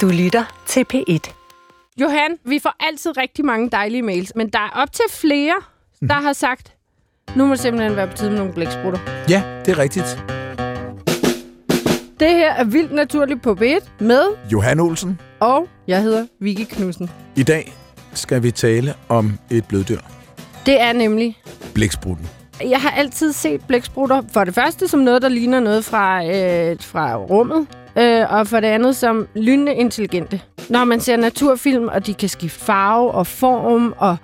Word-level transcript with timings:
Du 0.00 0.08
lytter 0.08 0.44
til 0.66 0.84
P1. 0.94 1.32
Johan, 2.00 2.38
vi 2.44 2.58
får 2.62 2.74
altid 2.80 3.16
rigtig 3.16 3.44
mange 3.44 3.70
dejlige 3.70 4.02
mails, 4.02 4.32
men 4.36 4.48
der 4.48 4.58
er 4.58 4.70
op 4.82 4.92
til 4.92 5.04
flere, 5.10 5.54
der 6.00 6.14
har 6.14 6.32
sagt, 6.32 6.72
nu 7.36 7.46
må 7.46 7.52
det 7.52 7.60
simpelthen 7.60 7.96
være 7.96 8.08
på 8.08 8.16
tide 8.16 8.30
med 8.30 8.38
nogle 8.38 8.52
blæksprutter. 8.52 9.00
Ja, 9.28 9.42
det 9.66 9.72
er 9.72 9.78
rigtigt. 9.78 10.24
Det 12.20 12.28
her 12.30 12.52
er 12.54 12.64
Vildt 12.64 12.92
Naturligt 12.92 13.42
på 13.42 13.54
B1 13.60 13.88
med, 14.00 14.22
Johan 14.52 14.80
Olsen, 14.80 15.20
og 15.40 15.68
jeg 15.86 16.02
hedder 16.02 16.26
Vicky 16.40 16.64
Knudsen. 16.74 17.10
i 17.36 17.42
dag 17.42 17.72
skal 18.14 18.42
vi 18.42 18.50
tale 18.50 18.94
om 19.08 19.38
et 19.50 19.64
bløddyr. 19.68 20.00
Det 20.66 20.80
er 20.80 20.92
nemlig 20.92 21.38
Blæksprutten. 21.74 22.28
Jeg 22.60 22.80
har 22.80 22.90
altid 22.90 23.32
set 23.32 23.66
blæksprutter 23.66 24.22
for 24.32 24.44
det 24.44 24.54
første 24.54 24.88
som 24.88 25.00
noget, 25.00 25.22
der 25.22 25.28
ligner 25.28 25.60
noget 25.60 25.84
fra, 25.84 26.24
øh, 26.24 26.76
fra 26.80 27.16
rummet, 27.16 27.66
øh, 27.98 28.32
og 28.32 28.46
for 28.46 28.60
det 28.60 28.68
andet 28.68 28.96
som 28.96 29.28
lynende 29.34 29.74
intelligente. 29.74 30.40
Når 30.70 30.84
man 30.84 31.00
ser 31.00 31.16
naturfilm, 31.16 31.88
og 31.88 32.06
de 32.06 32.14
kan 32.14 32.28
skifte 32.28 32.60
farve 32.60 33.10
og 33.10 33.26
form, 33.26 33.94
og 33.98 34.16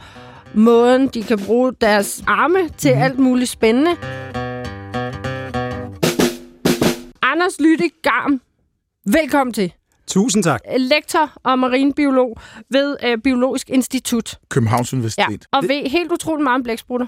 måden, 0.54 1.08
de 1.08 1.22
kan 1.22 1.38
bruge 1.46 1.72
deres 1.80 2.22
arme 2.26 2.68
til 2.78 2.94
mm. 2.94 3.02
alt 3.02 3.18
muligt 3.18 3.50
spændende. 3.50 3.90
Anders 7.22 7.60
Lytte 7.60 7.90
Garm, 8.02 8.40
velkommen 9.06 9.54
til. 9.54 9.72
Tusind 10.06 10.44
tak. 10.44 10.60
Lektor 10.78 11.30
og 11.44 11.58
marinbiolog 11.58 12.36
ved 12.70 12.96
øh, 13.04 13.18
Biologisk 13.18 13.70
Institut. 13.70 14.38
Københavns 14.48 14.92
Ja, 14.92 14.96
Universitet. 14.96 15.46
og 15.52 15.62
ved 15.62 15.90
helt 15.90 16.12
utroligt 16.12 16.42
meget 16.44 16.54
om 16.54 16.62
blæksprutter. 16.62 17.06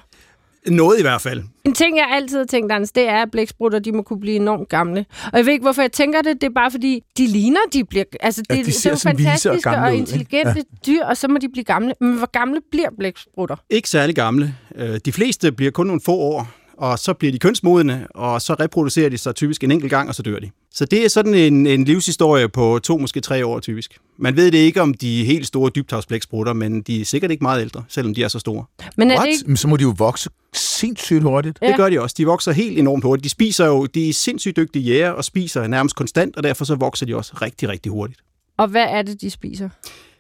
Noget 0.67 0.99
i 0.99 1.03
hvert 1.03 1.21
fald. 1.21 1.43
En 1.65 1.73
ting, 1.75 1.97
jeg 1.97 2.09
altid 2.13 2.39
har 2.39 2.45
tænkt, 2.45 2.73
Anders, 2.73 2.93
det 2.93 3.09
er, 3.09 3.23
at 3.23 3.31
blæksprutter 3.31 3.79
de 3.79 3.93
må 3.93 4.03
kunne 4.03 4.21
blive 4.21 4.37
enormt 4.37 4.69
gamle. 4.69 5.05
Og 5.33 5.39
jeg 5.39 5.47
ved 5.47 5.53
ikke, 5.53 5.63
hvorfor 5.63 5.83
jeg 5.83 5.93
tænker 5.93 6.23
det. 6.23 6.41
Det 6.41 6.47
er 6.47 6.53
bare 6.55 6.71
fordi, 6.71 7.01
de 7.19 7.27
ligner, 7.27 7.61
de 7.73 7.85
bliver... 7.85 8.05
Altså, 8.21 8.43
Ja, 8.51 8.55
det, 8.57 8.67
de 8.67 8.71
det 8.73 8.87
er 8.87 8.91
jo 8.91 8.95
vise 8.95 9.09
og 9.11 9.17
fantastiske 9.17 9.69
og, 9.69 9.75
gamle 9.75 9.93
ud, 9.93 9.99
intelligente 9.99 10.63
dyr, 10.87 11.05
og 11.05 11.17
så 11.17 11.29
må 11.29 11.39
de 11.39 11.49
blive 11.49 11.65
gamle. 11.65 11.95
Men 12.01 12.17
hvor 12.17 12.31
gamle 12.31 12.61
bliver 12.71 12.89
blæksprutter? 12.99 13.57
Ikke 13.71 13.89
særlig 13.89 14.15
gamle. 14.15 14.55
Øh, 14.77 15.01
De 15.05 15.13
fleste 15.13 15.53
bliver 15.53 15.71
kun 15.73 15.87
nogle 15.87 16.01
få 16.05 16.13
år, 16.13 16.49
og 16.77 16.99
så 16.99 17.13
bliver 17.15 17.33
de 17.33 17.39
kønsmodne, 17.39 18.07
og 18.11 18.43
så 18.43 18.55
reproducerer 18.55 19.09
de 19.09 19.19
sig 19.19 19.35
typisk 19.35 19.65
en 19.65 19.71
enkelt 19.71 19.91
gang, 19.91 20.09
og 20.09 20.15
så 20.15 20.23
dør 20.23 20.39
de. 20.39 20.51
Så 20.75 20.85
det 20.85 21.05
er 21.05 21.09
sådan 21.09 21.35
en, 21.35 21.67
en 21.67 21.85
livshistorie 21.85 22.49
på 22.49 22.81
to, 22.83 22.99
måske 22.99 23.21
tre 23.21 23.47
år 23.47 23.61
typisk. 23.61 23.99
Man 24.19 24.37
ved 24.37 24.51
det 24.51 24.59
ikke 24.59 24.83
om 24.83 24.95
de 24.95 25.25
helt 25.25 25.47
store 25.47 25.71
dybtavsblæksprutter, 25.75 26.53
men 26.53 26.83
de 26.83 27.01
er 27.01 27.05
sikkert 27.05 27.31
ikke 27.31 27.45
meget 27.45 27.61
ældre, 27.61 27.85
selvom 27.89 28.15
de 28.15 28.23
er 28.23 28.29
så 28.29 28.39
store. 28.39 28.65
Men 28.97 29.11
er 29.11 29.15
det 29.15 29.21
What? 29.21 29.29
ikke... 29.29 29.45
Men 29.47 29.57
så 29.57 29.69
må 29.69 29.77
de 29.77 29.83
jo 29.83 29.95
vokse 29.99 30.31
sindssygt 30.53 31.23
hurtigt. 31.23 31.59
Ja. 31.63 31.69
Det 31.69 31.77
gør 31.77 31.91
de 31.91 32.01
også. 32.01 32.15
De 32.19 32.27
vokser 32.27 32.53
helt 32.53 32.79
enormt 32.79 33.05
hurtigt. 33.05 33.25
De 33.25 33.29
spiser 33.29 33.67
jo, 33.67 33.87
de 33.87 34.09
er 34.09 34.13
sindssygt 34.13 34.57
dygtige 34.57 34.83
jæger 34.83 35.11
og 35.11 35.25
spiser 35.25 35.67
nærmest 35.67 35.97
konstant, 35.97 36.37
og 36.37 36.43
derfor 36.43 36.65
så 36.65 36.75
vokser 36.75 37.07
de 37.07 37.17
også 37.17 37.33
rigtig, 37.43 37.69
rigtig 37.69 37.93
hurtigt. 37.93 38.21
Og 38.59 38.69
hvad 38.69 38.87
er 38.89 39.03
det, 39.03 39.21
de 39.21 39.31
spiser? 39.31 39.69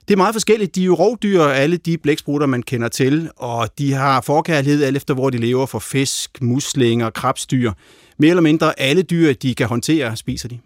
Det 0.09 0.15
er 0.15 0.17
meget 0.17 0.35
forskelligt. 0.35 0.75
De 0.75 0.83
er 0.83 0.87
jo 0.87 0.95
rovdyr, 0.95 1.43
alle 1.43 1.77
de 1.77 1.99
blæksprutter, 1.99 2.47
man 2.47 2.63
kender 2.63 2.89
til, 2.89 3.31
og 3.37 3.79
de 3.79 3.93
har 3.93 4.21
forkærlighed 4.21 4.85
alt 4.85 4.97
efter, 4.97 5.15
hvor 5.15 5.31
de 5.31 5.39
lever 5.39 5.67
for 5.67 5.79
fisk, 5.79 6.43
muslinger, 6.43 7.11
krabstyr. 7.11 7.73
Mere 8.19 8.31
eller 8.31 8.43
mindre 8.43 8.81
alle 8.81 9.03
dyr, 9.03 9.33
de 9.33 9.55
kan 9.55 9.67
håndtere, 9.67 10.17
spiser 10.17 10.49
de. 10.49 10.59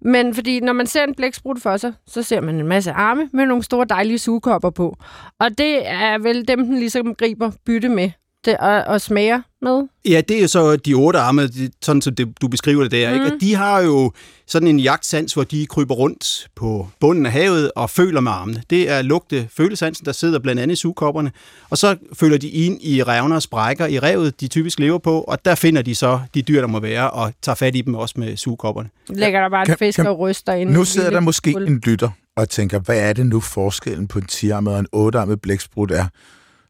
Men 0.00 0.34
fordi 0.34 0.60
når 0.60 0.72
man 0.72 0.86
ser 0.86 1.04
en 1.04 1.14
blæksprut 1.14 1.62
for 1.62 1.76
sig, 1.76 1.92
så 2.06 2.22
ser 2.22 2.40
man 2.40 2.54
en 2.54 2.66
masse 2.66 2.92
arme 2.92 3.30
med 3.32 3.46
nogle 3.46 3.62
store 3.62 3.86
dejlige 3.88 4.18
sugekopper 4.18 4.70
på. 4.70 4.96
Og 5.40 5.58
det 5.58 5.88
er 5.88 6.18
vel 6.18 6.48
dem, 6.48 6.66
den 6.66 6.78
ligesom 6.78 7.14
griber 7.14 7.50
bytte 7.66 7.88
med 7.88 8.10
det, 8.46 8.56
og, 8.56 8.84
og 8.84 9.00
smager 9.00 9.40
med. 9.62 9.82
Ja, 10.08 10.20
det 10.28 10.36
er 10.36 10.40
jo 10.42 10.48
så 10.48 10.76
de 10.76 10.94
otte 10.94 11.18
arme, 11.18 11.46
de- 11.46 11.70
sådan 11.82 12.02
som 12.02 12.14
det, 12.14 12.28
du 12.42 12.48
beskriver 12.48 12.82
det 12.82 12.90
der. 12.92 13.08
Mm. 13.08 13.14
Ikke? 13.14 13.26
Og 13.34 13.40
de 13.40 13.54
har 13.54 13.80
jo 13.80 14.12
sådan 14.46 14.68
en 14.68 14.80
jagtsans, 14.80 15.34
hvor 15.34 15.44
de 15.44 15.66
kryber 15.66 15.94
rundt 15.94 16.48
på 16.54 16.88
bunden 17.00 17.26
af 17.26 17.32
havet 17.32 17.70
og 17.76 17.90
føler 17.90 18.20
med 18.20 18.32
armene. 18.32 18.62
Det 18.70 18.90
er 18.90 19.02
lugte 19.02 19.48
følesansen, 19.56 20.06
der 20.06 20.12
sidder 20.12 20.38
blandt 20.38 20.60
andet 20.62 20.72
i 20.72 20.76
sugekopperne. 20.80 21.32
Og 21.70 21.78
så 21.78 21.96
følger 22.12 22.38
de 22.38 22.48
ind 22.48 22.78
i 22.82 23.02
revner 23.02 23.36
og 23.36 23.42
sprækker 23.42 23.86
i 23.86 23.98
revet, 23.98 24.40
de 24.40 24.48
typisk 24.48 24.78
lever 24.80 24.98
på, 24.98 25.20
og 25.20 25.44
der 25.44 25.54
finder 25.54 25.82
de 25.82 25.94
så 25.94 26.20
de 26.34 26.42
dyr, 26.42 26.60
der 26.60 26.68
må 26.68 26.80
være, 26.80 27.10
og 27.10 27.32
tager 27.42 27.56
fat 27.56 27.76
i 27.76 27.80
dem 27.80 27.94
også 27.94 28.14
med 28.18 28.36
sugekopperne. 28.36 28.88
Lægger 29.08 29.40
der 29.40 29.48
bare 29.48 29.66
Kan- 29.66 29.78
fisk 29.78 29.96
kan- 29.96 30.06
og 30.06 30.18
ryster 30.18 30.52
ind. 30.52 30.70
i 30.70 30.72
Nu 30.72 30.84
sidder 30.84 31.10
der 31.10 31.20
måske 31.20 31.52
hul. 31.52 31.66
en 31.68 31.78
lytter 31.86 32.10
og 32.36 32.48
tænker, 32.48 32.78
hvad 32.78 32.98
er 32.98 33.12
det 33.12 33.26
nu 33.26 33.40
forskellen 33.40 34.08
på 34.08 34.18
en 34.18 34.24
10-armet 34.30 34.72
og 34.74 34.78
en 34.78 34.86
8-armet 35.16 35.40
blæksprut 35.40 35.90
er? 35.90 36.04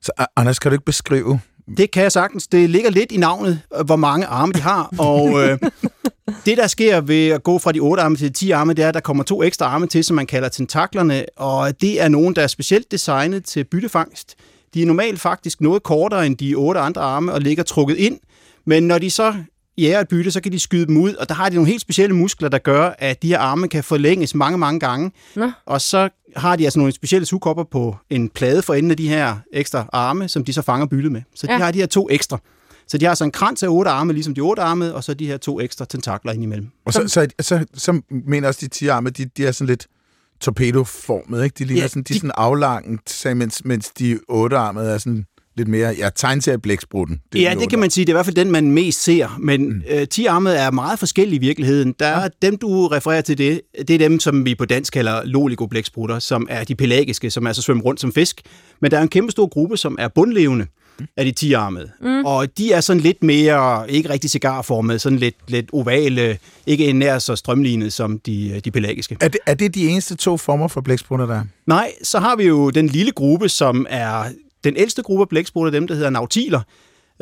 Så 0.03 0.12
Anders, 0.37 0.59
kan 0.59 0.71
du 0.71 0.75
ikke 0.75 0.84
beskrive? 0.84 1.41
Det 1.77 1.91
kan 1.91 2.03
jeg 2.03 2.12
sagtens. 2.12 2.47
Det 2.47 2.71
ligger 2.71 2.91
lidt 2.91 3.12
i 3.12 3.16
navnet, 3.16 3.60
øh, 3.78 3.87
hvor 3.87 3.97
mange 3.97 4.27
arme 4.27 4.53
de 4.53 4.60
har. 4.60 4.91
Og 4.99 5.43
øh, 5.43 5.59
det, 6.47 6.56
der 6.56 6.66
sker 6.66 7.00
ved 7.00 7.28
at 7.28 7.43
gå 7.43 7.59
fra 7.59 7.72
de 7.72 7.81
8 7.81 8.03
arme 8.03 8.16
til 8.16 8.28
de 8.28 8.32
10 8.32 8.50
arme, 8.50 8.72
det 8.72 8.84
er, 8.84 8.88
at 8.88 8.94
der 8.94 9.00
kommer 9.00 9.25
to 9.25 9.43
ekstra 9.43 9.66
arme 9.66 9.87
til, 9.87 10.04
som 10.04 10.16
man 10.16 10.27
kalder 10.27 10.49
tentaklerne. 10.49 11.25
Og 11.37 11.81
det 11.81 12.03
er 12.03 12.09
nogen, 12.09 12.37
der 12.37 12.43
er 12.43 12.47
specielt 12.47 12.91
designet 12.91 13.44
til 13.44 13.65
byttefangst. 13.65 14.34
De 14.75 14.82
er 14.82 14.87
normalt 14.87 15.21
faktisk 15.21 15.60
noget 15.60 15.82
kortere 15.82 16.27
end 16.27 16.37
de 16.37 16.54
8 16.54 16.81
andre 16.81 17.00
arme 17.00 17.32
og 17.32 17.41
ligger 17.41 17.62
trukket 17.62 17.97
ind. 17.97 18.19
Men 18.66 18.83
når 18.83 18.98
de 18.98 19.10
så 19.10 19.34
jager 19.79 20.01
et 20.01 20.09
bytte, 20.09 20.31
så 20.31 20.41
kan 20.41 20.53
de 20.53 20.61
skyde 20.61 20.87
dem 20.87 20.97
ud, 20.97 21.15
og 21.15 21.29
der 21.29 21.35
har 21.35 21.49
de 21.49 21.55
nogle 21.55 21.69
helt 21.71 21.81
specielle 21.81 22.17
muskler, 22.17 22.49
der 22.49 22.59
gør, 22.59 22.95
at 22.99 23.23
de 23.23 23.29
her 23.29 23.39
arme 23.39 23.69
kan 23.69 23.85
forlænges 23.85 24.35
mange, 24.35 24.59
mange 24.59 24.81
gange. 24.81 25.13
Nå. 25.37 25.51
Og 25.67 25.81
så 25.81 26.09
har 26.37 26.57
de 26.57 26.65
altså 26.65 26.79
nogle 26.79 26.93
specielle 26.93 27.27
sugekopper 27.27 27.65
på 27.65 27.97
en 28.11 28.29
plade 28.29 28.63
for 28.63 28.75
enden 28.75 28.91
af 28.91 28.97
de 28.97 29.09
her 29.09 29.37
ekstra 29.53 29.89
arme, 29.93 30.29
som 30.29 30.45
de 30.45 30.53
så 30.53 30.63
fanger 30.63 30.87
byttet 30.87 31.13
med. 31.13 31.23
Så 31.35 31.47
de 31.47 31.53
Ja. 31.53 31.59
har 31.59 31.71
de 31.73 31.79
her 31.79 31.87
to 31.87 32.09
ekstra. 32.11 32.39
Så 32.89 32.99
de 32.99 33.05
har 33.05 33.11
altså 33.11 33.25
en 33.25 33.31
krans 33.31 33.63
af 33.63 33.69
otte 33.69 33.91
arme, 33.91 34.13
ligesom 34.13 34.35
de 34.35 34.41
otte 34.41 34.63
arme, 34.63 34.95
og 34.95 35.05
så 35.05 35.15
de 35.15 35.27
her 35.27 35.37
to 35.37 35.61
ekstra 35.61 35.85
tentakler 35.85 36.33
indimellem. 36.33 36.69
Og 36.87 36.93
så, 36.93 37.09
så, 37.09 37.27
så, 37.41 37.65
så 37.75 38.01
mener 38.27 38.49
også 38.49 38.69
de 38.73 38.87
10-armede, 38.87 39.11
de, 39.25 39.31
de 39.37 39.47
er 39.47 39.53
sådan 39.53 39.67
lidt 39.67 39.87
torpedoformet, 40.41 41.45
ikke? 41.45 41.55
De 41.59 41.65
ligner 41.65 41.83
Ja, 41.83 41.89
sådan, 41.89 42.03
de, 42.03 42.09
de- 42.09 42.15
er 42.15 42.19
sådan 42.19 42.31
aflangt, 42.35 43.11
så 43.11 43.35
mens, 43.35 43.65
mens 43.65 43.91
de 43.99 44.19
8-armede 44.31 44.85
er 44.91 44.99
sådan 44.99 45.25
lidt 45.56 45.69
mere, 45.69 45.94
ja, 45.99 46.09
tegneserie 46.15 46.59
blæksprutten. 46.59 47.21
Det 47.33 47.43
ja, 47.43 47.55
det 47.61 47.71
kan 47.71 47.78
man 47.78 47.91
sige. 47.91 48.05
Det 48.05 48.09
er 48.09 48.15
i 48.15 48.17
hvert 48.17 48.27
fald 48.27 48.37
den, 48.37 48.50
man 48.50 48.71
mest 48.71 49.03
ser. 49.03 49.37
Men 49.41 49.69
mm. 49.69 49.83
øh, 49.91 50.09
10 50.09 50.27
armet 50.27 50.61
er 50.61 50.71
meget 50.71 50.99
forskellige 50.99 51.37
i 51.37 51.41
virkeligheden. 51.41 51.94
Der 51.99 52.06
er 52.06 52.28
dem, 52.43 52.56
du 52.56 52.87
refererer 52.87 53.21
til 53.21 53.39
det, 53.39 53.61
det 53.78 53.91
er 53.91 53.99
dem, 53.99 54.21
som 54.21 54.45
vi 54.45 54.55
på 54.55 54.65
dansk 54.65 54.93
kalder 54.93 55.25
loligoblæksprutter, 55.25 56.19
som 56.19 56.47
er 56.50 56.65
de 56.65 56.75
pelagiske, 56.75 57.31
som 57.31 57.47
altså 57.47 57.62
svømmer 57.62 57.84
rundt 57.84 58.00
som 58.00 58.12
fisk. 58.12 58.41
Men 58.81 58.91
der 58.91 58.99
er 58.99 59.03
en 59.03 59.09
kæmpe 59.09 59.31
stor 59.31 59.47
gruppe, 59.47 59.77
som 59.77 59.97
er 59.99 60.09
bundlevende 60.09 60.66
af 61.16 61.25
de 61.25 61.33
10 61.33 61.53
armede. 61.53 61.91
Mm. 62.00 62.25
Og 62.25 62.59
de 62.59 62.72
er 62.72 62.81
sådan 62.81 63.00
lidt 63.00 63.22
mere, 63.22 63.91
ikke 63.91 64.09
rigtig 64.09 64.31
cigarformede, 64.31 64.99
sådan 64.99 65.19
lidt, 65.19 65.34
lidt 65.49 65.71
ovale, 65.72 66.39
ikke 66.66 66.93
nær 66.93 67.19
så 67.19 67.37
strømlignet 67.37 67.93
som 67.93 68.19
de, 68.19 68.61
de 68.65 68.71
pelagiske. 68.71 69.16
Er 69.21 69.28
det, 69.28 69.41
er 69.47 69.55
det 69.55 69.75
de 69.75 69.89
eneste 69.89 70.16
to 70.16 70.37
former 70.37 70.69
for 70.69 70.81
blæksprutter, 70.81 71.27
der 71.27 71.34
er? 71.34 71.45
Nej, 71.66 71.93
så 72.03 72.19
har 72.19 72.37
vi 72.37 72.45
jo 72.45 72.71
den 72.71 72.87
lille 72.87 73.12
gruppe, 73.12 73.49
som 73.49 73.87
er 73.91 74.25
den 74.66 74.77
ældste 74.77 75.03
gruppe 75.03 75.22
af 75.22 75.28
blæksprutter, 75.28 75.71
dem 75.71 75.87
der 75.87 75.94
hedder 75.94 76.10
nautiler. 76.10 76.60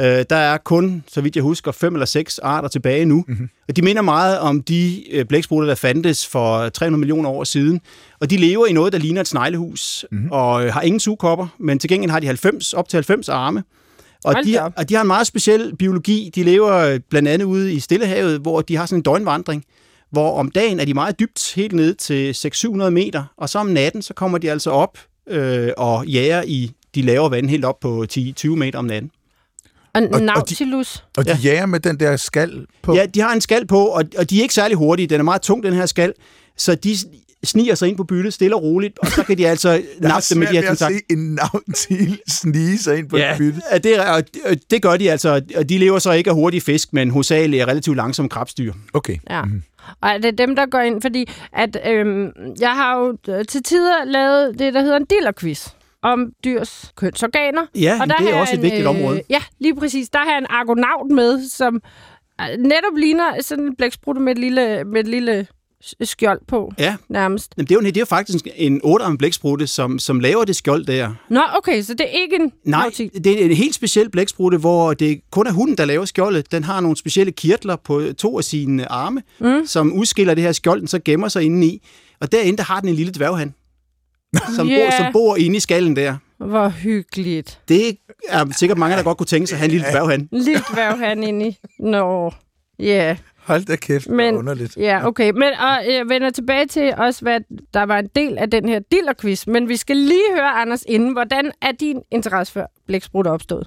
Øh, 0.01 0.25
der 0.31 0.37
er 0.37 0.59
kun, 0.59 1.05
så 1.09 1.21
vidt 1.21 1.37
jeg 1.37 1.43
husker, 1.43 1.73
fem 1.73 1.95
eller 1.95 2.07
seks 2.07 2.39
arter 2.39 2.69
tilbage 2.69 3.05
nu. 3.05 3.25
Mm-hmm. 3.29 3.49
Og 3.69 3.77
de 3.77 3.83
minder 3.83 4.03
meget 4.03 4.39
om 4.39 4.63
de 4.63 5.13
øh, 5.13 5.25
blæksprutter, 5.25 5.69
der 5.69 5.75
fandtes 5.75 6.27
for 6.27 6.69
300 6.69 6.99
millioner 6.99 7.31
år 7.31 7.45
siden. 7.45 7.81
Og 8.21 8.31
de 8.31 8.37
lever 8.37 8.67
i 8.67 8.73
noget, 8.73 8.93
der 8.93 8.99
ligner 8.99 9.21
et 9.21 9.29
sneglehus, 9.29 10.07
mm-hmm. 10.11 10.29
og 10.31 10.65
øh, 10.65 10.73
har 10.73 10.83
ingen 10.83 11.01
sugekopper, 11.01 11.47
men 11.59 11.79
til 11.79 11.91
gengæld 11.91 12.11
har 12.11 12.21
de 12.21 12.27
90, 12.27 12.73
op 12.73 12.89
til 12.89 12.97
90 12.97 13.29
arme. 13.29 13.63
Og 14.25 14.33
Hold 14.35 14.45
de, 14.45 14.59
op. 14.59 14.73
og 14.77 14.89
de 14.89 14.95
har 14.95 15.01
en 15.01 15.07
meget 15.07 15.27
speciel 15.27 15.77
biologi. 15.79 16.31
De 16.35 16.43
lever 16.43 16.77
øh, 16.77 17.01
blandt 17.11 17.29
andet 17.29 17.47
ude 17.47 17.73
i 17.73 17.81
Stillehavet, 17.81 18.41
hvor 18.41 18.61
de 18.61 18.77
har 18.77 18.87
sådan 18.87 18.99
en 18.99 19.03
døgnvandring, 19.03 19.65
hvor 20.11 20.39
om 20.39 20.51
dagen 20.51 20.81
er 20.81 20.85
de 20.85 20.95
meget 20.95 21.21
dybt, 21.21 21.53
helt 21.55 21.73
ned 21.73 21.95
til 21.95 22.33
600-700 22.33 22.91
meter, 22.91 23.25
og 23.37 23.49
så 23.49 23.59
om 23.59 23.67
natten, 23.67 24.03
så 24.03 24.15
kommer 24.15 24.39
de 24.39 24.51
altså 24.51 24.71
op 24.71 24.99
øh, 25.29 25.71
og 25.77 26.07
jager 26.07 26.43
i 26.47 26.73
de 26.95 27.03
lavere 27.03 27.31
vand 27.31 27.49
helt 27.49 27.65
op 27.65 27.81
på 27.81 28.07
10-20 28.13 28.49
meter 28.49 28.79
om 28.79 28.85
natten. 28.85 29.11
Og, 29.95 30.03
og 30.13 30.21
de- 30.21 30.25
Nautilus. 30.27 31.05
Og 31.17 31.25
de 31.25 31.31
Ja. 31.31 31.39
jager 31.45 31.67
med 31.67 31.81
den 31.81 32.01
der 32.01 32.17
skal 32.17 32.67
på? 32.83 32.95
Ja, 32.95 33.07
de 33.07 33.21
har 33.21 33.33
en 33.35 33.41
skal 33.41 33.67
på, 33.67 33.79
og, 33.87 34.05
og 34.19 34.31
de 34.31 34.39
er 34.39 34.43
ikke 34.43 34.55
særlig 34.55 34.77
hurtige. 34.77 35.07
Den 35.07 35.21
er 35.21 35.25
meget 35.25 35.43
tung, 35.43 35.63
den 35.63 35.73
her 35.75 35.87
skal. 35.87 36.13
Så 36.57 36.75
de 36.75 36.97
sniger 37.45 37.75
sig 37.75 37.89
ind 37.89 37.97
på 37.97 38.05
byttet 38.05 38.33
stille 38.35 38.57
og 38.57 38.63
roligt, 38.63 38.99
og 38.99 39.07
så 39.07 39.23
kan 39.23 39.39
de 39.39 39.49
altså 39.49 39.69
Jeg 39.71 39.83
nappe 40.01 40.25
dem 40.31 40.39
med 40.39 40.47
de 40.47 40.53
her 40.53 40.61
at 40.71 40.79
tentakler. 40.79 40.99
se 40.99 41.05
en 41.13 41.35
nautil 41.35 42.19
snige 42.29 42.79
sig 42.79 42.99
ind 42.99 43.09
på 43.09 43.17
Ja, 43.17 43.33
et 43.33 43.39
bytte. 43.39 43.61
ja, 43.73 43.79
det, 43.79 43.99
og 44.01 44.23
og 44.45 44.57
det 44.71 44.83
gør 44.83 44.97
de 44.97 45.11
altså. 45.11 45.43
Og 45.57 45.69
de 45.69 45.79
lever 45.79 45.99
så 45.99 46.13
ikke 46.13 46.31
af 46.31 46.37
hurtige 46.37 46.61
fisk, 46.61 46.93
men 46.93 47.11
hovedsageligt 47.11 47.63
er 47.63 47.69
relativt 47.69 47.97
langsomme 47.97 48.29
krabstyr. 48.29 48.73
Okay. 48.93 49.17
Ja. 49.31 49.45
Mm. 49.45 49.63
Og 50.01 50.11
det 50.17 50.25
er 50.25 50.31
dem, 50.47 50.57
der 50.57 50.67
går 50.67 50.79
ind, 50.81 51.03
fordi 51.03 51.31
at, 51.53 51.77
øhm, 51.87 52.29
jeg 52.61 52.71
har 52.75 52.99
jo 52.99 53.17
øh, 53.29 53.45
til 53.45 53.63
tider 53.63 54.05
lavet 54.05 54.59
det, 54.59 54.75
der 54.75 54.81
hedder 54.81 54.97
en 54.97 55.05
dillerquiz 55.05 55.69
om 56.05 56.33
dyrs 56.45 56.93
kønsorganer. 56.97 57.67
Ja, 57.75 57.99
og 58.01 58.09
der 58.09 58.17
det 58.17 58.31
er 58.31 58.41
også 58.41 58.55
et 58.55 58.63
vigtigt 58.63 58.81
en, 58.81 58.87
område. 58.87 59.23
Ja, 59.31 59.43
lige 59.59 59.77
præcis. 59.77 60.09
Der 60.09 60.19
har 60.19 60.39
en 60.39 60.47
argonaut 60.51 61.11
med, 61.11 61.49
som 61.49 61.81
øh, 62.41 62.47
netop 62.59 62.97
ligner 62.97 63.25
sådan 63.41 63.65
en 63.65 63.77
blæksprutte 63.77 64.21
med 64.21 64.33
et 64.33 64.39
lille, 64.39 64.85
med 64.85 65.01
et 65.01 65.09
lille 65.09 65.47
skjold 66.03 66.41
på, 66.49 66.73
Ja, 66.79 66.97
nærmest. 67.09 67.55
Jamen, 67.57 67.67
det 67.67 67.75
er 67.75 67.79
jo, 67.81 67.81
det 67.81 67.97
er 67.97 68.01
jo 68.01 68.05
faktisk 68.07 68.47
en 68.57 68.81
ottearmet 68.85 69.19
blæksprutte, 69.19 69.67
som, 69.67 69.99
som 69.99 70.21
laver 70.21 70.45
det 70.45 70.57
skjold 70.57 70.85
der. 70.85 71.15
Nå, 71.31 71.41
okay, 71.57 71.83
så 71.83 71.95
det 71.95 72.07
er 72.07 72.23
ikke 72.23 72.37
en 72.37 72.53
Nej, 72.65 72.81
nautil. 72.83 73.11
det 73.25 73.41
er 73.41 73.45
en 73.45 73.57
helt 73.57 73.75
speciel 73.75 74.11
blæksprutte, 74.11 74.59
hvor 74.59 74.95
det 74.95 75.21
kun 75.31 75.47
er 75.47 75.53
hunden, 75.53 75.77
der 75.77 75.85
laver 75.85 76.05
skjoldet. 76.05 76.53
Den 76.53 76.65
har 76.65 76.81
nogle 76.81 76.97
specielle 76.97 77.33
kirtler 77.33 77.77
på 77.77 78.03
to 78.19 78.39
af 78.39 78.45
sine 78.45 78.93
arme, 78.93 79.23
mm. 79.41 79.67
som 79.67 79.93
udskiller 79.93 80.35
det 80.35 80.45
her 80.45 80.53
skjold, 80.53 80.81
den 80.81 80.89
så 80.89 81.01
gemmer 81.05 81.29
sig 81.29 81.43
inde 81.43 81.67
i. 81.67 81.87
Og 82.21 82.33
derinde, 82.33 82.57
der 82.57 82.63
har 82.65 82.81
den 82.81 82.89
en 82.89 82.95
lille 82.95 83.13
dværghan, 83.13 83.55
som, 84.57 84.69
Ja. 84.69 84.85
bor, 84.87 84.91
som 85.05 85.13
bor 85.13 85.37
inde 85.37 85.57
i 85.57 85.61
skallen 85.61 85.97
der. 85.97 86.17
Hvor 86.39 86.69
hyggeligt. 86.69 87.61
Det 87.69 87.97
er 88.29 88.45
sikkert 88.53 88.79
mange, 88.79 88.97
der 88.97 89.03
godt 89.03 89.19
kunne 89.19 89.27
tænke 89.27 89.47
sig 89.47 89.57
at 89.57 89.59
have 89.59 89.65
en 89.65 89.71
lille 89.71 89.87
dværghan. 89.91 90.29
Lidt 90.33 90.63
dværg 90.73 90.99
han 90.99 91.23
inde 91.23 91.49
i. 91.49 91.57
Nå, 91.79 92.33
ja. 92.79 93.17
Hold 93.45 93.65
da 93.65 93.77
kæft, 93.77 94.09
Men- 94.09 94.37
underligt. 94.37 94.77
Ja, 94.77 95.07
okay. 95.07 95.31
Men 95.31 95.43
og, 95.43 95.93
jeg 95.95 96.05
vender 96.09 96.31
tilbage 96.31 96.67
til 96.67 96.95
også, 96.97 97.23
hvad 97.23 97.41
der 97.75 97.83
var 97.83 97.99
en 97.99 98.09
del 98.17 98.39
af 98.39 98.51
den 98.51 98.69
her 98.69 98.79
dillerquiz. 98.93 99.47
Men 99.47 99.69
vi 99.69 99.77
skal 99.77 99.97
lige 99.97 100.35
høre, 100.35 100.51
Anders, 100.51 100.85
inden. 100.89 101.13
Hvordan 101.13 101.51
er 101.63 101.73
din 101.81 102.01
interesse 102.11 102.53
for 102.53 102.71
blæksprut 102.87 103.27
opstået? 103.27 103.67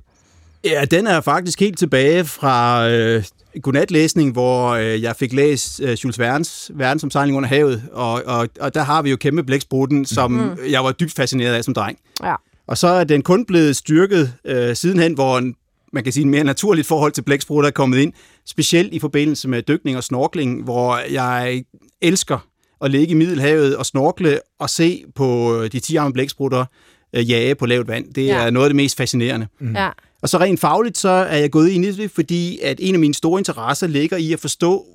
Ja, 0.64 0.86
den 0.86 1.08
er 1.08 1.22
faktisk 1.22 1.60
helt 1.60 1.78
tilbage 1.80 2.26
fra 2.26 2.90
øh, 2.90 3.24
godnatlæsning, 3.62 4.32
hvor 4.32 4.70
øh, 4.70 5.02
jeg 5.02 5.16
fik 5.16 5.34
læst 5.34 5.82
øh, 5.84 5.92
Jules 6.04 6.20
Verne's 6.20 6.70
Verden 6.78 7.00
som 7.00 7.12
sejling 7.12 7.38
under 7.38 7.50
havet, 7.50 7.84
og, 7.92 8.24
og, 8.26 8.48
og 8.60 8.74
der 8.74 8.84
har 8.84 9.02
vi 9.02 9.10
jo 9.10 9.16
kæmpe 9.18 9.44
blæksprutten, 9.44 10.06
som 10.06 10.32
mm. 10.32 10.58
jeg 10.70 10.84
var 10.84 10.92
dybt 10.92 11.14
fascineret 11.14 11.54
af 11.54 11.64
som 11.64 11.74
dreng. 11.74 11.98
Ja. 12.24 12.36
Og 12.68 12.78
så 12.78 12.88
er 12.88 13.04
den 13.04 13.22
kun 13.22 13.46
blevet 13.46 13.76
styrket 13.76 14.34
øh, 14.46 14.76
sidenhen, 14.76 15.14
hvor 15.14 15.38
en, 15.38 15.56
man 15.94 16.04
kan 16.04 16.14
sige 16.14 16.24
en 16.24 16.30
mere 16.30 16.44
naturligt 16.44 16.88
forhold 16.88 17.12
til 17.12 17.22
blæksprutter 17.22 17.68
er 17.68 17.72
kommet 17.72 17.98
ind, 17.98 18.14
specielt 18.46 18.94
i 18.94 19.00
forbindelse 19.00 19.48
med 19.50 19.62
dykning 19.62 19.98
og 19.98 20.04
snorkling, 20.04 20.64
hvor 20.64 21.00
jeg 21.12 21.64
elsker 22.02 22.48
at 22.82 22.92
ligge 22.92 23.12
i 23.12 23.14
Middelhavet 23.14 23.76
og 23.78 23.86
snorkle 23.86 24.40
og 24.60 24.70
se 24.70 25.04
på 25.16 25.56
øh, 25.62 25.72
de 25.72 25.80
10 25.80 25.98
blæksprutter 26.14 26.66
øh, 27.14 27.30
jage 27.30 27.56
på 27.56 27.66
lavt 27.66 27.88
vand. 27.88 28.14
Det 28.14 28.26
Ja. 28.26 28.46
er 28.46 28.50
noget 28.50 28.66
af 28.66 28.70
det 28.70 28.76
mest 28.76 28.98
fascinerende. 28.98 29.48
Mm. 29.60 29.76
Ja. 29.76 29.90
Og 30.22 30.30
så 30.30 30.38
rent 30.38 30.60
fagligt, 30.60 30.98
så 30.98 31.10
er 31.10 31.38
jeg 31.38 31.52
gået 31.52 31.70
ind 31.70 31.86
i 31.86 31.92
det, 31.92 32.12
fordi 32.12 32.60
at 32.60 32.78
en 32.80 32.96
af 32.96 33.00
mine 33.00 33.14
store 33.14 33.40
interesser 33.40 33.88
ligger 33.88 34.18
i 34.18 34.34
at 34.34 34.40
forstå 34.40 34.86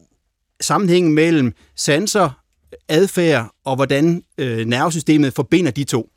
sammenhængen 0.61 1.13
mellem 1.13 1.53
sanser, 1.77 2.31
adfærd 2.89 3.51
og 3.65 3.77
hvordan 3.77 4.23
øh, 4.39 4.67
nervesystemet 4.67 5.35
forbinder 5.35 5.71
de 5.71 5.85
to. 5.85 6.09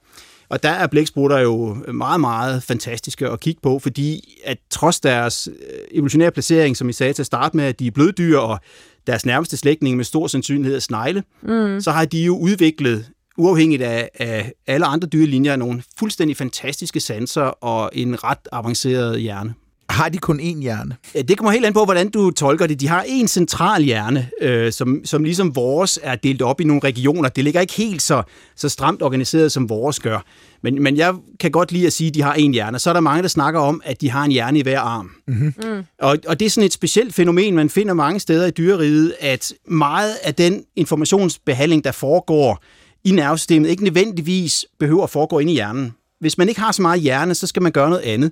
Og 0.49 0.63
der 0.63 0.69
er 0.69 0.87
blæksprutter 0.87 1.39
jo 1.39 1.77
meget, 1.93 2.21
meget 2.21 2.63
fantastiske 2.63 3.29
at 3.29 3.39
kigge 3.39 3.61
på, 3.61 3.79
fordi 3.79 4.37
at 4.45 4.57
trods 4.69 4.99
deres 4.99 5.47
øh, 5.47 5.79
evolutionære 5.91 6.31
placering, 6.31 6.77
som 6.77 6.89
I 6.89 6.93
sagde 6.93 7.13
til 7.13 7.21
at 7.21 7.25
starte 7.25 7.57
med, 7.57 7.65
at 7.65 7.79
de 7.79 7.87
er 7.87 7.91
bløddyr, 7.91 8.37
og 8.37 8.59
deres 9.07 9.25
nærmeste 9.25 9.57
slægtning 9.57 9.97
med 9.97 10.05
stor 10.05 10.27
sandsynlighed 10.27 10.75
er 10.75 10.79
snegle, 10.79 11.23
mm. 11.43 11.81
så 11.81 11.91
har 11.91 12.05
de 12.05 12.23
jo 12.23 12.37
udviklet, 12.37 13.09
uafhængigt 13.37 13.81
af, 13.81 14.09
af 14.19 14.51
alle 14.67 14.85
andre 14.85 15.07
dyrelinjer, 15.07 15.55
nogle 15.55 15.83
fuldstændig 15.99 16.37
fantastiske 16.37 16.99
sanser 16.99 17.41
og 17.41 17.89
en 17.93 18.23
ret 18.23 18.47
avanceret 18.51 19.21
hjerne. 19.21 19.53
Har 19.89 20.09
de 20.09 20.17
kun 20.17 20.39
én 20.39 20.61
hjerne? 20.61 20.95
Ja, 21.15 21.21
Det 21.21 21.37
kommer 21.37 21.51
helt 21.51 21.65
an 21.65 21.73
på, 21.73 21.85
hvordan 21.85 22.09
du 22.09 22.31
tolker 22.31 22.67
det. 22.67 22.79
De 22.79 22.87
har 22.87 23.05
en 23.07 23.27
central 23.27 23.83
hjerne, 23.83 24.29
øh, 24.41 24.71
som, 24.71 25.01
som 25.05 25.23
ligesom 25.23 25.55
vores 25.55 25.99
er 26.03 26.15
delt 26.15 26.41
op 26.41 26.61
i 26.61 26.63
nogle 26.63 26.81
regioner. 26.83 27.29
Det 27.29 27.43
ligger 27.43 27.61
ikke 27.61 27.73
helt 27.73 28.01
så, 28.01 28.23
så 28.55 28.69
stramt 28.69 29.01
organiseret, 29.01 29.51
som 29.51 29.69
vores 29.69 29.99
gør. 29.99 30.25
Men, 30.63 30.83
men 30.83 30.97
jeg 30.97 31.13
kan 31.39 31.51
godt 31.51 31.71
lide 31.71 31.87
at 31.87 31.93
sige, 31.93 32.07
at 32.07 32.13
de 32.13 32.21
har 32.21 32.33
en 32.33 32.53
hjerne. 32.53 32.79
Så 32.79 32.89
er 32.89 32.93
der 32.93 32.99
mange, 32.99 33.21
der 33.21 33.27
snakker 33.27 33.59
om, 33.59 33.81
at 33.85 34.01
de 34.01 34.09
har 34.09 34.23
en 34.23 34.31
hjerne 34.31 34.59
i 34.59 34.61
hver 34.61 34.79
arm. 34.79 35.11
Mm-hmm. 35.27 35.53
Mm. 35.63 35.83
Og, 35.99 36.17
og 36.27 36.39
det 36.39 36.45
er 36.45 36.49
sådan 36.49 36.65
et 36.65 36.73
specielt 36.73 37.13
fænomen, 37.13 37.55
man 37.55 37.69
finder 37.69 37.93
mange 37.93 38.19
steder 38.19 38.47
i 38.47 38.51
dyreriget, 38.51 39.13
at 39.19 39.53
meget 39.67 40.15
af 40.23 40.35
den 40.35 40.63
informationsbehandling, 40.75 41.83
der 41.83 41.91
foregår 41.91 42.63
i 43.05 43.11
nervesystemet, 43.11 43.69
ikke 43.69 43.83
nødvendigvis 43.83 44.65
behøver 44.79 45.03
at 45.03 45.09
foregå 45.09 45.39
inde 45.39 45.51
i 45.51 45.55
hjernen. 45.55 45.93
Hvis 46.19 46.37
man 46.37 46.49
ikke 46.49 46.61
har 46.61 46.71
så 46.71 46.81
meget 46.81 47.01
hjerne, 47.01 47.35
så 47.35 47.47
skal 47.47 47.61
man 47.61 47.71
gøre 47.71 47.89
noget 47.89 48.01
andet. 48.03 48.31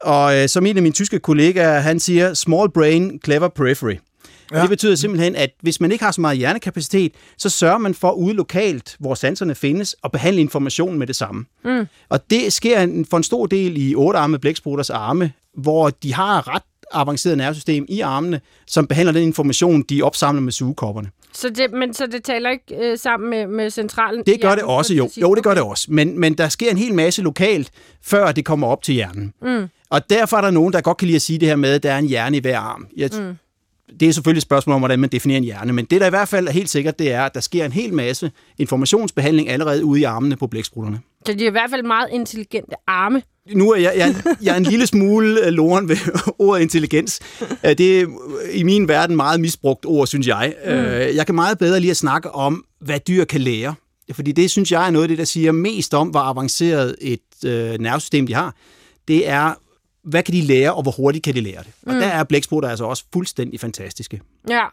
Og 0.00 0.36
øh, 0.38 0.48
som 0.48 0.66
en 0.66 0.76
af 0.76 0.82
mine 0.82 0.92
tyske 0.92 1.18
kollegaer, 1.18 1.80
han 1.80 2.00
siger, 2.00 2.34
small 2.34 2.70
brain, 2.70 3.20
clever 3.24 3.48
periphery. 3.48 3.94
Ja. 4.52 4.60
Det 4.60 4.68
betyder 4.68 4.94
simpelthen, 4.96 5.36
at 5.36 5.50
hvis 5.62 5.80
man 5.80 5.92
ikke 5.92 6.04
har 6.04 6.12
så 6.12 6.20
meget 6.20 6.38
hjernekapacitet, 6.38 7.12
så 7.38 7.48
sørger 7.48 7.78
man 7.78 7.94
for 7.94 8.10
ude 8.10 8.34
lokalt, 8.34 8.96
hvor 9.00 9.14
sanserne 9.14 9.54
findes, 9.54 9.96
at 10.04 10.12
behandle 10.12 10.40
informationen 10.40 10.98
med 10.98 11.06
det 11.06 11.16
samme. 11.16 11.44
Mm. 11.64 11.86
Og 12.08 12.30
det 12.30 12.52
sker 12.52 12.80
en- 12.80 13.06
for 13.10 13.16
en 13.16 13.22
stor 13.22 13.46
del 13.46 13.76
i 13.90 13.94
ottearmede 13.94 14.38
blæksprutters 14.38 14.90
arme, 14.90 15.32
hvor 15.56 15.90
de 15.90 16.14
har 16.14 16.54
ret 16.54 16.62
avanceret 16.92 17.38
nervesystem 17.38 17.86
i 17.88 18.00
armene, 18.00 18.40
som 18.66 18.86
behandler 18.86 19.12
den 19.12 19.22
information, 19.22 19.82
de 19.82 20.02
opsamler 20.02 20.42
med 20.42 20.52
sugekopperne. 20.52 21.08
Så 21.34 21.48
det, 21.48 21.72
men 21.72 21.94
så 21.94 22.06
det 22.06 22.24
taler 22.24 22.50
ikke 22.50 22.90
øh, 22.90 22.98
sammen 22.98 23.30
med, 23.30 23.46
med 23.46 23.70
centralen? 23.70 24.22
Det 24.26 24.40
gør 24.40 24.48
hjernen, 24.48 24.58
det 24.58 24.64
også, 24.64 24.88
så 24.88 24.94
jo. 24.94 25.10
Jo, 25.16 25.34
det 25.34 25.44
gør 25.44 25.54
det 25.54 25.62
også. 25.62 25.86
Men, 25.88 26.20
men 26.20 26.34
der 26.34 26.48
sker 26.48 26.70
en 26.70 26.76
hel 26.78 26.94
masse 26.94 27.22
lokalt, 27.22 27.70
før 28.02 28.32
det 28.32 28.44
kommer 28.44 28.66
op 28.66 28.82
til 28.82 28.94
hjernen. 28.94 29.32
Mm. 29.42 29.68
Og 29.90 30.10
derfor 30.10 30.36
er 30.36 30.40
der 30.40 30.50
nogen, 30.50 30.72
der 30.72 30.80
godt 30.80 30.96
kan 30.96 31.06
lide 31.06 31.16
at 31.16 31.22
sige 31.22 31.38
det 31.38 31.48
her 31.48 31.56
med, 31.56 31.74
at 31.74 31.82
der 31.82 31.92
er 31.92 31.98
en 31.98 32.06
hjerne 32.06 32.36
i 32.36 32.40
hver 32.40 32.58
arm. 32.58 32.86
Jeg, 32.96 33.10
mm. 33.18 33.36
Det 34.00 34.08
er 34.08 34.12
selvfølgelig 34.12 34.38
et 34.38 34.42
spørgsmål 34.42 34.74
om, 34.74 34.80
hvordan 34.80 34.98
man 34.98 35.10
definerer 35.10 35.38
en 35.38 35.44
hjerne, 35.44 35.72
men 35.72 35.84
det 35.84 36.00
der 36.00 36.06
i 36.06 36.10
hvert 36.10 36.28
fald 36.28 36.48
er 36.48 36.52
helt 36.52 36.68
sikkert, 36.68 36.98
det 36.98 37.12
er, 37.12 37.22
at 37.22 37.34
der 37.34 37.40
sker 37.40 37.64
en 37.64 37.72
hel 37.72 37.94
masse 37.94 38.30
informationsbehandling 38.58 39.48
allerede 39.48 39.84
ude 39.84 40.00
i 40.00 40.04
armene 40.04 40.36
på 40.36 40.46
blæksprutterne. 40.46 41.00
Så 41.26 41.32
de 41.32 41.44
er 41.44 41.48
i 41.48 41.50
hvert 41.50 41.70
fald 41.70 41.82
meget 41.82 42.08
intelligente 42.12 42.76
arme. 42.86 43.22
Nu 43.50 43.70
er 43.72 43.76
jeg, 43.76 43.92
jeg, 43.96 44.14
jeg 44.42 44.52
er 44.52 44.56
en 44.56 44.62
lille 44.62 44.86
smule 44.86 45.46
øh, 45.46 45.52
loren 45.52 45.88
ved 45.88 45.96
ordet 46.38 46.62
intelligens. 46.62 47.20
Øh, 47.64 47.78
Det 47.78 48.00
er 48.00 48.06
i 48.52 48.62
min 48.62 48.88
verden 48.88 49.16
meget 49.16 49.40
misbrugt 49.40 49.86
ord, 49.86 50.06
synes 50.06 50.26
jeg. 50.26 50.54
Mm. 50.66 50.70
Jeg 51.16 51.26
kan 51.26 51.34
meget 51.34 51.58
bedre 51.58 51.80
lige 51.80 51.90
at 51.90 51.96
snakke 51.96 52.30
om, 52.30 52.64
hvad 52.80 53.00
dyr 53.00 53.24
kan 53.24 53.40
lære. 53.40 53.74
Fordi 54.12 54.32
det 54.32 54.50
synes 54.50 54.72
jeg 54.72 54.86
er 54.86 54.90
noget 54.90 55.04
af 55.04 55.08
det, 55.08 55.18
der 55.18 55.24
siger 55.24 55.52
mest 55.52 55.94
om, 55.94 56.08
hvor 56.08 56.20
avanceret 56.20 56.96
et 57.00 57.20
øh, 57.44 57.78
nervesystem 57.80 58.26
de 58.26 58.34
har. 58.34 58.54
Det 59.08 59.28
er, 59.28 59.54
hvad 60.04 60.22
kan 60.22 60.34
de 60.34 60.40
lære, 60.40 60.74
og 60.74 60.82
hvor 60.82 60.92
hurtigt 60.92 61.24
kan 61.24 61.34
de 61.34 61.40
lære 61.40 61.62
det. 61.62 61.72
Og 61.86 61.94
der 61.94 62.06
er 62.06 62.24
blæksprutter 62.24 62.68
altså 62.68 62.84
også 62.84 63.04
fuldstændig 63.12 63.60
fantastiske. 63.60 64.20
Ja. 64.48 64.64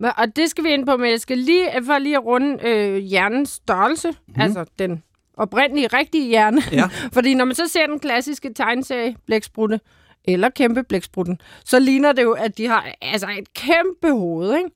Og 0.00 0.36
det 0.36 0.50
skal 0.50 0.64
vi 0.64 0.72
ind 0.72 0.86
på, 0.86 0.96
men 0.96 1.10
jeg 1.10 1.20
skal 1.20 1.38
lige, 1.38 1.68
for 1.86 1.98
lige 1.98 2.16
at 2.16 2.24
runde 2.24 2.68
øh, 2.68 2.96
hjernens 2.96 3.50
størrelse, 3.50 4.08
mm. 4.10 4.40
altså 4.40 4.64
den 4.78 5.02
oprindelige, 5.36 5.86
rigtige 5.86 6.28
hjerne. 6.28 6.62
Ja. 6.72 6.88
Fordi 7.14 7.34
når 7.34 7.44
man 7.44 7.54
så 7.54 7.68
ser 7.68 7.86
den 7.86 7.98
klassiske 7.98 8.52
tegneserie 8.54 9.16
blæksprutte, 9.26 9.80
eller 10.24 10.48
kæmpe 10.48 10.82
blæksprutten, 10.82 11.40
så 11.64 11.78
ligner 11.78 12.12
det 12.12 12.22
jo, 12.22 12.32
at 12.32 12.58
de 12.58 12.66
har 12.66 12.94
altså 13.02 13.26
et 13.38 13.54
kæmpe 13.54 14.10
hoved, 14.10 14.56
ikke? 14.56 14.70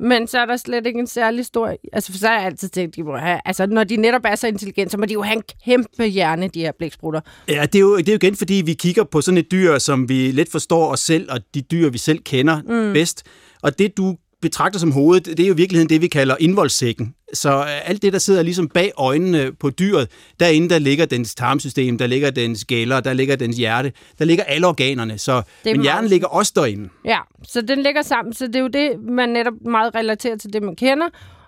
Men 0.00 0.26
så 0.26 0.38
er 0.38 0.46
der 0.46 0.56
slet 0.56 0.86
ikke 0.86 0.98
en 0.98 1.06
særlig 1.06 1.46
stor... 1.46 1.76
Altså, 1.92 2.12
for 2.12 2.18
så 2.18 2.26
har 2.26 2.34
jeg 2.34 2.44
altid 2.44 2.68
tænkt, 2.68 2.96
de 2.96 3.02
må 3.02 3.16
have... 3.16 3.40
Altså, 3.44 3.66
når 3.66 3.84
de 3.84 3.96
netop 3.96 4.20
er 4.24 4.34
så 4.34 4.46
intelligente, 4.46 4.90
så 4.90 4.98
må 4.98 5.04
de 5.04 5.12
jo 5.12 5.22
have 5.22 5.36
en 5.36 5.42
kæmpe 5.64 6.04
hjerne, 6.04 6.48
de 6.48 6.60
her 6.60 6.72
blæksprutter. 6.78 7.20
Ja, 7.48 7.62
det 7.62 7.74
er, 7.74 7.80
jo, 7.80 7.96
det 7.96 8.08
er 8.08 8.12
jo 8.12 8.18
igen, 8.22 8.36
fordi 8.36 8.62
vi 8.66 8.72
kigger 8.72 9.04
på 9.04 9.20
sådan 9.20 9.38
et 9.38 9.50
dyr, 9.50 9.78
som 9.78 10.08
vi 10.08 10.30
let 10.30 10.48
forstår 10.48 10.92
os 10.92 11.00
selv, 11.00 11.32
og 11.32 11.40
de 11.54 11.60
dyr, 11.60 11.90
vi 11.90 11.98
selv 11.98 12.18
kender 12.18 12.62
mm. 12.62 12.92
bedst. 12.92 13.22
Og 13.62 13.78
det, 13.78 13.96
du 13.96 14.16
betragter 14.42 14.78
som 14.78 14.92
hovedet, 14.92 15.26
det 15.26 15.40
er 15.40 15.46
jo 15.48 15.54
i 15.54 15.56
virkeligheden 15.56 15.88
det, 15.88 16.00
vi 16.02 16.06
kalder 16.08 16.36
indvoldssækken. 16.40 17.14
Så 17.34 17.58
øh, 17.58 17.88
alt 17.88 18.02
det, 18.02 18.12
der 18.12 18.18
sidder 18.18 18.42
ligesom 18.42 18.68
bag 18.68 18.92
øjnene 18.96 19.52
på 19.60 19.70
dyret, 19.70 20.08
derinde 20.40 20.68
der 20.68 20.78
ligger 20.78 21.06
dens 21.06 21.34
tarmsystem, 21.34 21.98
der 21.98 22.06
ligger 22.06 22.30
dens 22.30 22.64
gælder, 22.64 23.00
der 23.00 23.12
ligger 23.12 23.36
dens 23.36 23.56
hjerte, 23.56 23.92
der 24.18 24.24
ligger 24.24 24.44
alle 24.44 24.66
organerne. 24.66 25.18
Så, 25.18 25.32
men 25.64 25.72
meget 25.76 25.82
hjernen 25.82 26.10
ligger 26.10 26.26
også 26.26 26.52
derinde. 26.56 26.88
Ja, 27.04 27.18
så 27.48 27.60
den 27.60 27.82
ligger 27.82 28.02
sammen. 28.02 28.34
Så 28.34 28.46
det 28.46 28.56
er 28.56 28.60
jo 28.60 28.68
det, 28.68 28.90
man 29.08 29.28
netop 29.28 29.52
meget 29.66 29.94
relaterer 29.94 30.36
til 30.36 30.52
det, 30.52 30.62
man 30.62 30.76
kender. 30.76 31.06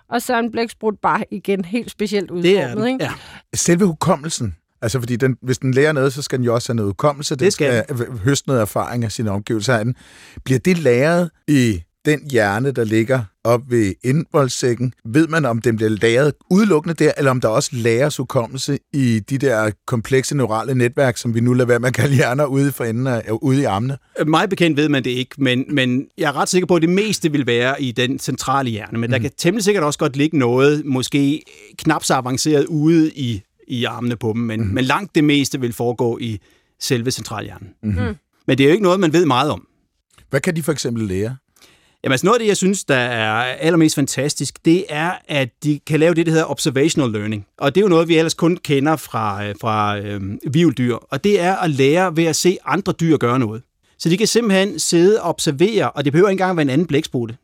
Og 0.09 0.21
så 0.21 0.33
er 0.35 0.39
en 0.39 0.51
blæksprut 0.51 0.93
bare 1.01 1.23
igen 1.31 1.65
helt 1.65 1.91
specielt 1.91 2.31
udformet, 2.31 2.43
Det 2.43 2.59
er 2.59 2.75
den. 2.75 2.87
ikke? 2.87 3.03
Ja. 3.03 3.11
Selve 3.53 3.85
hukommelsen. 3.85 4.55
Altså, 4.81 4.99
fordi 4.99 5.15
den, 5.15 5.37
hvis 5.41 5.57
den 5.57 5.73
lærer 5.73 5.91
noget, 5.91 6.13
så 6.13 6.21
skal 6.21 6.37
den 6.37 6.45
jo 6.45 6.53
også 6.53 6.69
have 6.71 6.75
noget 6.75 6.89
hukommelse. 6.89 7.35
Den 7.35 7.45
Det 7.45 7.53
skal 7.53 7.83
høste 8.23 8.47
noget 8.47 8.61
erfaring 8.61 9.03
af 9.03 9.11
sine 9.11 9.31
omgivelser. 9.31 9.75
af 9.77 9.85
den. 9.85 9.95
Bliver 10.45 10.59
det 10.59 10.77
læret 10.77 11.29
i 11.47 11.81
den 12.05 12.29
hjerne, 12.31 12.71
der 12.71 12.83
ligger 12.83 13.23
op 13.43 13.61
ved 13.69 13.93
indvoldssækken? 14.03 14.93
Ved 15.05 15.27
man, 15.27 15.45
om 15.45 15.61
den 15.61 15.75
bliver 15.75 15.89
læret 15.89 16.33
udelukkende 16.49 17.03
der, 17.03 17.11
eller 17.17 17.31
om 17.31 17.41
der 17.41 17.47
også 17.47 17.69
læres 17.73 18.17
hukommelse 18.17 18.79
i 18.93 19.19
de 19.19 19.37
der 19.37 19.71
komplekse 19.87 20.37
neurale 20.37 20.75
netværk, 20.75 21.17
som 21.17 21.35
vi 21.35 21.39
nu 21.39 21.53
lader 21.53 21.67
være 21.67 21.79
med 21.79 21.87
at 21.87 21.93
kalde 21.93 22.15
hjerner 22.15 22.45
ude 22.45 22.71
for 22.71 22.83
enden 22.83 23.07
af, 23.07 23.23
ude 23.41 23.61
i 23.61 23.63
armene? 23.63 23.97
Mig 24.25 24.49
bekendt 24.49 24.77
ved 24.77 24.89
man 24.89 25.03
det 25.03 25.09
ikke, 25.09 25.35
men, 25.37 25.65
men 25.69 26.07
jeg 26.17 26.27
er 26.27 26.35
ret 26.35 26.49
sikker 26.49 26.65
på, 26.65 26.75
at 26.75 26.81
det 26.81 26.89
meste 26.89 27.31
vil 27.31 27.47
være 27.47 27.81
i 27.81 27.91
den 27.91 28.19
centrale 28.19 28.69
hjerne. 28.69 28.97
Men 28.97 29.07
mm. 29.07 29.11
der 29.11 29.19
kan 29.19 29.31
temmelig 29.37 29.63
sikkert 29.63 29.83
også 29.83 29.99
godt 29.99 30.15
ligge 30.15 30.37
noget, 30.37 30.85
måske 30.85 31.43
knap 31.77 32.03
så 32.03 32.13
avanceret 32.13 32.65
ude 32.65 33.11
i, 33.15 33.41
i 33.67 33.83
armene 33.83 34.15
på 34.15 34.33
dem, 34.33 34.41
men, 34.41 34.61
mm. 34.61 34.73
men 34.73 34.83
langt 34.83 35.15
det 35.15 35.23
meste 35.23 35.59
vil 35.59 35.73
foregå 35.73 36.17
i 36.21 36.39
selve 36.79 37.11
centralhjernen. 37.11 37.69
Mm-hmm. 37.83 38.15
Men 38.47 38.57
det 38.57 38.63
er 38.63 38.67
jo 38.67 38.71
ikke 38.71 38.83
noget, 38.83 38.99
man 38.99 39.13
ved 39.13 39.25
meget 39.25 39.51
om. 39.51 39.67
Hvad 40.29 40.41
kan 40.41 40.55
de 40.55 40.63
for 40.63 40.71
eksempel 40.71 41.03
lære? 41.03 41.35
Jamen 42.03 42.11
altså 42.11 42.25
noget 42.25 42.35
af 42.35 42.39
det, 42.39 42.47
jeg 42.47 42.57
synes, 42.57 42.83
der 42.83 42.95
er 42.95 43.31
allermest 43.43 43.95
fantastisk, 43.95 44.65
det 44.65 44.85
er, 44.89 45.11
at 45.27 45.49
de 45.63 45.79
kan 45.87 45.99
lave 45.99 46.13
det, 46.13 46.25
der 46.25 46.31
hedder 46.31 46.51
observational 46.51 47.09
learning. 47.09 47.45
Og 47.57 47.75
det 47.75 47.81
er 47.81 47.85
jo 47.85 47.89
noget, 47.89 48.07
vi 48.07 48.17
ellers 48.17 48.33
kun 48.33 48.57
kender 48.57 48.95
fra, 48.95 49.45
øh, 49.45 49.55
fra 49.61 49.97
øh, 49.97 50.21
vivldyr. 50.53 50.95
Og 50.95 51.23
det 51.23 51.39
er 51.39 51.55
at 51.55 51.69
lære 51.69 52.17
ved 52.17 52.23
at 52.23 52.35
se 52.35 52.57
andre 52.65 52.93
dyr 52.93 53.17
gøre 53.17 53.39
noget. 53.39 53.61
Så 53.97 54.09
de 54.09 54.17
kan 54.17 54.27
simpelthen 54.27 54.79
sidde 54.79 55.21
og 55.21 55.29
observere, 55.29 55.91
og 55.91 56.05
det 56.05 56.13
behøver 56.13 56.29
ikke 56.29 56.33
engang 56.33 56.57
være 56.57 56.61
en 56.61 56.69
anden 56.69 56.87
blæksprutte. 56.87 57.37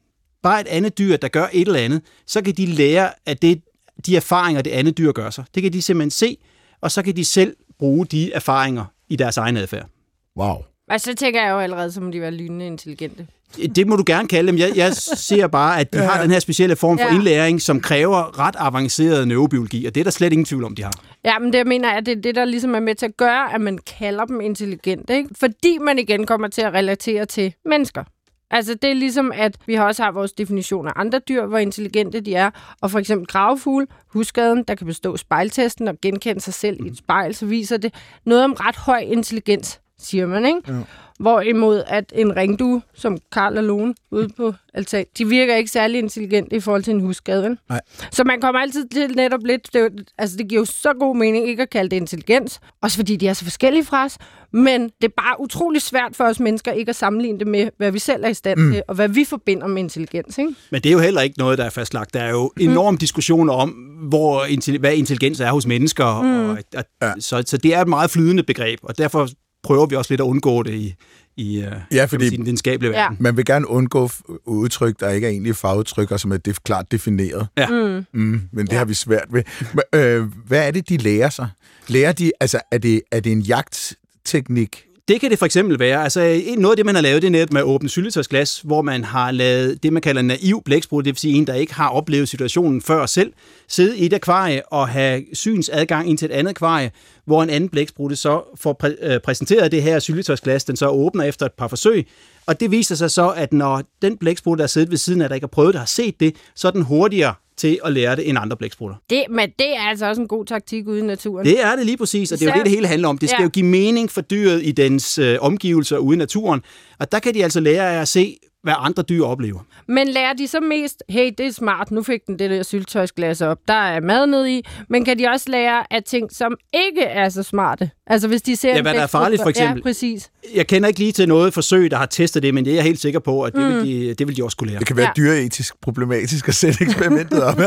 Bare 0.43 0.61
et 0.61 0.67
andet 0.67 0.97
dyr, 0.97 1.17
der 1.17 1.27
gør 1.27 1.47
et 1.53 1.67
eller 1.67 1.79
andet, 1.79 2.01
så 2.27 2.41
kan 2.41 2.53
de 2.53 2.65
lære 2.65 3.09
af 3.25 3.37
det, 3.37 3.61
de 4.05 4.15
erfaringer, 4.15 4.61
det 4.61 4.71
andet 4.71 4.97
dyr 4.97 5.11
gør 5.11 5.29
sig. 5.29 5.45
Det 5.55 5.63
kan 5.63 5.73
de 5.73 5.81
simpelthen 5.81 6.11
se, 6.11 6.37
og 6.81 6.91
så 6.91 7.01
kan 7.01 7.15
de 7.15 7.25
selv 7.25 7.55
bruge 7.79 8.05
de 8.05 8.31
erfaringer 8.33 8.85
i 9.09 9.15
deres 9.15 9.37
egen 9.37 9.57
adfærd. 9.57 9.89
Wow. 10.37 10.55
Og 10.89 11.01
så 11.01 11.15
tænker 11.15 11.43
jeg 11.43 11.51
jo 11.51 11.59
allerede, 11.59 11.91
så 11.91 12.01
må 12.01 12.11
de 12.11 12.21
være 12.21 12.31
lynende 12.31 12.67
intelligente. 12.67 13.27
Det 13.75 13.87
må 13.87 13.95
du 13.95 14.03
gerne 14.05 14.27
kalde 14.27 14.51
dem. 14.51 14.59
Jeg, 14.59 14.71
jeg 14.75 14.93
ser 14.95 15.47
bare, 15.47 15.79
at 15.79 15.93
de 15.93 15.97
har 15.97 16.21
den 16.21 16.31
her 16.31 16.39
specielle 16.39 16.75
form 16.75 16.97
for 16.97 17.05
Ja. 17.05 17.15
indlæring, 17.15 17.61
som 17.61 17.81
kræver 17.81 18.39
ret 18.39 18.55
avanceret 18.59 19.27
neurobiologi, 19.27 19.85
og 19.85 19.95
det 19.95 20.01
er 20.01 20.03
der 20.03 20.11
slet 20.11 20.33
ingen 20.33 20.45
tvivl 20.45 20.63
om, 20.63 20.75
de 20.75 20.83
har. 20.83 20.93
Ja, 21.25 21.39
men 21.39 21.53
det 21.53 21.57
jeg 21.59 21.67
mener 21.67 21.89
jeg, 21.89 21.97
at 21.97 22.05
det 22.05 22.17
er 22.17 22.21
det, 22.21 22.35
der 22.35 22.45
ligesom 22.45 22.75
er 22.75 22.79
med 22.79 22.95
til 22.95 23.05
at 23.05 23.17
gøre, 23.17 23.53
at 23.53 23.61
man 23.61 23.79
kalder 23.99 24.25
dem 24.25 24.41
intelligente. 24.41 25.15
Ikke? 25.17 25.29
Fordi 25.39 25.77
man 25.81 25.99
igen 25.99 26.25
kommer 26.25 26.47
til 26.47 26.61
at 26.61 26.73
relatere 26.73 27.25
til 27.25 27.53
mennesker. 27.65 28.03
Altså, 28.51 28.73
det 28.81 28.89
er 28.89 28.93
ligesom, 28.93 29.31
at 29.35 29.55
vi 29.65 29.73
har 29.75 29.85
også 29.85 30.03
har 30.03 30.11
vores 30.11 30.31
definition 30.31 30.87
af 30.87 30.91
andre 30.95 31.19
dyr, 31.19 31.45
hvor 31.45 31.57
intelligente 31.57 32.19
de 32.19 32.35
er. 32.35 32.49
Og 32.81 32.91
for 32.91 32.99
eksempel 32.99 33.27
gravfugle, 33.27 33.87
husskaden, 34.07 34.63
der 34.67 34.75
kan 34.75 34.87
bestå 34.87 35.17
spejltesten 35.17 35.87
og 35.87 35.95
genkende 36.01 36.41
sig 36.41 36.53
selv 36.53 36.85
i 36.85 36.87
et 36.87 36.97
spejl, 36.97 37.35
så 37.35 37.45
viser 37.45 37.77
det 37.77 37.93
noget 38.25 38.43
om 38.43 38.53
ret 38.53 38.75
høj 38.75 38.97
intelligens, 38.99 39.79
siger 39.99 40.27
man, 40.27 40.45
ikke? 40.45 40.59
Ja. 40.67 40.73
Hvorimod 41.19 41.83
at 41.87 42.13
en 42.15 42.35
ringdue, 42.35 42.81
som 42.93 43.17
Karl 43.31 43.57
og 43.57 43.63
Lone 43.63 43.93
ude 44.11 44.29
på 44.37 44.53
altan, 44.73 45.05
de 45.17 45.27
virker 45.27 45.55
ikke 45.55 45.71
særlig 45.71 45.99
intelligente 45.99 46.55
i 46.55 46.59
forhold 46.59 46.83
til 46.83 46.93
en 46.93 47.01
husskade, 47.01 47.43
vel? 47.43 47.57
Nej. 47.69 47.81
Så 48.11 48.23
man 48.23 48.41
kommer 48.41 48.61
altid 48.61 48.87
til 48.87 49.15
netop 49.15 49.39
lidt... 49.45 49.73
Det, 49.73 50.09
altså, 50.17 50.37
det 50.37 50.47
giver 50.49 50.61
jo 50.61 50.65
så 50.65 50.93
god 50.99 51.15
mening 51.15 51.47
ikke 51.47 51.63
at 51.63 51.69
kalde 51.69 51.89
det 51.89 51.95
intelligens. 51.95 52.59
Også 52.81 52.97
fordi 52.97 53.15
de 53.15 53.27
er 53.27 53.33
så 53.33 53.43
forskellige 53.43 53.85
fra 53.85 54.05
os. 54.05 54.17
Men 54.53 54.83
det 54.83 55.03
er 55.03 55.13
bare 55.17 55.41
utrolig 55.41 55.81
svært 55.81 56.15
for 56.15 56.23
os 56.23 56.39
mennesker 56.39 56.71
ikke 56.71 56.89
at 56.89 56.95
sammenligne 56.95 57.39
det 57.39 57.47
med, 57.47 57.69
hvad 57.77 57.91
vi 57.91 57.99
selv 57.99 58.23
er 58.23 58.29
i 58.29 58.33
stand 58.33 58.59
mm. 58.59 58.71
til, 58.71 58.81
og 58.87 58.95
hvad 58.95 59.07
vi 59.07 59.25
forbinder 59.25 59.67
med 59.67 59.83
intelligens, 59.83 60.37
ikke? 60.37 60.55
Men 60.71 60.81
det 60.81 60.89
er 60.89 60.93
jo 60.93 60.99
heller 60.99 61.21
ikke 61.21 61.37
noget, 61.37 61.57
der 61.57 61.63
er 61.63 61.69
fastlagt. 61.69 62.13
Der 62.13 62.19
er 62.19 62.29
jo 62.31 62.51
enorm 62.59 62.97
diskussioner 62.97 63.53
om, 63.53 63.69
hvor, 64.09 64.79
hvad 64.79 64.93
intelligens 64.93 65.39
er 65.39 65.51
hos 65.51 65.67
mennesker. 65.67 66.21
Mm. 66.21 66.49
Og, 66.49 66.57
og, 66.75 66.83
Ja. 67.01 67.13
så, 67.19 67.43
så 67.45 67.57
det 67.57 67.73
er 67.75 67.81
et 67.81 67.87
meget 67.87 68.11
flydende 68.11 68.43
begreb, 68.43 68.79
og 68.83 68.97
derfor 68.97 69.29
prøver 69.67 69.85
vi 69.85 69.95
også 69.95 70.11
lidt 70.11 70.21
at 70.21 70.25
undgå 70.25 70.63
det 70.63 70.73
i, 70.73 70.95
i, 71.37 71.61
øh, 71.61 71.71
Ja, 71.91 72.05
fordi- 72.05 72.25
i 72.25 72.29
den 72.29 72.45
videnskabelige 72.45 72.91
Ja. 72.91 73.01
verden. 73.01 73.17
Man 73.19 73.37
vil 73.37 73.45
gerne 73.45 73.67
undgå 73.69 74.09
udtryk, 74.45 74.99
der 74.99 75.09
ikke 75.09 75.27
er 75.27 75.31
egentlig 75.31 75.55
fagudtryk, 75.55 76.11
og 76.11 76.19
som 76.19 76.31
er 76.31 76.37
def- 76.47 76.61
klart 76.65 76.91
defineret. 76.91 77.47
Ja. 77.57 77.67
Mm. 77.69 78.05
Mm, 78.13 78.41
men 78.51 78.65
det 78.67 78.73
ja. 78.73 78.77
har 78.77 78.85
vi 78.85 78.93
svært 78.93 79.27
ved. 79.31 79.43
Men, 79.73 80.01
øh, 80.01 80.25
hvad 80.47 80.67
er 80.67 80.71
det, 80.71 80.89
de 80.89 80.97
lærer 80.97 81.29
sig? 81.29 81.47
Lærer 81.87 82.11
de, 82.11 82.31
altså, 82.39 82.59
er 82.71 82.77
det, 82.77 83.01
er 83.11 83.19
det 83.19 83.31
en 83.31 83.41
jagtteknik? 83.41 84.83
Det 85.07 85.21
kan 85.21 85.31
det 85.31 85.39
for 85.39 85.45
eksempel 85.45 85.79
være. 85.79 86.03
Altså, 86.03 86.21
en- 86.21 86.59
noget 86.59 86.71
af 86.73 86.77
det, 86.77 86.85
man 86.85 86.95
har 86.95 87.01
lavet, 87.01 87.21
det 87.21 87.27
er 87.27 87.31
netop 87.31 87.53
med 87.53 87.61
åbent 87.61 87.75
åbne 87.75 87.89
syltetøjsglas, 87.89 88.61
hvor 88.63 88.81
man 88.81 89.03
har 89.03 89.31
lavet 89.31 89.83
det, 89.83 89.93
man 89.93 90.01
kalder 90.01 90.21
naiv 90.21 90.61
blæksprut, 90.65 91.05
det 91.05 91.11
vil 91.13 91.19
sige 91.19 91.33
en, 91.33 91.47
der 91.47 91.53
ikke 91.53 91.73
har 91.73 91.89
oplevet 91.89 92.29
situationen 92.29 92.81
før 92.81 93.05
selv, 93.05 93.33
sidde 93.67 93.97
i 93.97 94.05
et 94.05 94.13
akvarie 94.13 94.61
og 94.73 94.87
have 94.89 95.23
synsadgang 95.33 96.09
ind 96.09 96.17
til 96.17 96.25
et 96.25 96.31
andet 96.31 96.49
akvarie, 96.49 96.91
hvor 97.25 97.43
en 97.43 97.49
anden 97.49 97.69
blæksprutte 97.69 98.15
så 98.15 98.41
får 98.55 98.79
præ- 98.83 99.05
øh, 99.13 99.19
præsenteret 99.19 99.71
det 99.71 99.83
her 99.83 99.99
syltetøjsglas, 99.99 100.63
den 100.63 100.75
så 100.75 100.87
åbner 100.87 101.23
efter 101.23 101.45
et 101.45 101.51
par 101.57 101.67
forsøg, 101.67 102.07
og 102.45 102.59
det 102.59 102.71
viser 102.71 102.95
sig 102.95 103.11
så, 103.11 103.29
at 103.29 103.53
når 103.53 103.83
den 104.01 104.17
blæksprutte, 104.17 104.61
der 104.61 104.67
sidder 104.67 104.89
ved 104.89 104.97
siden 104.97 105.21
af, 105.21 105.29
der 105.29 105.35
ikke 105.35 105.45
har 105.45 105.49
prøvet 105.49 105.73
det, 105.73 105.79
har 105.79 105.85
set 105.85 106.19
det, 106.19 106.35
så 106.55 106.67
er 106.67 106.71
den 106.71 106.81
hurtigere 106.81 107.33
til 107.57 107.79
at 107.85 107.91
lære 107.91 108.15
det 108.15 108.29
end 108.29 108.37
andre 108.41 108.57
blæksprutter. 108.57 108.95
Det, 109.09 109.23
men 109.29 109.49
det 109.59 109.75
er 109.77 109.81
altså 109.89 110.05
også 110.05 110.21
en 110.21 110.27
god 110.27 110.45
taktik 110.45 110.87
ude 110.87 110.99
i 110.99 111.03
naturen. 111.03 111.45
Det 111.45 111.61
er 111.63 111.75
det 111.75 111.85
lige 111.85 111.97
præcis, 111.97 112.31
og 112.31 112.39
det 112.39 112.47
er 112.47 112.51
jo 112.51 112.57
det, 112.57 112.65
det 112.65 112.71
hele 112.71 112.87
handler 112.87 113.07
om. 113.07 113.17
Det 113.17 113.29
skal 113.29 113.39
Ja. 113.41 113.43
jo 113.43 113.49
give 113.49 113.65
mening 113.65 114.11
for 114.11 114.21
dyret 114.21 114.63
i 114.65 114.71
dens 114.71 115.17
øh, 115.17 115.37
omgivelser 115.41 115.97
ude 115.97 116.15
i 116.15 116.17
naturen, 116.17 116.61
og 116.99 117.11
der 117.11 117.19
kan 117.19 117.33
de 117.33 117.43
altså 117.43 117.59
lære 117.59 117.93
af 117.97 118.01
at 118.01 118.07
se, 118.07 118.37
hvad 118.63 118.73
andre 118.77 119.03
dyr 119.03 119.23
oplever. 119.23 119.59
Men 119.87 120.07
lærer 120.07 120.33
de 120.33 120.47
så 120.47 120.59
mest, 120.59 121.03
hey, 121.09 121.31
det 121.37 121.45
er 121.45 121.51
smart, 121.51 121.91
nu 121.91 122.03
fik 122.03 122.19
den 122.27 122.39
det 122.39 122.49
der 122.49 122.63
syltøjsglas 122.63 123.41
op, 123.41 123.57
der 123.67 123.73
er 123.73 124.01
mad 124.01 124.27
ned 124.27 124.47
i, 124.47 124.61
men 124.89 125.05
kan 125.05 125.19
de 125.19 125.27
også 125.27 125.51
lære 125.51 125.93
af 125.93 126.03
ting, 126.03 126.31
som 126.31 126.55
ikke 126.73 127.01
er 127.01 127.29
så 127.29 127.43
smarte? 127.43 127.89
Altså 128.07 128.27
hvis 128.27 128.41
de 128.41 128.55
ser 128.55 128.69
Ja, 128.69 128.77
en 128.77 128.81
hvad 128.83 128.93
der 128.93 129.01
er 129.01 129.07
farligt, 129.07 129.41
for 129.41 129.49
eksempel. 129.49 129.77
Ja, 129.77 129.83
præcis. 129.83 130.31
Jeg 130.55 130.67
kender 130.67 130.87
ikke 130.87 130.99
lige 130.99 131.11
til 131.11 131.27
noget 131.27 131.53
forsøg, 131.53 131.91
der 131.91 131.97
har 131.97 132.05
testet 132.05 132.43
det, 132.43 132.53
men 132.53 132.65
det 132.65 132.71
er 132.71 132.75
jeg 132.75 132.83
helt 132.83 132.99
sikker 132.99 133.19
på, 133.19 133.43
at 133.43 133.53
det, 133.53 133.61
mm. 133.61 133.67
vil, 133.69 133.85
de, 133.85 134.13
det 134.13 134.27
vil 134.27 134.37
de 134.37 134.43
også 134.43 134.57
kunne 134.57 134.69
lære. 134.69 134.79
Det 134.79 134.87
kan 134.87 134.97
være 134.97 135.11
ja. 135.17 135.21
dyreetisk 135.21 135.81
problematisk 135.81 136.47
at 136.47 136.55
sætte 136.55 136.83
eksperimentet 136.83 137.43
op. 137.43 137.59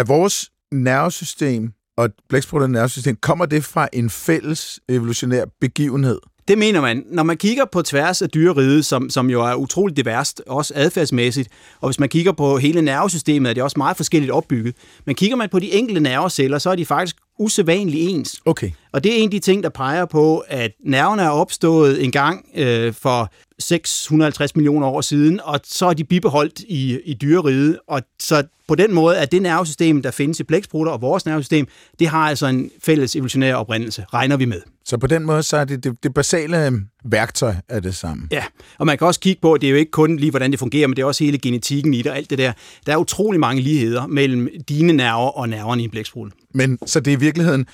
er 0.00 0.04
vores 0.04 0.50
nervesystem 0.72 1.72
og 1.98 2.10
blæksprutternes 2.28 2.72
nervesystem, 2.72 3.16
kommer 3.16 3.46
det 3.46 3.64
fra 3.64 3.88
en 3.92 4.10
fælles 4.10 4.80
evolutionær 4.88 5.44
begivenhed? 5.60 6.18
Det 6.48 6.58
mener 6.58 6.80
man. 6.80 7.04
Når 7.10 7.22
man 7.22 7.36
kigger 7.36 7.64
på 7.72 7.82
tværs 7.82 8.22
af 8.22 8.30
dyreriget, 8.30 8.84
som, 8.84 9.10
som 9.10 9.30
jo 9.30 9.44
er 9.44 9.54
utroligt 9.54 9.96
diverst, 9.96 10.42
også 10.46 10.72
adfærdsmæssigt, 10.76 11.48
og 11.80 11.88
hvis 11.88 12.00
man 12.00 12.08
kigger 12.08 12.32
på 12.32 12.58
hele 12.58 12.82
nervesystemet, 12.82 13.50
er 13.50 13.54
det 13.54 13.62
også 13.62 13.74
meget 13.76 13.96
forskelligt 13.96 14.32
opbygget. 14.32 14.74
Men 15.04 15.14
kigger 15.14 15.36
man 15.36 15.48
på 15.48 15.58
de 15.58 15.72
enkelte 15.72 16.00
nerveceller, 16.00 16.58
så 16.58 16.70
er 16.70 16.74
de 16.74 16.86
faktisk 16.86 17.16
usædvanligt 17.38 18.10
ens. 18.10 18.40
Okay. 18.44 18.70
Og 18.92 19.04
det 19.04 19.12
er 19.12 19.16
en 19.16 19.24
af 19.24 19.30
de 19.30 19.38
ting, 19.38 19.62
der 19.62 19.68
peger 19.68 20.04
på, 20.04 20.38
at 20.38 20.70
nerverne 20.84 21.22
er 21.22 21.30
opstået 21.30 22.04
en 22.04 22.12
gang 22.12 22.46
øh, 22.54 22.94
for 22.94 23.32
650 23.58 24.56
millioner 24.56 24.86
år 24.86 25.00
siden, 25.00 25.40
og 25.44 25.60
så 25.64 25.86
er 25.86 25.92
de 25.92 26.04
bibeholdt 26.04 26.60
i, 26.60 27.00
i 27.04 27.14
dyreriget. 27.14 27.78
Og 27.88 28.02
så 28.20 28.42
på 28.68 28.74
den 28.74 28.94
måde 28.94 29.16
er 29.16 29.24
det 29.24 29.42
nervesystem, 29.42 30.02
der 30.02 30.10
findes 30.10 30.40
i 30.40 30.44
blæksprutter 30.44 30.92
og 30.92 31.02
vores 31.02 31.26
nervesystem, 31.26 31.66
det 31.98 32.08
har 32.08 32.28
altså 32.28 32.46
en 32.46 32.70
fælles 32.82 33.16
evolutionær 33.16 33.54
oprindelse, 33.54 34.04
regner 34.14 34.36
vi 34.36 34.44
med. 34.44 34.60
Så 34.84 34.98
på 34.98 35.06
den 35.06 35.24
måde, 35.26 35.42
så 35.42 35.56
er 35.56 35.64
det 35.64 35.84
det, 35.84 36.02
det 36.02 36.14
basale 36.14 36.82
værktøj 37.04 37.54
af 37.68 37.82
det 37.82 37.94
samme. 37.94 38.28
Ja, 38.30 38.44
og 38.78 38.86
man 38.86 38.98
kan 38.98 39.06
også 39.06 39.20
kigge 39.20 39.40
på, 39.40 39.52
at 39.52 39.60
det 39.60 39.66
er 39.66 39.70
jo 39.70 39.76
ikke 39.76 39.90
kun 39.90 40.16
lige, 40.16 40.30
hvordan 40.30 40.50
det 40.50 40.58
fungerer, 40.58 40.86
men 40.86 40.96
det 40.96 41.02
er 41.02 41.06
også 41.06 41.24
hele 41.24 41.38
genetikken 41.38 41.94
i 41.94 42.02
det 42.02 42.06
og 42.06 42.16
alt 42.16 42.30
det 42.30 42.38
der. 42.38 42.52
Der 42.86 42.92
er 42.92 42.96
utrolig 42.96 43.40
mange 43.40 43.62
ligheder 43.62 44.06
mellem 44.06 44.48
dine 44.68 44.92
nerver 44.92 45.28
og 45.28 45.48
nerverne 45.48 45.82
i 45.82 45.84
en 45.84 45.90
blæksprutte. 45.90 46.36
Men 46.54 46.78
så 46.86 47.00
det 47.00 47.12
er 47.12 47.16
i 47.16 47.20
virkeligheden, 47.20 47.66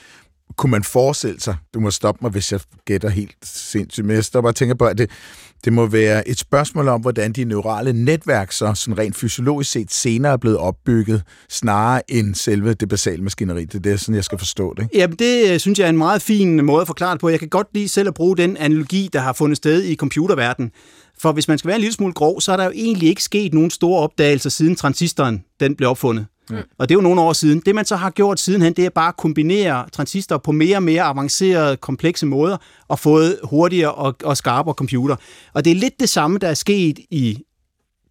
kunne 0.56 0.70
man 0.70 0.84
forestille 0.84 1.40
sig, 1.40 1.56
du 1.74 1.80
må 1.80 1.90
stoppe 1.90 2.18
mig, 2.22 2.30
hvis 2.30 2.52
jeg 2.52 2.60
gætter 2.84 3.08
helt 3.08 3.36
sindssygt, 3.42 4.06
men 4.06 4.16
jeg 4.16 4.24
stopper 4.24 4.50
og 4.50 4.56
tænker 4.56 4.74
på, 4.74 4.84
at 4.84 4.98
det, 4.98 5.10
det 5.64 5.72
må 5.72 5.86
være 5.86 6.28
et 6.28 6.38
spørgsmål 6.38 6.88
om, 6.88 7.00
hvordan 7.00 7.32
de 7.32 7.44
neurale 7.44 7.92
netværk 7.92 8.52
så 8.52 8.74
sådan 8.74 8.98
rent 8.98 9.16
fysiologisk 9.16 9.70
set 9.70 9.92
senere 9.92 10.32
er 10.32 10.36
blevet 10.36 10.58
opbygget, 10.58 11.22
snarere 11.48 12.10
end 12.10 12.34
selve 12.34 12.74
det 12.74 12.88
basale 12.88 13.22
maskineri. 13.22 13.64
Det 13.64 13.74
er 13.74 13.78
det, 13.78 14.00
sådan, 14.00 14.14
jeg 14.14 14.24
skal 14.24 14.38
forstå 14.38 14.74
det. 14.74 14.82
Ikke? 14.82 14.98
Jamen, 14.98 15.16
det 15.16 15.52
øh, 15.52 15.58
synes 15.58 15.78
jeg 15.78 15.84
er 15.84 15.88
en 15.88 15.98
meget 15.98 16.22
fin 16.22 16.58
øh, 16.58 16.64
måde 16.64 16.80
at 16.80 16.86
forklare 16.86 17.12
det 17.12 17.20
på. 17.20 17.28
Jeg 17.28 17.38
kan 17.38 17.48
godt 17.48 17.66
lide 17.74 17.88
selv 17.88 18.08
at 18.08 18.14
bruge 18.14 18.36
den 18.36 18.56
analogi, 18.56 19.08
der 19.12 19.20
har 19.20 19.32
fundet 19.32 19.56
sted 19.56 19.82
i 19.82 19.96
computerverdenen. 19.96 20.70
For 21.18 21.32
hvis 21.32 21.48
man 21.48 21.58
skal 21.58 21.68
være 21.68 21.76
en 21.76 21.80
lille 21.80 21.94
smule 21.94 22.12
grov, 22.12 22.40
så 22.40 22.52
er 22.52 22.56
der 22.56 22.64
jo 22.64 22.72
egentlig 22.74 23.08
ikke 23.08 23.22
sket 23.22 23.54
nogen 23.54 23.70
store 23.70 24.00
opdagelser, 24.00 24.50
siden 24.50 24.76
transistoren 24.76 25.44
den 25.60 25.76
blev 25.76 25.90
opfundet. 25.90 26.26
Mm. 26.50 26.56
Og 26.78 26.88
det 26.88 26.94
er 26.94 26.98
jo 26.98 27.02
nogle 27.02 27.20
år 27.20 27.32
siden. 27.32 27.62
Det, 27.66 27.74
man 27.74 27.84
så 27.84 27.96
har 27.96 28.10
gjort 28.10 28.40
sidenhen, 28.40 28.72
det 28.72 28.84
er 28.84 28.90
bare 28.90 29.08
at 29.08 29.16
kombinere 29.16 29.86
transistorer 29.92 30.38
på 30.38 30.52
mere 30.52 30.76
og 30.76 30.82
mere 30.82 31.02
avancerede, 31.02 31.76
komplekse 31.76 32.26
måder, 32.26 32.56
og 32.88 32.98
fået 32.98 33.38
hurtigere 33.44 33.92
og, 33.92 34.16
og 34.24 34.36
skarpere 34.36 34.74
computer. 34.74 35.16
Og 35.52 35.64
det 35.64 35.70
er 35.70 35.74
lidt 35.74 36.00
det 36.00 36.08
samme, 36.08 36.38
der 36.38 36.48
er 36.48 36.54
sket 36.54 36.98
i 37.10 37.38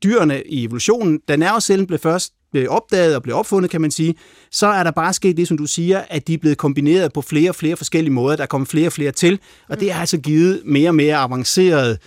dyrene 0.03 0.43
i 0.43 0.63
evolutionen. 0.63 1.19
Da 1.27 1.35
nervecellen 1.35 1.87
blev 1.87 1.99
først 1.99 2.33
blev 2.53 2.67
opdaget 2.69 3.15
og 3.15 3.23
blev 3.23 3.35
opfundet, 3.35 3.71
kan 3.71 3.81
man 3.81 3.91
sige, 3.91 4.15
så 4.51 4.67
er 4.67 4.83
der 4.83 4.91
bare 4.91 5.13
sket 5.13 5.37
det, 5.37 5.47
som 5.47 5.57
du 5.57 5.65
siger, 5.65 6.01
at 6.09 6.27
de 6.27 6.33
er 6.33 6.37
blevet 6.37 6.57
kombineret 6.57 7.13
på 7.13 7.21
flere 7.21 7.51
og 7.51 7.55
flere 7.55 7.75
forskellige 7.75 8.13
måder. 8.13 8.35
Der 8.35 8.43
er 8.43 8.47
kommet 8.47 8.69
flere 8.69 8.87
og 8.87 8.93
flere 8.93 9.11
til, 9.11 9.39
og 9.69 9.79
det 9.79 9.91
har 9.91 9.99
altså 9.99 10.17
givet 10.17 10.61
mere 10.65 10.89
og 10.89 10.95
mere 10.95 11.15
avancerede 11.15 11.97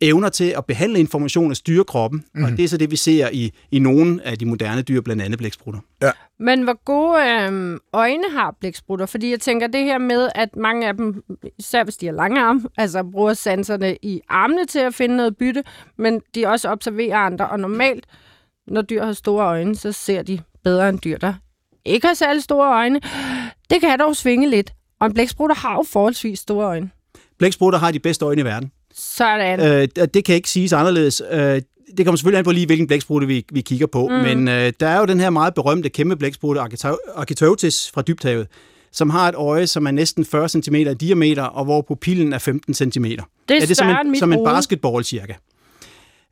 evner 0.00 0.28
til 0.28 0.54
at 0.56 0.64
behandle 0.64 0.98
information 1.00 1.50
og 1.50 1.56
styre 1.56 1.84
kroppen. 1.84 2.24
Mm. 2.34 2.44
Og 2.44 2.50
det 2.50 2.64
er 2.64 2.68
så 2.68 2.76
det, 2.76 2.90
vi 2.90 2.96
ser 2.96 3.28
i, 3.32 3.52
i 3.70 3.78
nogle 3.78 4.20
af 4.24 4.38
de 4.38 4.46
moderne 4.46 4.82
dyr, 4.82 5.00
blandt 5.00 5.22
andet 5.22 5.38
blæksprutter. 5.38 5.80
Men 6.38 6.62
hvor 6.62 6.84
gode 6.84 7.46
øhm, 7.46 7.78
øjne 7.92 8.24
har 8.30 8.56
blæksprutter? 8.60 9.06
Fordi 9.06 9.30
jeg 9.30 9.40
tænker 9.40 9.66
det 9.66 9.84
her 9.84 9.98
med, 9.98 10.28
at 10.34 10.56
mange 10.56 10.88
af 10.88 10.96
dem, 10.96 11.22
især 11.58 11.84
hvis 11.84 11.96
de 11.96 12.06
har 12.06 12.12
lange 12.12 12.40
arme, 12.40 12.62
altså 12.76 13.02
bruger 13.02 13.34
sanserne 13.34 13.96
i 14.02 14.20
armene 14.28 14.66
til 14.66 14.78
at 14.78 14.94
finde 14.94 15.16
noget 15.16 15.36
bytte, 15.36 15.64
men 15.98 16.20
de 16.34 16.46
også 16.46 16.68
observerer 16.68 17.18
andre. 17.18 17.48
Og 17.48 17.60
normalt, 17.60 18.06
når 18.66 18.82
dyr 18.82 19.04
har 19.04 19.12
store 19.12 19.46
øjne, 19.46 19.76
så 19.76 19.92
ser 19.92 20.22
de 20.22 20.40
bedre 20.64 20.88
end 20.88 20.98
dyr, 21.04 21.18
der 21.18 21.34
ikke 21.84 22.06
har 22.06 22.14
særlig 22.14 22.42
store 22.42 22.74
øjne. 22.74 23.00
Det 23.70 23.80
kan 23.80 23.98
dog 23.98 24.16
svinge 24.16 24.50
lidt. 24.50 24.72
Og 25.00 25.06
en 25.06 25.14
blæksprutter 25.14 25.56
har 25.56 25.74
jo 25.74 25.84
forholdsvis 25.92 26.38
store 26.38 26.66
øjne. 26.66 26.90
Blæksprutter 27.38 27.78
har 27.78 27.90
de 27.90 27.98
bedste 27.98 28.24
øjne 28.24 28.40
i 28.40 28.44
verden. 28.44 28.72
Sådan. 28.94 29.60
Øh, 29.60 30.06
det 30.14 30.24
kan 30.24 30.34
ikke 30.34 30.50
siges 30.50 30.72
anderledes. 30.72 31.22
Øh, 31.30 31.62
det 31.96 32.06
kommer 32.06 32.16
selvfølgelig 32.16 32.38
an 32.38 32.44
på 32.44 32.50
lige, 32.52 32.66
hvilken 32.66 32.86
blæksprutte 32.86 33.26
vi, 33.26 33.44
vi 33.52 33.60
kigger 33.60 33.86
på. 33.86 34.08
Mm. 34.08 34.14
Men 34.14 34.48
øh, 34.48 34.72
der 34.80 34.86
er 34.86 34.98
jo 34.98 35.04
den 35.04 35.20
her 35.20 35.30
meget 35.30 35.54
berømte 35.54 35.88
kæmpe 35.88 36.16
blæksprutte, 36.16 36.60
Archaeopteryx 36.60 37.90
fra 37.94 38.02
dybthavet, 38.02 38.46
som 38.92 39.10
har 39.10 39.28
et 39.28 39.34
øje, 39.34 39.66
som 39.66 39.86
er 39.86 39.90
næsten 39.90 40.24
40 40.24 40.48
cm 40.48 40.74
i 40.74 40.94
diameter, 40.94 41.42
og 41.42 41.64
hvor 41.64 41.82
pupillen 41.82 42.32
er 42.32 42.38
15 42.38 42.74
cm. 42.74 43.04
det 43.04 43.18
er, 43.48 43.62
er 43.62 43.66
det 43.66 43.76
som 43.76 43.88
en, 43.88 44.16
som 44.16 44.32
en 44.32 44.44
basketball 44.44 45.04
cirka. 45.04 45.34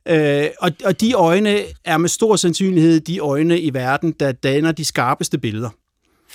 Øh, 0.07 0.47
og, 0.59 0.71
og 0.85 1.01
de 1.01 1.13
øjne 1.13 1.59
er 1.85 1.97
med 1.97 2.09
stor 2.09 2.35
sandsynlighed 2.35 2.99
de 2.99 3.19
øjne 3.19 3.59
i 3.59 3.73
verden, 3.73 4.11
der 4.11 4.31
danner 4.31 4.71
de 4.71 4.85
skarpeste 4.85 5.37
billeder. 5.37 5.69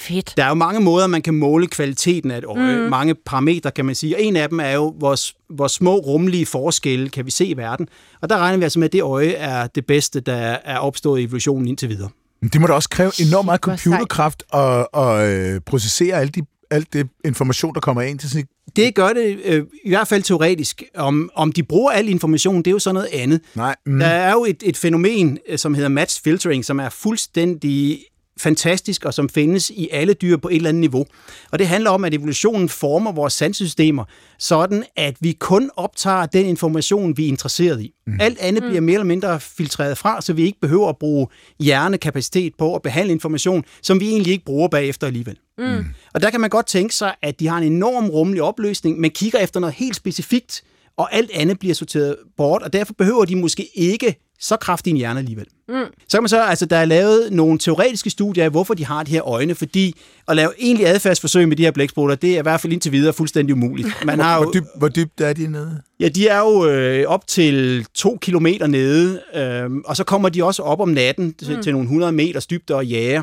Fedt. 0.01 0.35
Der 0.37 0.45
er 0.45 0.49
jo 0.49 0.55
mange 0.55 0.81
måder, 0.81 1.07
man 1.07 1.23
kan 1.23 1.35
måle 1.35 1.67
kvaliteten 1.67 2.31
af 2.31 2.39
et 2.39 2.45
øje. 2.45 2.77
Mm. 2.77 2.91
Mange 2.91 3.15
parametre, 3.15 3.71
kan 3.71 3.85
man 3.85 3.95
sige. 3.95 4.17
Og 4.17 4.23
en 4.23 4.37
af 4.37 4.49
dem 4.49 4.61
er 4.61 4.71
jo, 4.71 4.95
hvor, 4.99 5.17
hvor 5.55 5.69
små 5.69 5.97
rumlige 5.97 6.47
forskelle 6.47 7.09
kan 7.09 7.27
vi 7.27 7.31
se 7.31 7.47
i 7.47 7.57
verden. 7.57 7.89
Og 8.21 8.31
der 8.31 8.39
regner 8.39 8.59
vi 8.59 8.65
altså 8.65 8.79
med, 8.79 8.89
at 8.89 8.93
det 8.93 9.03
øje 9.03 9.31
er 9.31 9.67
det 9.67 9.87
bedste, 9.87 10.21
der 10.21 10.57
er 10.65 10.79
opstået 10.79 11.21
i 11.21 11.25
evolutionen 11.25 11.69
indtil 11.69 11.89
videre. 11.89 12.09
Men 12.41 12.51
det 12.51 12.61
må 12.61 12.67
da 12.67 12.73
også 12.73 12.89
kræve 12.89 13.13
enormt 13.21 13.47
meget 13.47 13.61
computerkraft 13.61 14.43
at, 14.55 14.87
at 14.95 15.29
øh, 15.29 15.61
processere 15.67 16.17
alle 16.17 16.31
de 16.31 16.43
alt 16.71 16.93
det 16.93 17.09
information, 17.25 17.75
der 17.75 17.81
kommer 17.81 18.03
ind 18.03 18.19
til 18.19 18.31
sådan 18.31 18.47
Det 18.77 18.95
gør 18.95 19.09
det 19.09 19.39
øh, 19.45 19.65
i 19.85 19.89
hvert 19.89 20.09
fald 20.09 20.23
teoretisk. 20.23 20.83
Om, 20.95 21.31
om 21.35 21.53
de 21.53 21.63
bruger 21.63 21.91
al 21.91 22.09
information, 22.09 22.59
det 22.59 22.67
er 22.67 22.71
jo 22.71 22.79
så 22.79 22.93
noget 22.93 23.09
andet. 23.13 23.41
Nej. 23.55 23.77
Mm. 23.87 23.99
Der 23.99 24.07
er 24.07 24.33
jo 24.33 24.45
et, 24.45 24.63
et 24.63 24.77
fænomen, 24.77 25.39
øh, 25.49 25.59
som 25.59 25.75
hedder 25.75 25.89
match 25.89 26.23
filtering, 26.23 26.65
som 26.65 26.81
er 26.81 26.89
fuldstændig 26.89 28.05
fantastisk, 28.39 29.05
og 29.05 29.15
som 29.15 29.29
findes 29.29 29.71
i 29.71 29.89
alle 29.93 30.15
dyr 30.15 30.37
på 30.37 30.49
et 30.49 30.57
eller 30.57 30.69
andet 30.69 30.81
niveau. 30.81 31.07
Og 31.51 31.59
det 31.59 31.67
handler 31.67 31.91
om, 31.91 32.05
at 32.05 32.15
evolutionen 32.15 32.69
former 32.69 33.13
vores 33.13 33.33
sandsystemer, 33.33 34.05
sådan 34.39 34.85
at 34.97 35.17
vi 35.21 35.33
kun 35.33 35.71
optager 35.77 36.27
den 36.27 36.47
information, 36.47 37.17
vi 37.17 37.25
er 37.25 37.29
interesseret 37.29 37.83
i. 37.83 37.93
Mm. 38.07 38.19
Alt 38.21 38.39
andet 38.39 38.63
bliver 38.63 38.81
mere 38.81 38.95
eller 38.95 39.05
mindre 39.05 39.41
filtreret 39.41 39.99
fra, 39.99 40.21
så 40.21 40.33
vi 40.33 40.43
ikke 40.43 40.61
behøver 40.61 40.89
at 40.89 40.97
bruge 40.97 41.27
hjernekapacitet 41.61 42.53
på 42.59 42.75
at 42.75 42.83
behandle 42.83 43.13
information, 43.13 43.65
som 43.83 44.01
vi 44.01 44.09
egentlig 44.09 44.33
ikke 44.33 44.45
bruger 44.45 44.69
bagefter 44.69 45.07
alligevel. 45.07 45.39
Mm. 45.59 45.85
Og 46.15 46.23
der 46.23 46.31
kan 46.31 46.41
man 46.41 46.51
godt 46.51 46.67
tænke 46.67 46.95
sig, 46.95 47.15
at 47.23 47.41
de 47.41 47.47
har 47.47 47.59
en 47.59 47.73
enorm 47.73 48.11
rummelig 48.11 48.43
opløsning, 48.43 49.01
men 49.01 49.11
kigger 49.11 49.39
efter 49.39 49.61
noget 49.61 49.75
helt 49.75 49.97
specifikt, 49.97 50.63
og 50.97 51.15
alt 51.15 51.31
andet 51.35 51.59
bliver 51.59 51.75
sorteret 51.75 52.17
bort, 52.37 52.63
og 52.63 52.73
derfor 52.73 52.93
behøver 52.93 53.25
de 53.25 53.37
måske 53.37 53.69
ikke 53.75 54.28
så 54.41 54.57
kraftig 54.57 54.91
en 54.91 54.97
hjerne 54.97 55.19
alligevel. 55.19 55.47
Mm. 55.69 55.75
Så 56.09 56.17
kan 56.17 56.23
man 56.23 56.29
så, 56.29 56.43
altså 56.43 56.67
der 56.67 56.77
er 56.77 56.85
lavet 56.85 57.33
nogle 57.33 57.59
teoretiske 57.59 58.11
studier 58.11 58.45
af, 58.45 58.51
hvorfor 58.51 58.75
de 58.75 58.85
har 58.85 59.03
de 59.03 59.11
her 59.11 59.29
øjne, 59.29 59.55
fordi 59.55 59.95
at 60.29 60.37
lave 60.37 60.51
egentlig 60.59 60.87
adfærdsforsøg 60.87 61.49
med 61.49 61.57
de 61.57 61.63
her 61.63 61.71
blæksprutter, 61.71 62.17
det 62.17 62.35
er 62.35 62.39
i 62.39 62.43
hvert 62.43 62.61
fald 62.61 62.73
indtil 62.73 62.93
videre 62.93 63.13
fuldstændig 63.13 63.55
umuligt. 63.55 63.89
Man 64.05 64.21
har 64.21 64.37
Hvor, 64.37 64.47
jo, 64.47 64.53
dyb, 64.53 64.65
hvor 64.77 64.89
dybt 64.89 65.21
er 65.21 65.33
de 65.33 65.47
nede? 65.47 65.83
ja, 66.01 66.09
de 66.09 66.29
er 66.29 66.39
jo 66.39 66.67
øh, 66.67 67.05
op 67.07 67.27
til 67.27 67.87
to 67.95 68.19
kilometer 68.21 68.67
nede, 68.67 69.21
øh, 69.35 69.71
og 69.85 69.97
så 69.97 70.05
kommer 70.05 70.29
de 70.29 70.45
også 70.45 70.63
op 70.63 70.81
om 70.81 70.89
natten 70.89 71.35
til, 71.35 71.57
mm. 71.57 71.63
til 71.63 71.73
nogle 71.73 71.85
100 71.85 72.13
meters 72.13 72.47
dybde 72.47 72.75
og 72.75 72.87
jager. 72.87 73.23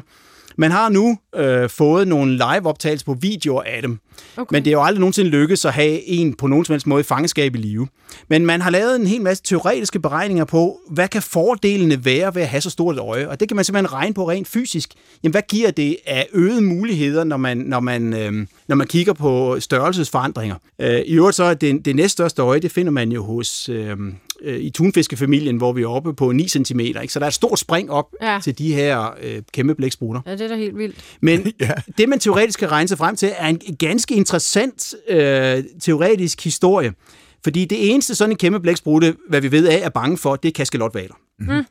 Man 0.57 0.71
har 0.71 0.89
nu 0.89 1.17
øh, 1.35 1.69
fået 1.69 2.07
nogle 2.07 2.31
live-optagelser 2.31 3.05
på 3.05 3.13
videoer 3.13 3.61
af 3.61 3.81
dem. 3.81 3.99
Okay. 4.37 4.55
Men 4.55 4.65
det 4.65 4.69
er 4.69 4.75
jo 4.75 4.83
aldrig 4.83 4.99
nogensinde 4.99 5.29
lykkedes 5.29 5.65
at 5.65 5.73
have 5.73 6.07
en 6.07 6.33
på 6.33 6.47
nogen 6.47 6.65
som 6.65 6.73
helst 6.73 6.87
måde 6.87 6.99
i 6.99 7.03
fangenskab 7.03 7.55
i 7.55 7.57
live. 7.57 7.87
Men 8.29 8.45
man 8.45 8.61
har 8.61 8.69
lavet 8.69 8.95
en 8.95 9.07
hel 9.07 9.21
masse 9.21 9.43
teoretiske 9.43 9.99
beregninger 9.99 10.45
på, 10.45 10.79
hvad 10.89 11.07
kan 11.07 11.21
fordelene 11.21 12.05
være 12.05 12.35
ved 12.35 12.41
at 12.41 12.47
have 12.47 12.61
så 12.61 12.69
stort 12.69 12.95
et 12.95 13.01
øje? 13.01 13.29
Og 13.29 13.39
det 13.39 13.47
kan 13.47 13.55
man 13.55 13.65
simpelthen 13.65 13.93
regne 13.93 14.13
på 14.13 14.29
rent 14.29 14.47
fysisk. 14.47 14.89
Jamen, 15.23 15.31
hvad 15.31 15.41
giver 15.49 15.71
det 15.71 15.97
af 16.05 16.27
øgede 16.33 16.61
muligheder, 16.61 17.23
når 17.23 17.37
man, 17.37 17.57
når 17.57 17.79
man, 17.79 18.13
øh, 18.13 18.47
når 18.67 18.75
man 18.75 18.87
kigger 18.87 19.13
på 19.13 19.59
størrelsesforandringer? 19.59 20.55
Øh, 20.79 20.99
I 20.99 21.13
øvrigt 21.13 21.35
så 21.35 21.43
er 21.43 21.53
det, 21.53 21.85
det 21.85 21.95
næststørste 21.95 22.41
øje, 22.41 22.59
det 22.59 22.71
finder 22.71 22.91
man 22.91 23.11
jo 23.11 23.23
hos... 23.23 23.69
Øh, 23.69 23.97
øh, 24.41 24.59
i 24.59 24.69
tunfiskefamilien, 24.69 25.57
hvor 25.57 25.73
vi 25.73 25.81
er 25.81 25.87
oppe 25.87 26.13
på 26.13 26.31
9 26.31 26.47
cm. 26.47 26.79
Ikke? 26.79 27.07
Så 27.07 27.19
der 27.19 27.25
er 27.25 27.27
et 27.27 27.33
stort 27.33 27.59
spring 27.59 27.91
op 27.91 28.05
Ja. 28.21 28.39
til 28.43 28.57
de 28.57 28.73
her 28.73 29.15
øh, 29.23 29.41
kæmpe 29.53 29.75
blæksprutter. 29.75 30.21
Ja, 30.25 30.31
det 30.31 30.41
er 30.41 30.47
da 30.47 30.55
helt 30.55 30.77
vildt. 30.77 30.95
Men 31.21 31.51
Ja. 31.61 31.71
det, 31.97 32.09
man 32.09 32.19
teoretisk 32.19 32.59
kan 32.59 32.71
regne 32.71 32.87
sig 32.87 32.97
frem 32.97 33.15
til, 33.15 33.31
er 33.37 33.47
en 33.47 33.59
ganske 33.79 34.15
interessant 34.15 34.95
øh, 35.09 35.63
teoretisk 35.81 36.43
historie. 36.43 36.93
Fordi 37.43 37.65
det 37.65 37.91
eneste 37.91 38.15
sådan 38.15 38.31
en 38.33 38.37
kæmpe 38.37 38.59
blæksprutte, 38.59 39.15
hvad 39.29 39.41
vi 39.41 39.51
ved 39.51 39.67
af, 39.67 39.79
er 39.83 39.89
bange 39.89 40.17
for, 40.17 40.35
det 40.35 40.49
er 40.49 40.53
kaskelotvaler. 40.53 41.15
Mm. 41.39 41.63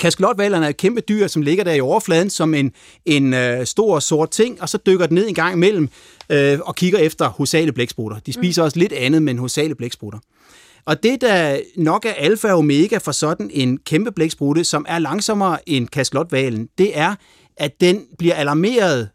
Kaskelotvalerne 0.00 0.66
er 0.66 0.70
et 0.70 0.76
kæmpe 0.76 1.00
dyr, 1.00 1.26
som 1.26 1.42
ligger 1.42 1.64
der 1.64 1.72
i 1.72 1.80
overfladen 1.80 2.30
som 2.30 2.54
en, 2.54 2.72
en 3.06 3.34
øh, 3.34 3.66
stor 3.66 3.98
sort 4.00 4.30
ting, 4.30 4.62
og 4.62 4.68
så 4.68 4.78
dykker 4.86 5.06
den 5.06 5.14
ned 5.14 5.28
en 5.28 5.34
gang 5.34 5.54
imellem 5.54 5.88
øh, 6.30 6.58
og 6.62 6.74
kigger 6.76 6.98
efter 6.98 7.28
hosale 7.28 7.72
blæksprutter. 7.72 8.18
De 8.18 8.32
spiser 8.32 8.62
mm. 8.62 8.64
også 8.64 8.78
lidt 8.78 8.92
andet, 8.92 9.22
men 9.22 9.38
hosale 9.38 9.74
blæksprutter. 9.74 10.18
Og 10.84 11.02
det, 11.02 11.20
der 11.20 11.60
nok 11.76 12.04
er 12.04 12.12
alfa 12.12 12.48
og 12.48 12.58
omega 12.58 12.98
for 12.98 13.12
sådan 13.12 13.50
en 13.54 13.78
kæmpe 13.78 14.12
blæksprutte, 14.12 14.64
som 14.64 14.86
er 14.88 14.98
langsommere 14.98 15.68
end 15.68 15.88
kaskelotvalen, 15.88 16.68
det 16.78 16.98
er, 16.98 17.14
at 17.56 17.80
den 17.80 18.04
bliver 18.18 18.34
alarmeret 18.34 19.08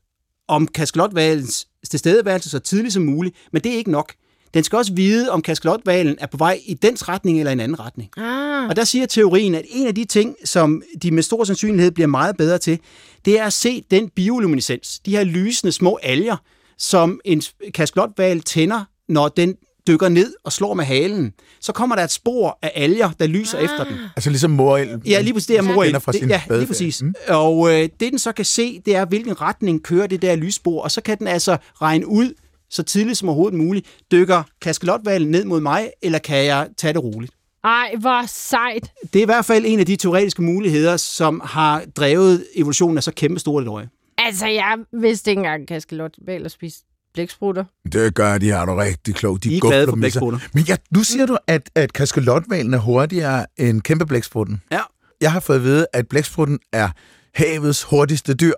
om 0.47 0.67
kaskelotvalens 0.67 1.67
tilstedeværelse 1.89 2.49
så 2.49 2.59
tidligt 2.59 2.93
som 2.93 3.03
muligt, 3.03 3.35
men 3.53 3.61
det 3.61 3.71
er 3.73 3.77
ikke 3.77 3.91
nok. 3.91 4.13
Den 4.53 4.63
skal 4.63 4.77
også 4.77 4.93
vide, 4.93 5.31
om 5.31 5.41
kaskelotvalen 5.41 6.15
er 6.19 6.27
på 6.27 6.37
vej 6.37 6.59
i 6.65 6.73
dens 6.73 7.09
retning 7.09 7.39
eller 7.39 7.51
en 7.51 7.59
anden 7.59 7.79
retning. 7.79 8.09
Ah, 8.17 8.69
Og 8.69 8.75
der 8.75 8.83
siger 8.83 9.05
teorien, 9.05 9.55
at 9.55 9.65
en 9.69 9.87
af 9.87 9.95
de 9.95 10.05
ting, 10.05 10.35
som 10.45 10.81
de 11.03 11.11
med 11.11 11.23
stor 11.23 11.43
sandsynlighed 11.43 11.91
bliver 11.91 12.07
meget 12.07 12.37
bedre 12.37 12.57
til, 12.57 12.79
det 13.25 13.39
er 13.39 13.45
at 13.45 13.53
se 13.53 13.83
den 13.91 14.09
bioluminescens, 14.09 14.99
de 14.99 15.11
her 15.11 15.23
lysende 15.23 15.71
små 15.71 15.99
alger, 16.03 16.37
som 16.77 17.19
en 17.25 17.41
kaskelotval 17.73 18.41
tænder, 18.41 18.83
når 19.09 19.27
den 19.27 19.55
dykker 19.87 20.09
ned 20.09 20.33
og 20.43 20.51
slår 20.51 20.73
med 20.73 20.85
halen. 20.85 21.33
Så 21.61 21.71
kommer 21.71 21.95
der 21.95 22.03
et 22.03 22.11
spor 22.11 22.59
af 22.61 22.71
alger, 22.75 23.11
der 23.19 23.27
lyser 23.27 23.57
ah. 23.57 23.63
efter 23.63 23.83
den. 23.83 23.97
Altså 24.15 24.29
ligesom 24.29 24.51
morild. 24.51 25.01
Ja, 25.05 25.21
lige 25.21 25.33
præcis, 25.33 25.47
det 25.47 25.57
er 25.57 25.61
mor 25.61 25.83
Kender 25.83 25.99
fra 25.99 26.13
sin 26.13 26.23
det, 26.23 26.29
Ja, 26.29 26.41
lige 26.49 26.67
præcis. 26.67 27.01
Mm. 27.01 27.13
Og 27.27 27.69
øh, 27.69 27.81
det, 27.81 27.99
den 27.99 28.19
så 28.19 28.31
kan 28.31 28.45
se, 28.45 28.79
det 28.85 28.95
er, 28.95 29.05
hvilken 29.05 29.41
retning 29.41 29.83
kører 29.83 30.07
det 30.07 30.21
der 30.21 30.35
lysspor, 30.35 30.81
og 30.81 30.91
så 30.91 31.01
kan 31.01 31.19
den 31.19 31.27
altså 31.27 31.57
regne 31.81 32.07
ud, 32.07 32.33
så 32.69 32.83
tidligt 32.83 33.17
som 33.17 33.29
overhovedet 33.29 33.59
muligt, 33.59 33.87
dykker 34.11 34.43
kaskelotvalen 34.61 35.31
ned 35.31 35.45
mod 35.45 35.61
mig, 35.61 35.89
eller 36.01 36.19
kan 36.19 36.45
jeg 36.45 36.67
tage 36.77 36.93
det 36.93 37.03
roligt? 37.03 37.33
ej, 37.63 37.95
hvor 37.99 38.25
sejt. 38.27 38.91
Det 39.13 39.19
er 39.19 39.23
i 39.23 39.25
hvert 39.25 39.45
fald 39.45 39.65
en 39.67 39.79
af 39.79 39.85
de 39.85 39.95
teoretiske 39.95 40.41
muligheder, 40.41 40.97
som 40.97 41.41
har 41.43 41.83
drevet 41.95 42.45
evolutionen 42.55 42.97
af 42.97 43.03
så 43.03 43.11
kæmpe 43.13 43.39
stort 43.39 43.63
et 43.63 43.69
øje. 43.69 43.89
Altså, 44.17 44.47
jeg 44.47 44.77
vidste 44.93 45.31
ikke 45.31 45.39
engang, 45.39 45.61
at 45.61 45.67
kaskelot 45.67 46.11
at 46.27 46.51
spise 46.51 46.79
blæksprutter. 47.13 47.63
Det 47.93 48.13
gør 48.15 48.37
de, 48.37 48.49
har 48.49 48.65
du 48.65 48.75
rigtig 48.75 49.15
klogt. 49.15 49.43
De 49.43 49.49
De 49.49 49.55
er 49.57 49.59
glade 49.59 49.87
for 49.87 49.95
blæksprutter. 49.95 50.39
Men 50.53 50.63
ja, 50.63 50.75
nu 50.91 51.03
siger 51.03 51.25
du, 51.25 51.37
at, 51.47 51.69
at 51.75 51.93
kaskelotvalen 51.93 52.73
er 52.73 52.77
hurtigere 52.77 53.45
end 53.57 53.81
kæmpe 53.81 54.05
blæksprutten. 54.05 54.61
Ja, 54.71 54.79
Jeg 55.21 55.31
har 55.31 55.39
fået 55.39 55.55
at 55.57 55.63
vide, 55.63 55.85
at 55.93 56.07
blæksprutten 56.07 56.59
er 56.73 56.89
havets 57.35 57.83
hurtigste 57.83 58.33
dyr. 58.33 58.53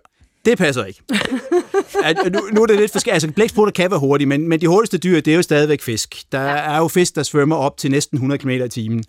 det 0.46 0.58
passer 0.58 0.86
ikke. 0.86 1.02
At, 2.04 2.18
nu, 2.34 2.40
nu 2.54 2.62
er 2.62 2.66
det 2.66 2.78
lidt 2.80 2.92
forskelligt. 2.92 3.14
Altså, 3.14 3.32
blæksprutter 3.32 3.72
kan 3.72 3.92
være 3.92 4.00
hurtige, 4.00 4.28
men, 4.28 4.50
men 4.50 4.62
de 4.62 4.68
hurtigste 4.68 4.98
dyr, 4.98 5.22
det 5.22 5.32
er 5.32 5.36
jo 5.36 5.42
stadigvæk 5.42 5.82
fisk. 5.82 6.16
Der 6.32 6.40
er 6.40 6.78
jo 6.78 6.88
fisk, 6.88 7.16
der 7.16 7.24
svømmer 7.24 7.56
op 7.56 7.78
til 7.78 7.92
næsten 7.92 8.16
100 8.18 8.40
km 8.42 8.50
i 8.50 8.70
timen. 8.70 9.04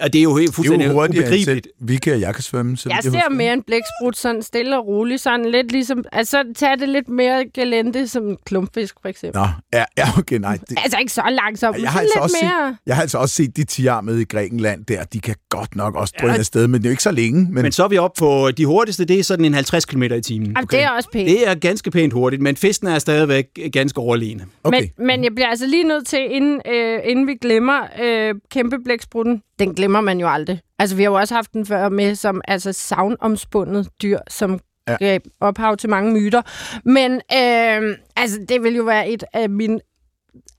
Og 0.00 0.12
det 0.12 0.18
er 0.18 0.22
jo 0.22 0.36
helt 0.36 0.46
Det 0.46 0.52
er 0.52 0.54
fuldstændig 0.54 0.86
jo 0.86 0.92
ubegribeligt. 0.92 1.44
selv 1.44 1.62
Vicky 1.80 2.08
og 2.08 2.20
jeg 2.20 2.34
kan 2.34 2.42
svømme. 2.42 2.76
Så 2.76 2.88
Jeg 2.88 2.98
ser 3.02 3.30
mere 3.30 3.52
en 3.52 3.62
blæksprut 3.62 4.16
sådan 4.16 4.42
stille 4.42 4.78
og 4.78 4.86
roligt, 4.86 5.20
sådan 5.20 5.46
lidt 5.50 5.72
ligesom... 5.72 6.04
Altså, 6.12 6.44
tag 6.56 6.78
det 6.78 6.88
lidt 6.88 7.08
mere 7.08 7.44
galente 7.54 8.08
som 8.08 8.28
en 8.28 8.36
klumpfisk, 8.46 8.94
for 9.02 9.08
eksempel. 9.08 9.40
Nå, 9.40 9.46
ja, 9.72 9.84
ja 9.98 10.08
okay, 10.18 10.36
nej. 10.38 10.58
Det, 10.68 10.78
Altså, 10.84 10.98
ikke 10.98 11.12
så 11.12 11.22
langsomt, 11.30 11.76
men 11.76 11.82
jeg, 11.82 11.90
har 11.90 11.98
sådan 11.98 12.04
altså 12.04 12.18
lidt 12.18 12.22
også 12.22 12.36
mere... 12.42 12.70
set, 12.70 12.78
jeg 12.86 12.94
har 12.94 13.02
altså 13.02 13.18
også 13.18 13.34
set 13.34 13.56
de 13.56 13.64
tiarmede 13.64 14.22
i 14.22 14.24
Grækenland 14.24 14.84
der. 14.84 15.04
De 15.04 15.20
kan 15.20 15.34
godt 15.48 15.76
nok 15.76 15.94
også 15.94 16.14
drøne 16.20 16.38
afsted, 16.38 16.66
men 16.68 16.80
det 16.80 16.86
er 16.86 16.90
jo 16.90 16.92
ikke 16.92 17.02
så 17.02 17.12
længe. 17.12 17.48
Men, 17.52 17.62
Men 17.62 17.72
så 17.72 17.84
er 17.84 17.88
vi 17.88 17.98
oppe 17.98 18.18
på 18.18 18.50
de 18.50 18.66
hurtigste, 18.66 19.04
det 19.04 19.18
er 19.18 19.24
sådan 19.24 19.44
en 19.44 19.54
50 19.54 19.84
km 19.84 20.02
i 20.02 20.20
timen. 20.20 20.46
Jamen, 20.56 20.68
det 20.70 20.82
er 20.82 20.90
også 20.90 21.08
pænt. 21.12 21.28
Det 21.28 21.48
er 21.48 21.54
ganske 21.54 21.90
pænt 21.90 22.12
hurtigt, 22.12 22.42
men 22.42 22.56
fiskene 22.56 22.90
er 22.94 22.98
stadigvæk 22.98 23.44
ganske 23.72 23.98
overlegne. 24.00 24.44
okay. 24.64 24.80
Men, 24.80 25.06
men 25.06 25.24
jeg 25.24 25.34
bliver 25.34 25.48
altså 25.48 25.66
lige 25.66 25.84
nødt 25.84 26.06
til, 26.06 26.26
inden, 26.30 26.60
øh, 26.68 26.98
inden 27.04 27.26
vi 27.26 27.34
glemmer 27.34 27.80
øh, 28.02 28.34
kæmpe 28.50 28.76
blæksprutten, 28.84 29.42
den 29.58 29.74
glemmer 29.74 30.00
man 30.00 30.20
jo 30.20 30.28
aldrig. 30.28 30.60
Altså, 30.78 30.96
vi 30.96 31.02
har 31.02 31.10
jo 31.10 31.16
også 31.16 31.34
haft 31.34 31.52
den 31.52 31.66
før 31.66 31.88
med 31.88 32.14
som 32.14 32.40
altså, 32.48 32.72
savnomspundet 32.72 33.88
dyr, 34.02 34.18
som 34.28 34.60
Ja. 34.88 34.96
gav 34.96 35.20
ophav 35.40 35.76
til 35.76 35.90
mange 35.90 36.12
myter. 36.12 36.42
Men 36.84 37.12
øh, 37.14 37.96
altså, 38.16 38.38
det 38.48 38.62
vil 38.62 38.74
jo 38.76 38.82
være 38.82 39.08
et 39.08 39.24
af 39.32 39.50
mine 39.50 39.80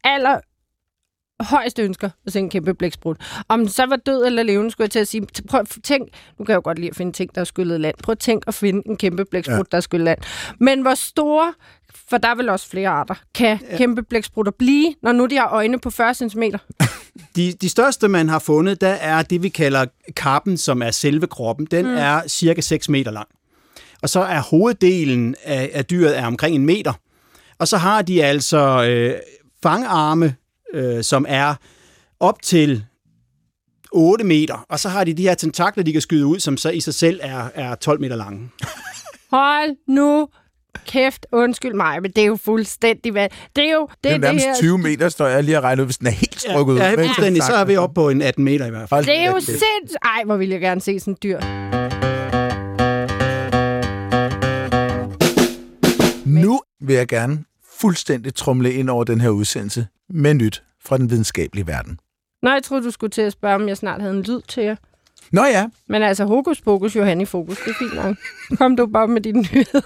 aller 0.03 0.39
højeste 1.43 1.81
ønsker 1.83 2.09
at 2.25 2.33
se 2.33 2.39
en 2.39 2.49
kæmpe 2.49 2.73
blæksprut. 2.73 3.17
Om 3.49 3.59
den 3.59 3.69
så 3.69 3.85
var 3.85 3.95
død 3.95 4.25
eller 4.25 4.43
levende, 4.43 4.71
skulle 4.71 4.85
jeg 4.85 4.91
til 4.91 4.99
at 4.99 5.07
sige. 5.07 5.27
Prøv 5.49 5.65
tænk, 5.83 6.09
nu 6.39 6.45
kan 6.45 6.51
jeg 6.51 6.55
jo 6.55 6.62
godt 6.63 6.79
lide 6.79 6.89
at 6.89 6.95
finde 6.95 7.12
ting, 7.12 7.35
der 7.35 7.41
er 7.41 7.45
skyllet 7.45 7.81
land. 7.81 7.95
Prøv 8.03 8.12
at 8.12 8.19
tænk 8.19 8.43
at 8.47 8.53
finde 8.53 8.81
en 8.85 8.97
kæmpe 8.97 9.25
blæksprut, 9.25 9.57
ja. 9.57 9.63
der 9.71 9.77
er 9.77 9.81
skyllet 9.81 10.05
land. 10.05 10.19
Men 10.59 10.81
hvor 10.81 10.93
store, 10.93 11.53
for 12.10 12.17
der 12.17 12.28
er 12.28 12.36
vel 12.36 12.49
også 12.49 12.69
flere 12.69 12.89
arter, 12.89 13.15
kan 13.36 13.60
ja. 13.71 13.78
kæmpe 13.78 14.04
blæksprutter 14.04 14.52
blive, 14.52 14.93
når 15.04 15.12
nu 15.12 15.25
de 15.25 15.38
har 15.38 15.49
øjne 15.49 15.80
på 15.80 15.89
40 15.89 16.13
cm? 16.13 16.43
De, 17.36 17.54
de 17.62 17.69
største, 17.69 18.08
man 18.08 18.30
har 18.30 18.39
fundet, 18.39 18.82
der 18.82 18.88
er 18.88 19.21
det, 19.21 19.43
vi 19.43 19.49
kalder 19.49 19.86
karpen, 20.15 20.58
som 20.58 20.82
er 20.82 20.91
selve 20.91 21.28
kroppen. 21.28 21.65
Den 21.71 21.86
mm. 21.86 21.95
er 21.97 22.28
cirka 22.28 22.62
6 22.62 22.89
meter 22.89 23.12
lang. 23.12 23.28
Og 24.02 24.10
så 24.10 24.19
er 24.19 24.41
hoveddelen 24.41 25.36
af, 25.43 25.69
af 25.73 25.86
dyret 25.86 26.17
er 26.17 26.25
omkring 26.25 26.56
en 26.56 26.65
meter. 26.65 26.93
Og 27.60 27.67
så 27.67 27.78
har 27.78 28.02
de 28.02 28.23
altså 28.23 28.84
øh, 28.84 29.15
fangarme, 29.63 30.36
øh, 30.73 31.04
som 31.04 31.25
er 31.28 31.56
op 32.19 32.41
til 32.41 32.86
8 33.91 34.23
meter. 34.25 34.65
Og 34.69 34.80
så 34.80 34.89
har 34.89 35.04
de 35.04 35.13
de 35.13 35.23
her 35.23 35.34
tentakler, 35.34 35.84
de 35.84 35.91
kan 35.91 36.02
skyde 36.02 36.25
ud, 36.25 36.39
som 36.39 36.58
så 36.58 36.69
i 36.69 36.80
sig 36.80 36.93
selv 36.93 37.19
er, 37.23 37.49
er 37.54 37.75
12 37.75 38.02
meter 38.02 38.15
lange. 38.15 38.49
Hold 39.32 39.75
nu 39.88 40.28
kæft, 40.88 41.25
undskyld 41.32 41.73
mig, 41.73 42.01
men 42.01 42.12
det 42.12 42.21
er 42.21 42.25
jo 42.25 42.36
fuldstændig 42.36 43.12
hvad. 43.12 43.27
Det 43.55 43.69
er 43.69 43.73
jo 43.73 43.88
det, 43.88 44.03
det 44.03 44.10
er 44.10 44.13
jo 44.13 44.15
det, 44.15 44.21
nærmest 44.21 44.45
her. 44.45 44.55
20 44.55 44.77
meter, 44.77 45.10
står 45.10 45.27
jeg 45.27 45.43
lige 45.43 45.58
og 45.58 45.63
regner 45.63 45.84
ud, 45.84 45.88
hvis 45.88 45.97
den 45.97 46.08
er 46.08 46.12
helt 46.12 46.41
strukket 46.41 46.73
ud. 46.73 46.79
Ja, 46.79 46.95
fuldstændig. 46.95 47.43
Så 47.43 47.53
er 47.53 47.65
vi 47.65 47.75
oppe 47.75 47.93
på 47.93 48.10
en 48.10 48.21
18 48.21 48.43
meter 48.43 48.65
i 48.65 48.69
hvert 48.69 48.89
fald. 48.89 49.05
Det 49.05 49.17
er 49.17 49.32
jo 49.32 49.39
sindssygt. 49.39 49.97
Ej, 50.03 50.23
hvor 50.25 50.38
vil 50.38 50.49
jeg 50.49 50.60
gerne 50.62 50.82
se 50.82 50.99
sådan 50.99 51.13
et 51.13 51.23
dyr. 51.23 51.39
Nu 56.25 56.62
vil 56.82 56.95
jeg 56.95 57.08
gerne 57.08 57.43
fuldstændig 57.82 58.36
trumle 58.36 58.73
ind 58.73 58.89
over 58.89 59.03
den 59.03 59.21
her 59.21 59.29
udsendelse 59.29 59.88
med 60.10 60.34
nyt 60.34 60.63
fra 60.86 60.97
den 60.97 61.10
videnskabelige 61.10 61.67
verden. 61.67 61.99
Nå, 62.41 62.49
jeg 62.49 62.63
troede, 62.63 62.84
du 62.84 62.91
skulle 62.91 63.12
til 63.12 63.21
at 63.21 63.32
spørge, 63.32 63.55
om 63.55 63.67
jeg 63.67 63.77
snart 63.77 64.01
havde 64.01 64.13
en 64.13 64.21
lyd 64.21 64.41
til 64.47 64.63
jer. 64.63 64.75
Nå 65.31 65.45
ja, 65.45 65.67
Men 65.87 66.01
altså, 66.01 66.25
hokus 66.25 66.61
pokus, 66.61 66.95
Johan 66.95 67.21
i 67.21 67.25
fokus, 67.25 67.57
det 67.57 67.69
er 67.69 67.75
fint 67.79 67.95
nok. 67.95 68.15
Kom 68.57 68.75
du 68.75 68.85
bare 68.85 69.07
med 69.07 69.21
din 69.21 69.35
nyhed. 69.35 69.81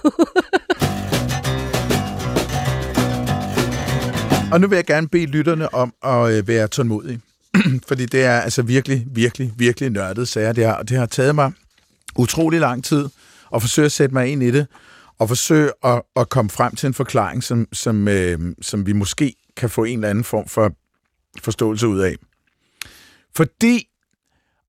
Og 4.53 4.61
nu 4.61 4.67
vil 4.67 4.75
jeg 4.75 4.85
gerne 4.85 5.07
bede 5.07 5.25
lytterne 5.25 5.73
om 5.73 5.93
at 6.03 6.31
øh, 6.31 6.47
være 6.47 6.67
tålmodige. 6.67 7.21
Fordi 7.87 8.05
det 8.05 8.23
er 8.23 8.39
altså 8.39 8.61
virkelig, 8.61 9.07
virkelig, 9.07 9.53
virkelig 9.57 9.89
nørdet 9.89 10.27
sager, 10.27 10.51
det 10.51 10.63
her. 10.63 10.73
Og 10.73 10.89
det 10.89 10.97
har 10.97 11.05
taget 11.05 11.35
mig 11.35 11.51
utrolig 12.17 12.59
lang 12.59 12.83
tid 12.83 13.09
at 13.55 13.61
forsøge 13.61 13.85
at 13.85 13.91
sætte 13.91 14.13
mig 14.13 14.27
ind 14.27 14.43
i 14.43 14.51
det, 14.51 14.67
og 15.19 15.27
forsøge 15.27 15.71
at, 15.83 16.01
at 16.15 16.29
komme 16.29 16.51
frem 16.51 16.75
til 16.75 16.87
en 16.87 16.93
forklaring, 16.93 17.43
som, 17.43 17.67
som, 17.73 18.07
øh, 18.07 18.39
som 18.61 18.85
vi 18.85 18.93
måske 18.93 19.35
kan 19.57 19.69
få 19.69 19.83
en 19.83 19.99
eller 19.99 20.09
anden 20.09 20.23
form 20.23 20.47
for 20.47 20.71
forståelse 21.41 21.87
ud 21.87 21.99
af. 21.99 22.15
Fordi, 23.35 23.87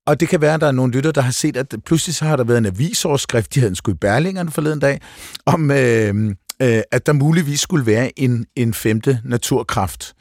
og 0.06 0.20
det 0.20 0.28
kan 0.28 0.40
være, 0.40 0.54
at 0.54 0.60
der 0.60 0.66
er 0.66 0.72
nogle 0.72 0.92
lytter, 0.92 1.12
der 1.12 1.20
har 1.20 1.32
set, 1.32 1.56
at 1.56 1.74
pludselig 1.86 2.14
så 2.14 2.24
har 2.24 2.36
der 2.36 2.44
været 2.44 2.58
en 2.58 2.66
avisoverskrift, 2.66 3.54
de 3.54 3.60
havde 3.60 3.70
en 3.70 3.76
sgu 3.76 3.90
i 3.90 3.94
Berlingerne 3.94 4.50
forleden 4.50 4.80
dag, 4.80 5.00
om 5.46 5.70
øh, 5.70 6.34
øh, 6.62 6.82
at 6.90 7.06
der 7.06 7.12
muligvis 7.12 7.60
skulle 7.60 7.86
være 7.86 8.18
en, 8.18 8.46
en 8.56 8.74
femte 8.74 9.20
naturkraft. 9.24 10.14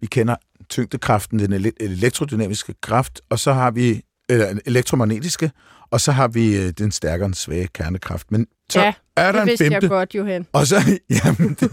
Vi 0.00 0.06
kender 0.06 0.36
tyngdekraften, 0.68 1.38
den 1.38 1.72
elektrodynamiske 1.80 2.74
kraft, 2.82 3.20
og 3.30 3.38
så 3.38 3.52
har 3.52 3.70
vi 3.70 4.02
eller 4.28 4.58
elektromagnetiske, 4.66 5.50
og 5.90 6.00
så 6.00 6.12
har 6.12 6.28
vi 6.28 6.56
øh, 6.56 6.72
den 6.78 6.90
stærkere 6.90 7.26
en 7.26 7.34
svage 7.34 7.68
kernekraft. 7.74 8.32
Men 8.32 8.46
så 8.70 8.80
ja, 8.80 8.92
er 9.16 9.32
der 9.32 9.44
det 9.44 9.52
en 9.52 9.58
femte. 9.58 9.78
jeg 9.82 9.88
godt, 9.88 10.14
Johan. 10.14 10.46
Og 10.52 10.66
så, 10.66 10.76
jamen, 11.24 11.56
det, 11.60 11.70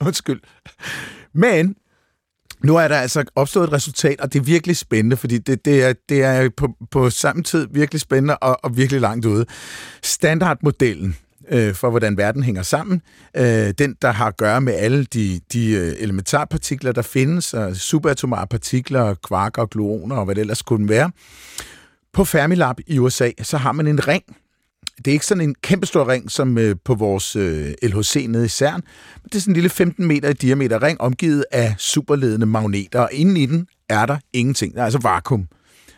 undskyld. 0.00 0.40
Men 1.34 1.76
nu 2.64 2.76
er 2.76 2.88
der 2.88 2.96
altså 2.96 3.24
opstået 3.34 3.66
et 3.66 3.72
resultat, 3.72 4.20
og 4.20 4.32
det 4.32 4.38
er 4.38 4.44
virkelig 4.44 4.76
spændende, 4.76 5.16
fordi 5.16 5.38
det, 5.38 5.64
det 5.64 5.84
er, 5.84 5.92
det 6.08 6.22
er 6.22 6.48
på, 6.56 6.68
på 6.90 7.10
samme 7.10 7.42
tid 7.42 7.66
virkelig 7.70 8.00
spændende 8.00 8.36
og, 8.36 8.58
og 8.62 8.76
virkelig 8.76 9.00
langt 9.00 9.26
ude. 9.26 9.46
Standardmodellen 10.02 11.16
øh, 11.48 11.74
for, 11.74 11.90
hvordan 11.90 12.16
verden 12.16 12.42
hænger 12.42 12.62
sammen, 12.62 13.02
øh, 13.36 13.70
den, 13.78 13.96
der 14.02 14.10
har 14.10 14.26
at 14.26 14.36
gøre 14.36 14.60
med 14.60 14.74
alle 14.74 15.04
de, 15.04 15.40
de 15.52 15.70
øh, 15.70 15.92
elementarpartikler, 15.98 16.92
der 16.92 17.02
findes, 17.02 17.54
og 17.54 17.76
subatomare 17.76 18.46
partikler, 18.46 19.14
kvarker, 19.14 19.66
gluoner 19.66 20.16
og 20.16 20.24
hvad 20.24 20.34
det 20.34 20.40
ellers 20.40 20.62
kunne 20.62 20.88
være. 20.88 21.10
På 22.12 22.24
Fermilab 22.24 22.76
i 22.86 22.98
USA, 22.98 23.30
så 23.42 23.56
har 23.56 23.72
man 23.72 23.86
en 23.86 24.08
ring, 24.08 24.24
det 24.98 25.06
er 25.06 25.12
ikke 25.12 25.26
sådan 25.26 25.48
en 25.48 25.54
kæmpestor 25.62 26.08
ring, 26.08 26.30
som 26.30 26.58
øh, 26.58 26.76
på 26.84 26.94
vores 26.94 27.36
øh, 27.36 27.74
LHC 27.82 28.26
nede 28.28 28.44
i 28.44 28.48
CERN, 28.48 28.82
men 29.22 29.28
det 29.32 29.34
er 29.34 29.40
sådan 29.40 29.52
en 29.52 29.54
lille 29.54 29.70
15 29.70 30.06
meter 30.06 30.28
i 30.28 30.32
diameter 30.32 30.82
ring, 30.82 31.00
omgivet 31.00 31.44
af 31.52 31.74
superledende 31.78 32.46
magneter, 32.46 33.00
og 33.00 33.08
inden 33.12 33.36
i 33.36 33.46
den 33.46 33.66
er 33.88 34.06
der 34.06 34.18
ingenting. 34.32 34.74
Der 34.74 34.80
er 34.80 34.84
altså 34.84 35.00
vakuum. 35.02 35.48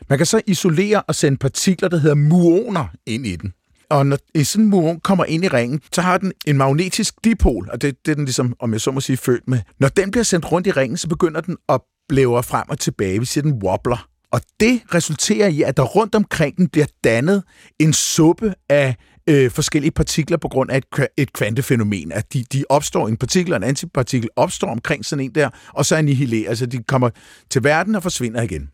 Man 0.09 0.18
kan 0.18 0.26
så 0.26 0.40
isolere 0.46 1.02
og 1.02 1.14
sende 1.14 1.38
partikler, 1.38 1.88
der 1.88 1.98
hedder 1.98 2.14
muoner, 2.14 2.87
ind 3.07 3.26
i 3.26 3.37
den. 3.37 3.52
Og 3.90 4.07
når 4.07 4.44
sådan 4.44 4.64
en 4.64 4.70
muon 4.70 5.00
kommer 5.00 5.24
ind 5.24 5.44
i 5.44 5.48
ringen, 5.48 5.80
så 5.92 6.00
har 6.00 6.18
den 6.18 6.33
en 6.46 6.57
magnetisk 6.57 7.14
dipol, 7.24 7.68
og 7.72 7.83
det, 7.83 7.96
det 8.07 8.11
er 8.11 8.14
den 8.14 8.24
ligesom, 8.24 8.54
om 8.61 8.72
jeg 8.72 8.80
så 8.80 8.90
må 8.90 9.00
sige, 9.00 9.16
født 9.16 9.48
med. 9.48 9.59
Når 9.80 9.88
den 9.88 10.11
bliver 10.11 10.24
sendt 10.24 10.52
rundt 10.52 10.66
i 10.66 10.70
ringen, 10.70 10.96
så 10.96 11.09
begynder 11.09 11.40
den 11.40 11.57
at 11.68 11.80
blæver 12.09 12.42
frem 12.42 12.64
og 12.68 12.78
tilbage. 12.78 13.18
Vi 13.18 13.24
siger, 13.24 13.42
den 13.42 13.62
wobbler. 13.62 14.09
Og 14.35 14.40
det 14.61 14.83
resulterer 14.94 15.49
i, 15.49 15.62
at 15.62 15.77
der 15.77 15.83
rundt 15.83 16.14
omkring 16.14 16.57
den 16.57 16.68
bliver 16.68 16.87
dannet 17.05 17.42
en 17.79 17.92
suppe 17.92 18.55
af 18.68 18.97
øh, 19.27 19.51
forskellige 19.51 19.90
partikler 19.90 20.37
på 20.37 20.49
grund 20.49 20.70
af 20.70 20.77
et, 20.77 21.09
et 21.16 21.33
kvantefænomen. 21.33 22.12
At 22.12 22.33
de, 22.33 22.44
de 22.53 22.64
opstår, 22.68 23.09
en 23.09 23.16
partikel 23.16 23.53
og 23.53 23.57
en 23.57 23.62
antipartikel 23.62 24.29
opstår 24.37 24.68
omkring 24.68 25.05
sådan 25.05 25.25
en 25.25 25.35
der, 25.35 25.51
og 25.68 25.87
så 25.87 25.97
annihilerer, 25.97 26.49
altså 26.49 26.66
de 26.66 26.83
kommer 26.83 27.11
til 27.51 27.64
verden 27.64 27.94
og 27.94 28.03
forsvinder 28.03 28.42
igen. 28.42 28.70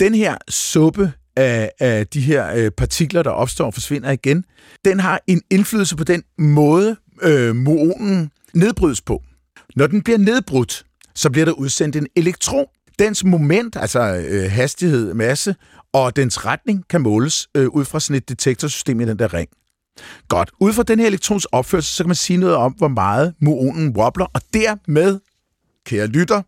Den 0.00 0.14
her 0.14 0.36
suppe 0.48 1.12
af, 1.36 1.70
af 1.80 2.06
de 2.06 2.20
her 2.20 2.54
øh, 2.54 2.70
partikler, 2.70 3.22
der 3.22 3.30
opstår 3.30 3.66
og 3.66 3.74
forsvinder 3.74 4.10
igen, 4.10 4.44
den 4.84 5.00
har 5.00 5.20
en 5.26 5.42
indflydelse 5.50 5.96
på 5.96 6.04
den 6.04 6.22
måde, 6.38 6.96
øh, 7.22 7.56
muonen 7.56 8.30
nedbrydes 8.54 9.00
på. 9.00 9.22
Når 9.76 9.86
den 9.86 10.02
bliver 10.02 10.18
nedbrudt, 10.18 10.84
så 11.14 11.30
bliver 11.30 11.44
der 11.44 11.52
udsendt 11.52 11.96
en 11.96 12.06
elektron. 12.16 12.66
Dens 13.02 13.24
moment, 13.24 13.76
altså 13.76 14.24
øh, 14.28 14.50
hastighed, 14.50 15.14
masse, 15.14 15.54
og 15.92 16.16
dens 16.16 16.46
retning 16.46 16.84
kan 16.90 17.00
måles 17.00 17.48
øh, 17.54 17.68
ud 17.68 17.84
fra 17.84 18.00
sådan 18.00 18.16
et 18.16 18.28
detektorsystem 18.28 19.00
i 19.00 19.04
den 19.04 19.18
der 19.18 19.34
ring. 19.34 19.48
Godt. 20.28 20.50
Ud 20.60 20.72
fra 20.72 20.82
den 20.82 20.98
her 20.98 21.06
elektrons 21.06 21.44
opførsel, 21.44 21.94
så 21.94 22.04
kan 22.04 22.08
man 22.08 22.16
sige 22.16 22.36
noget 22.36 22.56
om, 22.56 22.72
hvor 22.72 22.88
meget 22.88 23.34
muonen 23.40 23.96
wobbler, 23.96 24.26
og 24.34 24.40
dermed, 24.52 25.20
kære 25.86 26.06
lytter, 26.06 26.42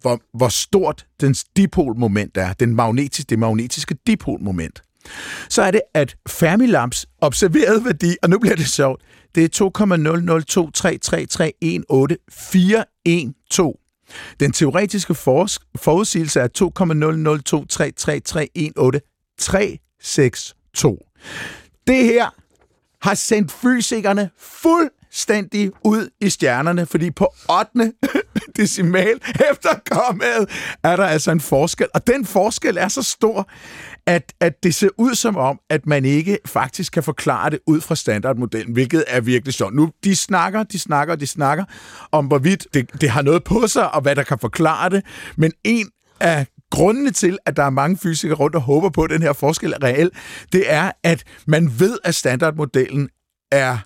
hvor, 0.00 0.20
hvor 0.36 0.48
stort 0.48 1.06
dens 1.20 1.44
dipolmoment 1.56 2.36
er, 2.36 2.52
den 2.52 2.74
magnetiske, 2.74 3.30
det 3.30 3.38
magnetiske 3.38 3.96
dipolmoment. 4.06 4.82
Så 5.48 5.62
er 5.62 5.70
det, 5.70 5.80
at 5.94 6.16
Fermilamps 6.28 7.06
observerede 7.20 7.84
værdi, 7.84 8.16
og 8.22 8.30
nu 8.30 8.38
bliver 8.38 8.56
det 8.56 8.66
sjovt, 8.66 9.02
det 9.34 9.44
er 9.44 9.48
2,00233318412. 13.56 13.81
Den 14.40 14.52
teoretiske 14.52 15.14
forudsigelse 15.14 16.40
er 16.40 16.48
2,002333188362. 16.58 16.64
Det 21.86 22.04
her 22.04 22.28
har 23.02 23.14
sendt 23.14 23.52
fysikerne 23.52 24.30
fuldstændig 25.12 25.70
ud 25.84 26.08
i 26.20 26.30
stjernerne, 26.30 26.86
fordi 26.86 27.10
på 27.10 27.34
8. 27.74 27.92
decimal 28.56 29.20
efter 29.50 29.68
kommet 29.90 30.48
er 30.82 30.96
der 30.96 31.06
altså 31.06 31.30
en 31.30 31.40
forskel. 31.40 31.86
Og 31.94 32.06
den 32.06 32.24
forskel 32.24 32.76
er 32.76 32.88
så 32.88 33.02
stor, 33.02 33.48
at, 34.06 34.32
at 34.40 34.62
det 34.62 34.74
ser 34.74 34.88
ud 34.98 35.14
som 35.14 35.36
om, 35.36 35.58
at 35.70 35.86
man 35.86 36.04
ikke 36.04 36.38
faktisk 36.46 36.92
kan 36.92 37.02
forklare 37.02 37.50
det 37.50 37.58
ud 37.66 37.80
fra 37.80 37.94
standardmodellen, 37.94 38.72
hvilket 38.72 39.04
er 39.06 39.20
virkelig 39.20 39.54
sjovt. 39.54 39.74
Nu, 39.74 39.90
de 40.04 40.16
snakker, 40.16 40.62
de 40.62 40.78
snakker, 40.78 41.16
de 41.16 41.26
snakker 41.26 41.64
om, 42.12 42.26
hvorvidt 42.26 42.66
det, 42.74 43.00
det 43.00 43.10
har 43.10 43.22
noget 43.22 43.44
på 43.44 43.66
sig, 43.66 43.94
og 43.94 44.00
hvad 44.00 44.16
der 44.16 44.22
kan 44.22 44.38
forklare 44.38 44.90
det. 44.90 45.04
Men 45.36 45.52
en 45.64 45.88
af 46.20 46.46
grundene 46.70 47.10
til, 47.10 47.38
at 47.46 47.56
der 47.56 47.62
er 47.62 47.70
mange 47.70 47.98
fysikere 48.02 48.36
rundt 48.36 48.56
og 48.56 48.62
håber 48.62 48.90
på, 48.90 49.02
at 49.02 49.10
den 49.10 49.22
her 49.22 49.32
forskel 49.32 49.72
er 49.72 49.82
reel, 49.82 50.10
det 50.52 50.72
er, 50.72 50.92
at 51.02 51.24
man 51.46 51.72
ved, 51.78 51.98
at 52.04 52.14
standardmodellen 52.14 53.08
er 53.52 53.78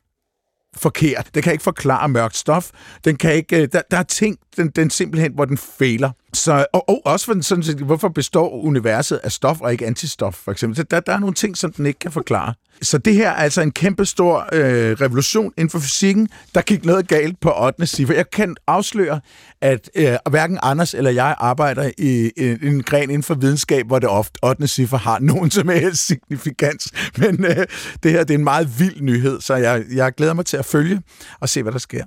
forkert. 0.77 1.31
Den 1.35 1.43
kan 1.43 1.53
ikke 1.53 1.65
forklare 1.65 2.09
mørkt 2.09 2.37
stof. 2.37 2.71
Den 3.05 3.17
kan 3.17 3.35
ikke, 3.35 3.63
øh, 3.63 3.69
der, 3.73 3.83
der 3.91 3.97
er 3.97 4.03
ting, 4.03 4.39
den, 4.57 4.69
den 4.69 4.91
simpelthen, 4.91 5.33
hvor 5.35 5.45
den 5.45 5.59
fejler. 5.59 6.11
Så, 6.37 6.67
og, 6.73 6.89
og 6.89 7.03
også 7.05 7.27
for 7.27 7.43
sådan 7.43 7.63
set, 7.63 7.77
hvorfor 7.77 8.09
består 8.09 8.51
universet 8.51 9.21
af 9.23 9.33
stof 9.33 9.61
og 9.61 9.73
ikke 9.73 9.87
antistof, 9.87 10.35
for 10.35 10.53
eksempel. 10.53 10.87
Der, 10.91 11.01
der 11.01 11.13
er 11.13 11.19
nogle 11.19 11.35
ting, 11.35 11.57
som 11.57 11.73
den 11.73 11.87
ikke 11.87 11.99
kan 11.99 12.13
forklare. 12.13 12.55
Så 12.83 12.99
det 12.99 13.15
her 13.15 13.31
er 13.31 13.35
altså 13.35 13.61
en 13.61 13.73
kæmpe 13.73 14.05
stor 14.05 14.49
øh, 14.53 14.93
revolution 14.93 15.53
inden 15.57 15.71
for 15.71 15.79
fysikken. 15.79 16.29
Der 16.55 16.61
gik 16.61 16.85
noget 16.85 17.09
galt 17.09 17.41
på 17.41 17.53
8. 17.65 17.87
cifre. 17.87 18.15
Jeg 18.15 18.31
kan 18.31 18.57
afsløre, 18.67 19.21
at 19.61 19.91
øh, 19.95 20.17
hverken 20.31 20.59
Anders 20.63 20.95
eller 20.95 21.11
jeg 21.11 21.35
arbejder 21.39 21.91
i 21.99 22.33
en, 22.37 22.59
en 22.63 22.83
gren 22.83 23.03
inden 23.03 23.23
for 23.23 23.35
videnskab, 23.35 23.87
hvor 23.87 23.99
det 23.99 24.09
ofte 24.09 24.45
8. 24.45 24.69
cifre 24.69 24.99
har 24.99 25.19
nogen 25.19 25.51
som 25.51 25.69
helst 25.69 26.07
signifikans. 26.07 26.93
Men 27.19 27.45
øh, 27.45 27.67
det 28.03 28.13
her 28.13 28.25
det 28.25 28.35
er 28.35 28.39
en 28.39 28.45
meget 28.45 28.79
vild 28.79 29.01
nyhed, 29.01 29.41
så 29.41 29.55
jeg, 29.55 29.85
jeg 29.95 30.13
glæder 30.13 30.35
mig 30.35 30.47
til 30.47 30.57
at 30.57 30.65
følge 30.65 31.03
og 31.41 31.49
se, 31.49 31.63
hvad 31.63 31.73
der 31.73 31.79
sker. 31.79 32.05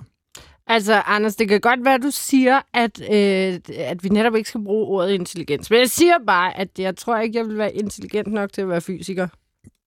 Altså, 0.69 1.01
Anders, 1.05 1.36
det 1.36 1.47
kan 1.47 1.62
godt 1.62 1.86
være, 1.86 1.93
at 1.93 2.01
du 2.01 2.12
siger, 2.12 2.62
at, 2.73 3.01
øh, 3.01 3.60
at 3.77 4.03
vi 4.03 4.10
netop 4.10 4.36
ikke 4.36 4.49
skal 4.49 4.63
bruge 4.63 4.88
ordet 4.88 5.12
intelligens. 5.13 5.69
Men 5.69 5.79
jeg 5.79 5.89
siger 5.89 6.13
bare, 6.27 6.58
at 6.58 6.67
jeg 6.77 6.97
tror 6.97 7.19
ikke, 7.19 7.38
jeg 7.38 7.45
vil 7.45 7.58
være 7.58 7.75
intelligent 7.75 8.34
nok 8.34 8.53
til 8.53 8.62
at 8.62 8.69
være 8.69 8.82
fysiker. 8.82 9.27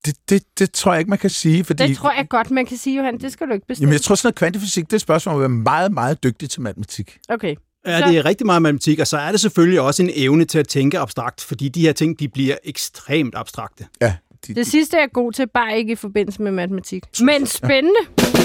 Det, 0.06 0.16
det, 0.28 0.42
det 0.58 0.72
tror 0.72 0.92
jeg 0.92 0.98
ikke, 0.98 1.10
man 1.10 1.18
kan 1.18 1.30
sige. 1.30 1.64
Fordi... 1.64 1.86
Det 1.86 1.96
tror 1.96 2.12
jeg 2.12 2.28
godt, 2.28 2.50
man 2.50 2.66
kan 2.66 2.76
sige, 2.76 2.96
Johan. 2.96 3.18
Det 3.18 3.32
skal 3.32 3.48
du 3.48 3.52
ikke 3.52 3.66
bestemme. 3.66 3.86
Jamen, 3.86 3.92
jeg 3.92 4.00
tror 4.00 4.14
sådan 4.14 4.26
noget 4.26 4.34
kvantefysik, 4.34 4.84
det 4.84 4.92
er 4.92 4.96
et 4.96 5.00
spørgsmål 5.00 5.34
om 5.34 5.40
at 5.40 5.42
være 5.42 5.48
meget, 5.48 5.92
meget 5.92 6.22
dygtig 6.22 6.50
til 6.50 6.62
matematik. 6.62 7.18
Okay. 7.28 7.54
Ja, 7.86 8.00
det 8.08 8.18
er 8.18 8.24
rigtig 8.24 8.46
meget 8.46 8.62
matematik, 8.62 8.98
og 8.98 9.06
så 9.06 9.18
er 9.18 9.30
det 9.30 9.40
selvfølgelig 9.40 9.80
også 9.80 10.02
en 10.02 10.10
evne 10.14 10.44
til 10.44 10.58
at 10.58 10.68
tænke 10.68 10.98
abstrakt, 10.98 11.40
fordi 11.40 11.68
de 11.68 11.80
her 11.80 11.92
ting, 11.92 12.18
de 12.18 12.28
bliver 12.28 12.56
ekstremt 12.64 13.34
abstrakte. 13.36 13.86
Ja. 14.00 14.14
De, 14.46 14.54
det 14.54 14.66
sidste 14.66 14.96
er 14.96 15.00
jeg 15.00 15.10
god 15.12 15.32
til, 15.32 15.46
bare 15.46 15.78
ikke 15.78 15.92
i 15.92 15.96
forbindelse 15.96 16.42
med 16.42 16.52
matematik. 16.52 17.04
Men 17.20 17.46
spændende. 17.46 18.00
Ja. 18.18 18.41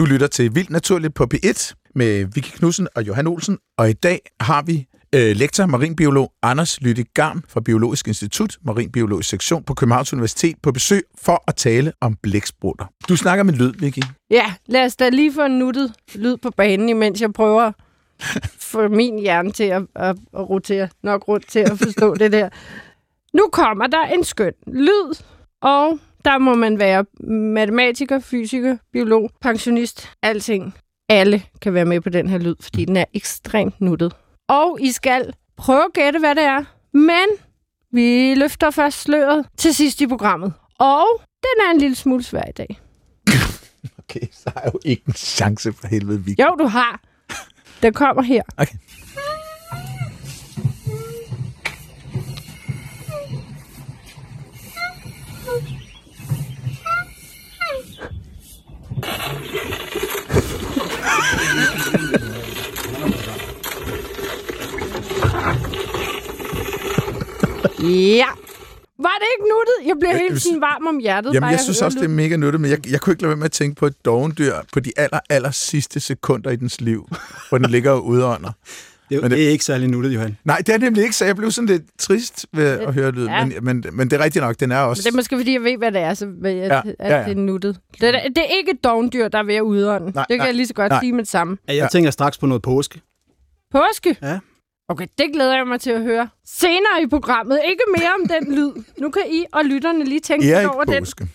Du 0.00 0.04
lytter 0.04 0.26
til 0.26 0.54
Vildt 0.54 0.70
Naturligt 0.70 1.14
på 1.14 1.26
P1 1.34 1.72
med 1.94 2.24
Vicky 2.34 2.56
Knudsen 2.56 2.88
og 2.94 3.06
Johan 3.06 3.26
Olsen, 3.26 3.58
og 3.78 3.90
i 3.90 3.92
dag 3.92 4.20
har 4.40 4.62
vi 4.62 4.86
øh, 5.14 5.36
lektor 5.36 5.66
marinbiolog 5.66 6.32
Anders 6.42 6.80
Lytte 6.80 7.04
Garm 7.14 7.44
fra 7.48 7.60
Biologisk 7.60 8.08
Institut, 8.08 8.56
Marinbiologisk 8.64 9.28
Sektion 9.28 9.62
på 9.62 9.74
Københavns 9.74 10.12
Universitet 10.12 10.56
på 10.62 10.72
besøg 10.72 11.02
for 11.22 11.44
at 11.48 11.56
tale 11.56 11.92
om 12.00 12.16
blæksprutter. 12.22 12.86
Du 13.08 13.16
snakker 13.16 13.44
med 13.44 13.54
lyd, 13.54 13.72
Vicky. 13.78 14.00
Ja, 14.30 14.54
lad 14.66 14.84
os 14.84 14.96
da 14.96 15.08
lige 15.08 15.32
få 15.32 15.44
en 15.44 15.58
nuttet 15.58 15.92
lyd 16.14 16.36
på 16.36 16.50
banen, 16.56 16.88
imens 16.88 17.20
jeg 17.20 17.32
prøver 17.32 17.72
få 18.58 18.88
min 18.88 19.18
hjerne 19.18 19.52
til 19.52 19.64
at, 19.64 19.82
at, 19.96 20.16
at 20.34 20.50
rotere 20.50 20.88
nok 21.02 21.28
rundt 21.28 21.48
til 21.48 21.58
at 21.58 21.78
forstå 21.78 22.14
det 22.24 22.32
der. 22.32 22.48
Nu 23.34 23.48
kommer 23.52 23.86
der 23.86 24.04
en 24.04 24.24
skøn 24.24 24.52
lyd, 24.66 25.22
og 25.60 25.98
der 26.24 26.38
må 26.38 26.54
man 26.54 26.78
være 26.78 27.04
matematiker, 27.30 28.18
fysiker, 28.18 28.76
biolog, 28.92 29.30
pensionist, 29.40 30.10
alting. 30.22 30.74
Alle 31.08 31.42
kan 31.62 31.74
være 31.74 31.84
med 31.84 32.00
på 32.00 32.08
den 32.08 32.28
her 32.28 32.38
lyd, 32.38 32.54
fordi 32.60 32.84
den 32.84 32.96
er 32.96 33.04
ekstremt 33.14 33.80
nuttet. 33.80 34.12
Og 34.48 34.78
I 34.80 34.90
skal 34.92 35.32
prøve 35.56 35.84
at 35.84 35.92
gætte, 35.94 36.18
hvad 36.18 36.34
det 36.34 36.42
er. 36.44 36.64
Men 36.92 37.26
Vi 37.92 38.34
løfter 38.34 38.70
først 38.70 39.00
sløret 39.02 39.46
til 39.56 39.74
sidst 39.74 40.00
i 40.00 40.06
programmet. 40.06 40.52
Og 40.78 41.06
den 41.42 41.66
er 41.66 41.70
en 41.70 41.78
lille 41.78 41.96
smule 41.96 42.22
svær 42.22 42.42
i 42.48 42.52
dag. 42.52 42.80
Okay, 43.98 44.26
så 44.32 44.50
har 44.54 44.60
jeg 44.64 44.70
jo 44.74 44.78
ikke 44.84 45.02
en 45.06 45.12
chance 45.14 45.72
for 45.72 45.86
helvede, 45.86 46.24
vi. 46.24 46.34
Jo, 46.40 46.54
du 46.58 46.66
har. 46.66 47.00
Den 47.82 47.92
kommer 47.92 48.22
her. 48.22 48.42
Okay. 48.56 48.74
Ja. 67.82 68.26
Var 69.02 69.16
det 69.20 69.26
ikke 69.38 69.48
nuttet? 69.50 69.88
Jeg 69.88 69.96
bliver 70.00 70.10
Jeg 70.12 70.20
helt 70.20 70.42
sådan 70.42 70.60
varm 70.60 70.86
om 70.86 70.98
hjertet. 70.98 71.28
Jamen, 71.30 71.40
bare 71.40 71.50
jeg 71.50 71.60
synes 71.60 71.82
også, 71.82 71.98
det 71.98 72.04
er 72.04 72.08
mega 72.08 72.36
nyttigt, 72.36 72.60
men 72.60 72.70
jeg, 72.70 72.90
jeg 72.90 73.00
kunne 73.00 73.12
ikke 73.12 73.22
lade 73.22 73.28
være 73.30 73.36
med 73.36 73.44
at 73.44 73.52
tænke 73.52 73.76
på 73.76 73.86
et 73.86 74.04
dovendyr 74.04 74.54
på 74.72 74.80
de 74.80 74.92
aller, 74.96 75.20
aller 75.30 75.50
sidste 75.50 76.00
sekunder 76.00 76.50
i 76.50 76.56
dens 76.56 76.80
liv, 76.80 77.08
hvor 77.48 77.58
den 77.58 77.70
ligger 77.70 77.90
og 77.90 78.06
udånder. 78.06 78.50
Det, 79.08 79.16
er- 79.16 79.20
Men 79.20 79.30
det- 79.30 79.38
det 79.38 79.46
er 79.46 79.50
ikke 79.50 79.64
særlig 79.64 79.88
nuttet, 79.88 80.14
Johan. 80.14 80.36
Nej, 80.44 80.56
det 80.66 80.74
er 80.74 80.78
nemlig 80.78 81.02
ikke, 81.02 81.16
så 81.16 81.24
jeg 81.24 81.36
blev 81.36 81.50
sådan 81.50 81.68
lidt 81.68 81.82
trist 81.98 82.46
ved 82.52 82.64
at 82.66 82.94
høre 82.94 83.10
lyden, 83.10 83.28
Ja. 83.28 83.44
men, 83.44 83.54
men, 83.62 83.84
men 83.92 84.10
det 84.10 84.20
er 84.20 84.24
rigtigt 84.24 84.42
nok, 84.42 84.60
den 84.60 84.72
er 84.72 84.80
Men 84.80 84.88
også... 84.90 85.02
det 85.02 85.10
er 85.12 85.16
måske, 85.16 85.36
fordi 85.36 85.52
jeg 85.52 85.62
ved, 85.62 85.76
hvad 85.78 85.92
det 85.92 86.00
er, 86.00 86.14
så 86.14 86.26
ved 86.42 86.50
jeg, 86.50 86.68
Ja, 86.70 86.80
at, 87.04 87.10
ja, 87.10 87.18
ja. 87.18 87.24
det 87.24 87.30
er 87.38 87.40
nuttet. 87.40 87.78
Det 88.00 88.08
er, 88.08 88.12
det 88.28 88.38
er 88.38 88.56
ikke 88.58 88.70
et 88.70 88.84
dovendyr, 88.84 89.28
der 89.28 89.38
er 89.38 89.42
ved 89.42 89.54
at 89.54 89.60
udånde. 89.60 90.10
Nej, 90.14 90.24
det 90.24 90.28
kan 90.28 90.38
nej, 90.38 90.46
jeg 90.46 90.54
lige 90.54 90.66
så 90.66 90.74
godt 90.74 90.90
nej. 90.90 91.00
sige 91.00 91.12
med 91.12 91.20
det 91.24 91.30
samme. 91.30 91.56
Jeg 91.68 91.74
Ja. 91.76 91.86
tænker 91.92 92.10
straks 92.10 92.38
på 92.38 92.46
noget 92.46 92.62
påske. 92.62 93.00
Påske? 93.72 94.16
Ja. 94.22 94.38
Okay, 94.90 95.06
det 95.18 95.26
glæder 95.32 95.56
jeg 95.56 95.66
mig 95.66 95.80
til 95.80 95.90
at 95.90 96.02
høre. 96.02 96.28
Senere 96.46 97.02
i 97.02 97.06
programmet. 97.06 97.60
Ikke 97.68 97.82
mere 97.96 98.10
om 98.22 98.28
den 98.28 98.54
lyd. 98.54 98.72
Nu 98.98 99.10
kan 99.10 99.22
I 99.30 99.44
og 99.52 99.64
lytterne 99.64 100.04
lige 100.04 100.20
tænke 100.20 100.52
Erik 100.52 100.74
over 100.74 100.84
den. 100.84 101.02
Påske. 101.02 101.28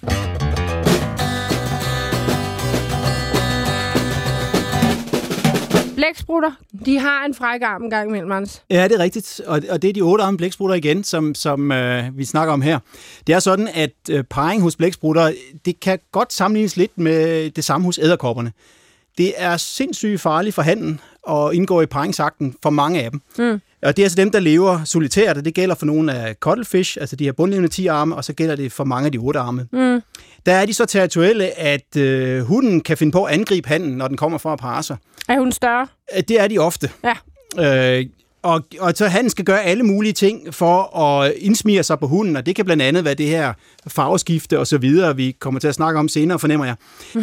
Blæksprutter, 5.96 6.52
de 6.86 7.00
har 7.00 7.26
en 7.26 7.34
fræk 7.34 7.62
arm 7.62 7.84
en 7.84 7.90
gang 7.90 8.10
imellem, 8.10 8.32
Anders. 8.32 8.64
Ja, 8.70 8.84
det 8.88 8.96
er 8.96 9.00
rigtigt. 9.00 9.42
Og, 9.48 9.62
og 9.70 9.82
det 9.82 9.90
er 9.90 9.94
de 9.94 10.02
otte 10.02 10.24
arme 10.24 10.38
blæksprutter 10.38 10.76
igen, 10.76 11.04
som, 11.04 11.36
som 11.36 11.72
øh, 11.72 12.18
vi 12.18 12.26
snakker 12.26 12.54
om 12.54 12.62
her. 12.62 12.80
Det 13.28 13.36
er 13.36 13.40
sådan, 13.40 13.70
at 13.74 13.96
øh, 14.12 14.24
parring 14.24 14.62
hos 14.62 14.76
blæksprutter, 14.76 15.32
det 15.66 15.80
kan 15.80 16.00
godt 16.12 16.34
sammenlignes 16.34 16.78
lidt 16.78 16.98
med 16.98 17.50
det 17.50 17.64
samme 17.64 17.86
hos 17.86 17.98
æderkopperne. 17.98 18.52
Det 19.18 19.34
er 19.38 19.58
sindssygt 19.58 20.22
farligt 20.22 20.56
for 20.56 20.62
handen 20.62 21.00
at 21.30 21.54
indgå 21.54 21.82
i 21.82 21.86
paringsakten 21.86 22.56
for 22.64 22.70
mange 22.70 23.04
af 23.04 23.12
dem. 23.12 23.22
Mm. 23.38 23.62
Og 23.84 23.98
det 23.98 24.04
er 24.04 24.06
altså 24.06 24.16
dem, 24.16 24.32
der 24.32 24.40
lever 24.40 24.84
solitært, 24.84 25.38
og 25.38 25.46
det 25.46 25.54
gælder 25.54 25.76
for 25.76 25.86
nogle 25.86 26.14
af 26.14 26.36
cuttlefish, 26.40 26.98
altså 27.00 27.16
de 27.16 27.24
her 27.24 27.32
bundlevende 27.32 27.70
10 27.70 27.88
arme, 27.88 28.16
og 28.16 28.24
så 28.24 28.34
gælder 28.34 28.56
det 28.56 28.72
for 28.72 28.84
mange 28.84 29.06
af 29.06 29.12
de 29.12 29.18
otte 29.18 29.40
arme. 29.40 29.68
Mm. 29.72 30.02
Der 30.46 30.54
er 30.54 30.66
de 30.66 30.74
så 30.74 30.86
territorielle, 30.86 31.60
at 31.60 31.96
øh, 31.98 32.42
hunden 32.42 32.82
kan 32.82 32.98
finde 32.98 33.12
på 33.12 33.24
at 33.24 33.34
angribe 33.34 33.68
handen, 33.68 33.92
når 33.98 34.08
den 34.08 34.18
kommer 34.18 34.38
for 34.38 34.54
at 34.54 34.60
parre 34.60 34.84
sig. 34.84 34.98
Er 35.30 35.40
hun 35.40 35.52
større? 35.52 35.88
Øh, 36.18 36.24
Det 36.28 36.40
er 36.42 36.48
de 36.48 36.58
ofte. 36.60 36.90
Ja. 37.04 37.98
Øh, 37.98 38.06
og, 38.46 38.64
og 38.80 38.94
så 38.96 39.08
han 39.08 39.30
skal 39.30 39.46
gøre 39.46 39.64
alle 39.64 39.84
mulige 39.84 40.14
ting 40.14 40.54
for 40.54 40.98
at 40.98 41.34
indsmire 41.38 41.84
sig 41.84 42.00
på 42.00 42.08
hunden, 42.08 42.36
og 42.36 42.46
det 42.46 42.56
kan 42.56 42.66
blandt 42.66 42.84
andet 42.84 43.06
være 43.06 43.14
det 43.14 43.26
her 43.28 43.54
farveskifte 43.88 44.60
og 44.60 44.68
så 44.68 44.78
videre, 44.78 45.16
vi 45.16 45.36
kommer 45.40 45.60
til 45.60 45.68
at 45.68 45.76
snakke 45.76 46.00
om 46.00 46.08
senere, 46.08 46.40
fornemmer 46.40 46.66
jeg. 46.66 46.76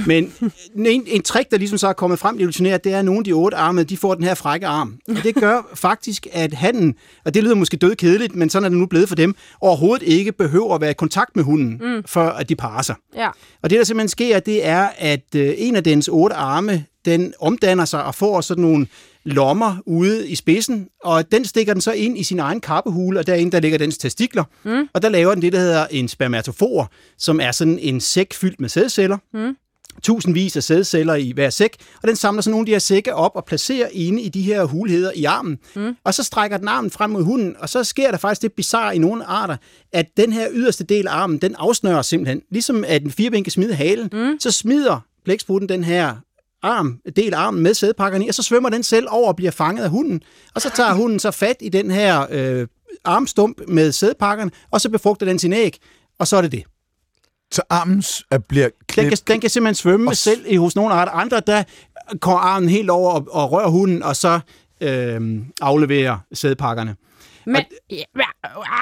Men 0.06 0.32
en, 0.76 1.04
en 1.06 1.22
trick, 1.22 1.50
der 1.50 1.58
ligesom 1.58 1.78
så 1.78 1.88
er 1.88 1.92
kommet 1.92 2.18
frem 2.18 2.36
evolutionært, 2.36 2.84
det 2.84 2.92
er, 2.92 2.98
at 2.98 3.04
nogle 3.04 3.18
af 3.18 3.24
de 3.24 3.32
otte 3.32 3.56
armede, 3.56 3.84
de 3.84 3.96
får 3.96 4.14
den 4.14 4.24
her 4.24 4.34
frække 4.34 4.66
arm. 4.66 4.98
Og 5.08 5.22
det 5.22 5.34
gør 5.34 5.68
faktisk, 5.74 6.26
at 6.32 6.54
hannen, 6.54 6.94
og 7.24 7.34
det 7.34 7.44
lyder 7.44 7.54
måske 7.54 7.76
død 7.76 7.94
kedeligt, 7.94 8.36
men 8.36 8.50
sådan 8.50 8.64
er 8.64 8.68
det 8.68 8.78
nu 8.78 8.86
blevet 8.86 9.08
for 9.08 9.16
dem, 9.16 9.34
overhovedet 9.60 10.06
ikke 10.06 10.32
behøver 10.32 10.74
at 10.74 10.80
være 10.80 10.90
i 10.90 10.94
kontakt 10.94 11.36
med 11.36 11.44
hunden, 11.44 11.80
mm. 11.82 12.02
for 12.06 12.24
at 12.24 12.48
de 12.48 12.56
parer 12.56 12.82
sig. 12.82 12.94
Ja. 13.16 13.28
Og 13.62 13.70
det, 13.70 13.78
der 13.78 13.84
simpelthen 13.84 14.08
sker, 14.08 14.40
det 14.40 14.66
er, 14.66 14.88
at 14.98 15.34
øh, 15.36 15.54
en 15.56 15.76
af 15.76 15.84
dens 15.84 16.08
otte 16.08 16.36
arme, 16.36 16.84
den 17.04 17.34
omdanner 17.40 17.84
sig 17.84 18.04
og 18.04 18.14
får 18.14 18.40
sådan 18.40 18.62
nogle 18.62 18.86
lommer 19.24 19.76
ude 19.86 20.28
i 20.28 20.34
spidsen, 20.34 20.88
og 21.04 21.32
den 21.32 21.44
stikker 21.44 21.72
den 21.72 21.80
så 21.80 21.92
ind 21.92 22.18
i 22.18 22.22
sin 22.22 22.38
egen 22.38 22.60
kappehule, 22.60 23.18
og 23.18 23.26
derinde 23.26 23.52
der 23.52 23.60
ligger 23.60 23.78
dens 23.78 23.98
testikler, 23.98 24.44
mm. 24.64 24.88
og 24.92 25.02
der 25.02 25.08
laver 25.08 25.34
den 25.34 25.42
det, 25.42 25.52
der 25.52 25.58
hedder 25.58 25.86
en 25.90 26.08
spermatofor, 26.08 26.90
som 27.18 27.40
er 27.40 27.52
sådan 27.52 27.78
en 27.78 28.00
sæk 28.00 28.34
fyldt 28.34 28.60
med 28.60 28.68
sædceller. 28.68 29.18
Mm. 29.34 29.56
Tusindvis 30.02 30.56
af 30.56 30.62
sædceller 30.62 31.14
i 31.14 31.32
hver 31.34 31.50
sæk, 31.50 31.76
og 32.02 32.08
den 32.08 32.16
samler 32.16 32.42
så 32.42 32.50
nogle 32.50 32.62
af 32.62 32.66
de 32.66 32.72
her 32.72 32.78
sække 32.78 33.14
op 33.14 33.30
og 33.34 33.44
placerer 33.44 33.88
inde 33.92 34.22
i 34.22 34.28
de 34.28 34.42
her 34.42 34.64
hulheder 34.64 35.10
i 35.14 35.24
armen. 35.24 35.58
Mm. 35.76 35.96
Og 36.04 36.14
så 36.14 36.22
strækker 36.22 36.56
den 36.56 36.68
armen 36.68 36.90
frem 36.90 37.10
mod 37.10 37.22
hunden, 37.22 37.56
og 37.58 37.68
så 37.68 37.84
sker 37.84 38.10
der 38.10 38.18
faktisk 38.18 38.42
det 38.42 38.52
bizarre 38.52 38.96
i 38.96 38.98
nogle 38.98 39.24
arter, 39.24 39.56
at 39.92 40.06
den 40.16 40.32
her 40.32 40.48
yderste 40.52 40.84
del 40.84 41.08
af 41.08 41.12
armen, 41.12 41.38
den 41.38 41.54
afsnører 41.54 42.02
simpelthen. 42.02 42.42
Ligesom 42.50 42.84
at 42.86 43.02
en 43.02 43.10
fireben 43.10 43.44
kan 43.44 43.50
smide 43.50 43.74
halen, 43.74 44.08
mm. 44.12 44.36
så 44.40 44.50
smider 44.50 45.00
blæksprutten 45.24 45.68
den 45.68 45.84
her 45.84 46.16
arm, 46.62 46.98
del 47.16 47.34
armen 47.34 47.62
med 47.62 47.74
sædpakkerne 47.74 48.24
i, 48.24 48.28
og 48.28 48.34
så 48.34 48.42
svømmer 48.42 48.68
den 48.68 48.82
selv 48.82 49.06
over 49.10 49.28
og 49.28 49.36
bliver 49.36 49.50
fanget 49.50 49.84
af 49.84 49.90
hunden. 49.90 50.22
Og 50.54 50.62
så 50.62 50.70
tager 50.74 50.94
hunden 50.94 51.18
så 51.18 51.30
fat 51.30 51.56
i 51.60 51.68
den 51.68 51.90
her 51.90 52.26
øh, 52.30 52.66
armstump 53.04 53.60
med 53.68 53.92
sædpakkerne, 53.92 54.50
og 54.70 54.80
så 54.80 54.90
befrugter 54.90 55.26
den 55.26 55.38
sin 55.38 55.52
æg, 55.52 55.78
og 56.18 56.26
så 56.28 56.36
er 56.36 56.42
det 56.42 56.52
det. 56.52 56.64
Så 57.52 57.62
armen 57.70 58.02
er- 58.30 58.38
bliver 58.38 58.68
Den 58.68 58.72
klippet. 58.88 59.24
kan, 59.24 59.34
den 59.34 59.40
kan 59.40 59.50
simpelthen 59.50 59.74
svømme 59.74 60.10
Og 60.10 60.16
selv 60.16 60.44
i 60.48 60.56
hos 60.56 60.76
nogle 60.76 60.94
arter. 60.94 61.12
Andre, 61.12 61.40
der 61.46 61.62
går 62.20 62.36
armen 62.36 62.68
helt 62.68 62.90
over 62.90 63.10
og, 63.12 63.26
og 63.30 63.52
rører 63.52 63.68
hunden, 63.68 64.02
og 64.02 64.16
så 64.16 64.40
øh, 64.80 65.20
afleverer 65.60 66.18
sædpakkerne. 66.32 66.96
Men, 67.46 67.64
ja, 67.90 68.04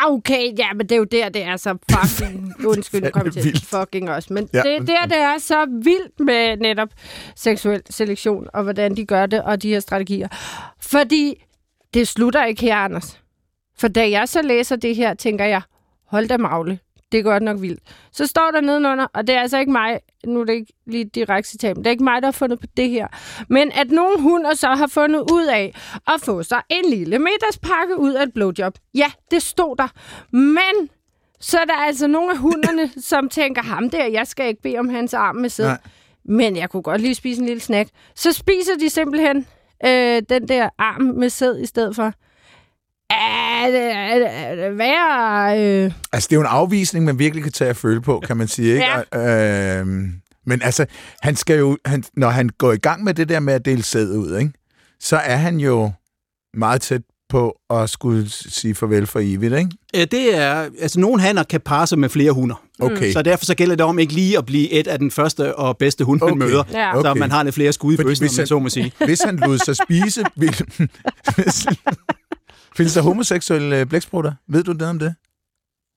okay, 0.06 0.58
ja, 0.58 0.72
men 0.72 0.86
det 0.86 0.92
er 0.92 0.96
jo 0.96 1.04
der, 1.04 1.28
det 1.28 1.42
er 1.42 1.56
så 1.56 1.78
fucking... 1.90 2.54
Undskyld, 2.70 3.02
nu 3.02 3.10
kom 3.10 3.24
jeg 3.24 3.32
til 3.32 3.60
fucking 3.64 4.10
også. 4.10 4.32
Men 4.32 4.48
Ja, 4.52 4.62
det 4.62 4.74
er 4.74 4.78
der, 4.78 5.06
det 5.06 5.18
er 5.18 5.38
så 5.38 5.66
vildt 5.84 6.20
med 6.20 6.56
netop 6.56 6.88
seksuel 7.36 7.82
selektion, 7.90 8.46
og 8.54 8.62
hvordan 8.62 8.96
de 8.96 9.04
gør 9.04 9.26
det, 9.26 9.42
og 9.42 9.62
de 9.62 9.68
her 9.68 9.80
strategier. 9.80 10.28
Fordi 10.80 11.44
det 11.94 12.08
slutter 12.08 12.44
ikke 12.44 12.62
her, 12.62 12.76
Anders. 12.76 13.20
For 13.78 13.88
da 13.88 14.10
jeg 14.10 14.28
så 14.28 14.42
læser 14.42 14.76
det 14.76 14.96
her, 14.96 15.14
tænker 15.14 15.44
jeg, 15.44 15.62
hold 16.06 16.28
da 16.28 16.36
magle, 16.36 16.78
det 17.12 17.18
er 17.18 17.22
godt 17.22 17.42
nok 17.42 17.60
vildt. 17.60 17.80
Så 18.12 18.26
står 18.26 18.50
der 18.50 18.60
nedenunder, 18.60 19.06
og 19.14 19.26
det 19.26 19.34
er 19.34 19.40
altså 19.40 19.58
ikke 19.58 19.72
mig, 19.72 20.00
nu 20.26 20.40
er 20.40 20.44
det 20.44 20.52
ikke 20.52 20.72
lige 20.86 21.04
direkte 21.04 21.50
citat, 21.50 21.76
men 21.76 21.84
det 21.84 21.90
er 21.90 21.92
ikke 21.92 22.04
mig, 22.04 22.22
der 22.22 22.26
har 22.26 22.32
fundet 22.32 22.60
på 22.60 22.66
det 22.76 22.90
her, 22.90 23.08
men 23.48 23.72
at 23.72 23.90
nogle 23.90 24.20
hunder 24.20 24.54
så 24.54 24.68
har 24.68 24.86
fundet 24.86 25.20
ud 25.32 25.46
af 25.46 25.74
at 26.06 26.20
få 26.24 26.42
sig 26.42 26.62
en 26.68 26.90
lille 26.90 27.18
middagspakke 27.18 27.98
ud 27.98 28.12
af 28.12 28.22
et 28.22 28.32
blowjob. 28.34 28.74
Ja, 28.94 29.06
det 29.30 29.42
stod 29.42 29.76
der. 29.76 29.88
Men 30.36 30.90
så 31.40 31.58
er 31.58 31.64
der 31.64 31.74
altså 31.74 32.06
nogle 32.06 32.30
af 32.30 32.38
hunderne, 32.38 32.90
som 33.10 33.28
tænker, 33.28 33.62
ham 33.62 33.90
der, 33.90 34.04
jeg 34.06 34.26
skal 34.26 34.48
ikke 34.48 34.62
bede 34.62 34.78
om 34.78 34.88
hans 34.88 35.14
arm 35.14 35.36
med 35.36 35.48
sæd. 35.48 35.76
Men 36.24 36.56
jeg 36.56 36.70
kunne 36.70 36.82
godt 36.82 37.00
lige 37.00 37.14
spise 37.14 37.40
en 37.40 37.46
lille 37.46 37.60
snack. 37.60 37.90
Så 38.14 38.32
spiser 38.32 38.72
de 38.80 38.90
simpelthen 38.90 39.46
øh, 39.86 40.22
den 40.28 40.48
der 40.48 40.68
arm 40.78 41.02
med 41.02 41.30
sæd 41.30 41.60
i 41.60 41.66
stedet 41.66 41.96
for. 41.96 42.12
Er 43.10 43.66
det, 43.70 43.92
er 43.92 44.18
det, 44.18 44.28
er 44.30 44.54
det 44.68 44.78
værre? 44.78 45.60
Øh, 45.84 45.92
Altså, 46.12 46.26
det 46.26 46.32
er 46.32 46.36
jo 46.36 46.40
en 46.40 46.46
afvisning, 46.50 47.04
man 47.04 47.18
virkelig 47.18 47.42
kan 47.42 47.52
tage 47.52 47.70
at 47.70 47.76
føle 47.76 48.00
på, 48.00 48.22
kan 48.26 48.36
man 48.36 48.48
sige. 48.48 48.72
Ikke? 48.72 48.84
Ja. 49.14 49.78
Øhm, 49.80 50.12
men 50.46 50.62
altså, 50.62 50.86
han 51.22 51.36
skal 51.36 51.58
jo, 51.58 51.78
han, 51.84 52.04
når 52.16 52.28
han 52.28 52.48
går 52.58 52.72
i 52.72 52.76
gang 52.76 53.04
med 53.04 53.14
det 53.14 53.28
der 53.28 53.40
med 53.40 53.54
at 53.54 53.64
dele 53.64 53.82
sæd 53.82 54.08
ud, 54.16 54.38
ikke? 54.38 54.52
så 55.00 55.16
er 55.16 55.36
han 55.36 55.60
jo 55.60 55.92
meget 56.54 56.80
tæt 56.80 57.00
på 57.28 57.56
at 57.70 57.90
skulle 57.90 58.30
sige 58.30 58.74
farvel 58.74 59.06
for 59.06 59.20
evigt, 59.22 59.54
ikke? 59.54 59.70
Ja, 59.94 60.04
det 60.04 60.36
er, 60.36 60.68
altså 60.80 61.00
nogle 61.00 61.22
hanner 61.22 61.42
kan 61.42 61.60
parre 61.60 61.86
sig 61.86 61.98
med 61.98 62.08
flere 62.08 62.32
hunder. 62.32 62.62
Okay. 62.80 63.12
Så 63.12 63.22
derfor 63.22 63.44
så 63.44 63.54
gælder 63.54 63.74
det 63.76 63.86
om 63.86 63.98
ikke 63.98 64.12
lige 64.12 64.38
at 64.38 64.46
blive 64.46 64.70
et 64.70 64.86
af 64.86 64.98
den 64.98 65.10
første 65.10 65.56
og 65.56 65.76
bedste 65.78 66.04
hund, 66.04 66.20
man 66.20 66.30
Okay. 66.32 66.38
møder. 66.38 66.64
Ja. 66.72 66.92
Så 66.94 67.08
Okay. 67.08 67.18
man 67.20 67.30
har 67.30 67.42
lidt 67.42 67.54
flere 67.54 67.72
skud 67.72 67.94
i 67.94 67.96
bøssen, 67.96 68.24
hvis 68.26 68.38
om 68.38 68.40
man 68.42 68.46
så 68.46 68.58
må 68.58 68.68
sige. 68.68 68.92
Hvis 69.04 69.20
han 69.22 69.36
lod 69.36 69.58
sig 69.58 69.76
spise, 69.76 70.24
vil... 70.36 70.56
findes 72.80 72.94
der 72.94 73.02
homoseksuelle 73.02 73.80
øh, 73.80 73.86
blæksprutter? 73.86 74.32
Ved 74.48 74.64
du 74.64 74.72
det 74.72 74.82
om 74.82 74.98
det? 74.98 75.14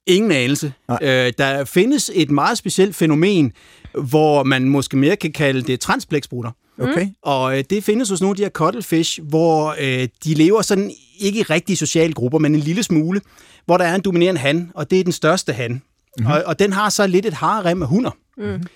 Ingen 0.08 0.32
anelse. 0.32 0.74
Nej. 0.88 1.00
Øh, 1.02 1.34
der 1.38 1.66
findes 1.66 2.12
et 2.14 2.32
meget 2.32 2.58
specielt 2.58 2.96
fænomen, 2.96 3.52
hvor 3.94 4.44
man 4.44 4.70
måske 4.70 4.98
mere 4.98 5.16
kan 5.16 5.32
kalde 5.32 5.62
det 5.62 5.80
transblæksprutter. 5.80 6.52
Okay. 6.80 7.08
Og 7.22 7.58
øh, 7.58 7.64
det 7.70 7.84
findes 7.84 8.10
hos 8.10 8.22
nogle 8.22 8.32
af 8.32 8.36
de 8.36 8.44
her 8.44 8.50
cuttlefish, 8.50 9.22
hvor 9.24 9.76
øh, 9.80 10.08
de 10.24 10.34
lever 10.34 10.62
sådan 10.62 10.92
ikke 11.20 11.40
i 11.40 11.44
rigtige 11.44 11.76
sociale 11.76 12.14
grupper, 12.14 12.40
men 12.40 12.56
en 12.56 12.62
lille 12.62 12.84
smule, 12.84 13.22
hvor 13.66 13.78
der 13.78 13.86
er 13.86 13.96
en 13.96 14.02
dominerende 14.02 14.42
han, 14.42 14.72
og 14.76 14.92
det 14.92 15.00
er 15.00 15.04
den 15.04 15.14
største 15.14 15.54
han. 15.54 15.72
Mm-hmm. 15.72 16.32
Og, 16.32 16.44
og 16.46 16.60
den 16.60 16.74
har 16.74 16.90
så 16.90 17.08
lidt 17.08 17.26
et 17.26 17.34
harem 17.34 17.82
af 17.82 17.88
hunder. 17.88 18.12
Mm. 18.38 18.68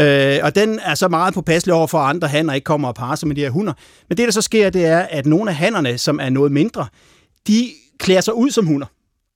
Øh, 0.00 0.38
og 0.42 0.54
den 0.54 0.78
er 0.82 0.94
så 0.94 1.08
meget 1.08 1.34
påpasselig 1.34 1.74
over 1.74 1.86
for 1.86 1.98
at 1.98 2.10
andre 2.10 2.28
hanner 2.28 2.54
ikke 2.54 2.64
kommer 2.64 2.88
og 2.88 2.94
parer 2.94 3.16
sig 3.16 3.28
med 3.28 3.36
de 3.36 3.40
her 3.40 3.50
hunder. 3.50 3.72
Men 4.08 4.18
det, 4.18 4.24
der 4.26 4.32
så 4.32 4.42
sker, 4.42 4.70
det 4.70 4.86
er, 4.86 4.98
at 4.98 5.26
nogle 5.26 5.50
af 5.50 5.56
hannerne, 5.56 5.98
som 5.98 6.20
er 6.22 6.28
noget 6.28 6.52
mindre, 6.52 6.86
de 7.48 7.70
klæder 7.98 8.20
sig 8.20 8.34
ud 8.34 8.50
som 8.50 8.66
hunder. 8.66 8.86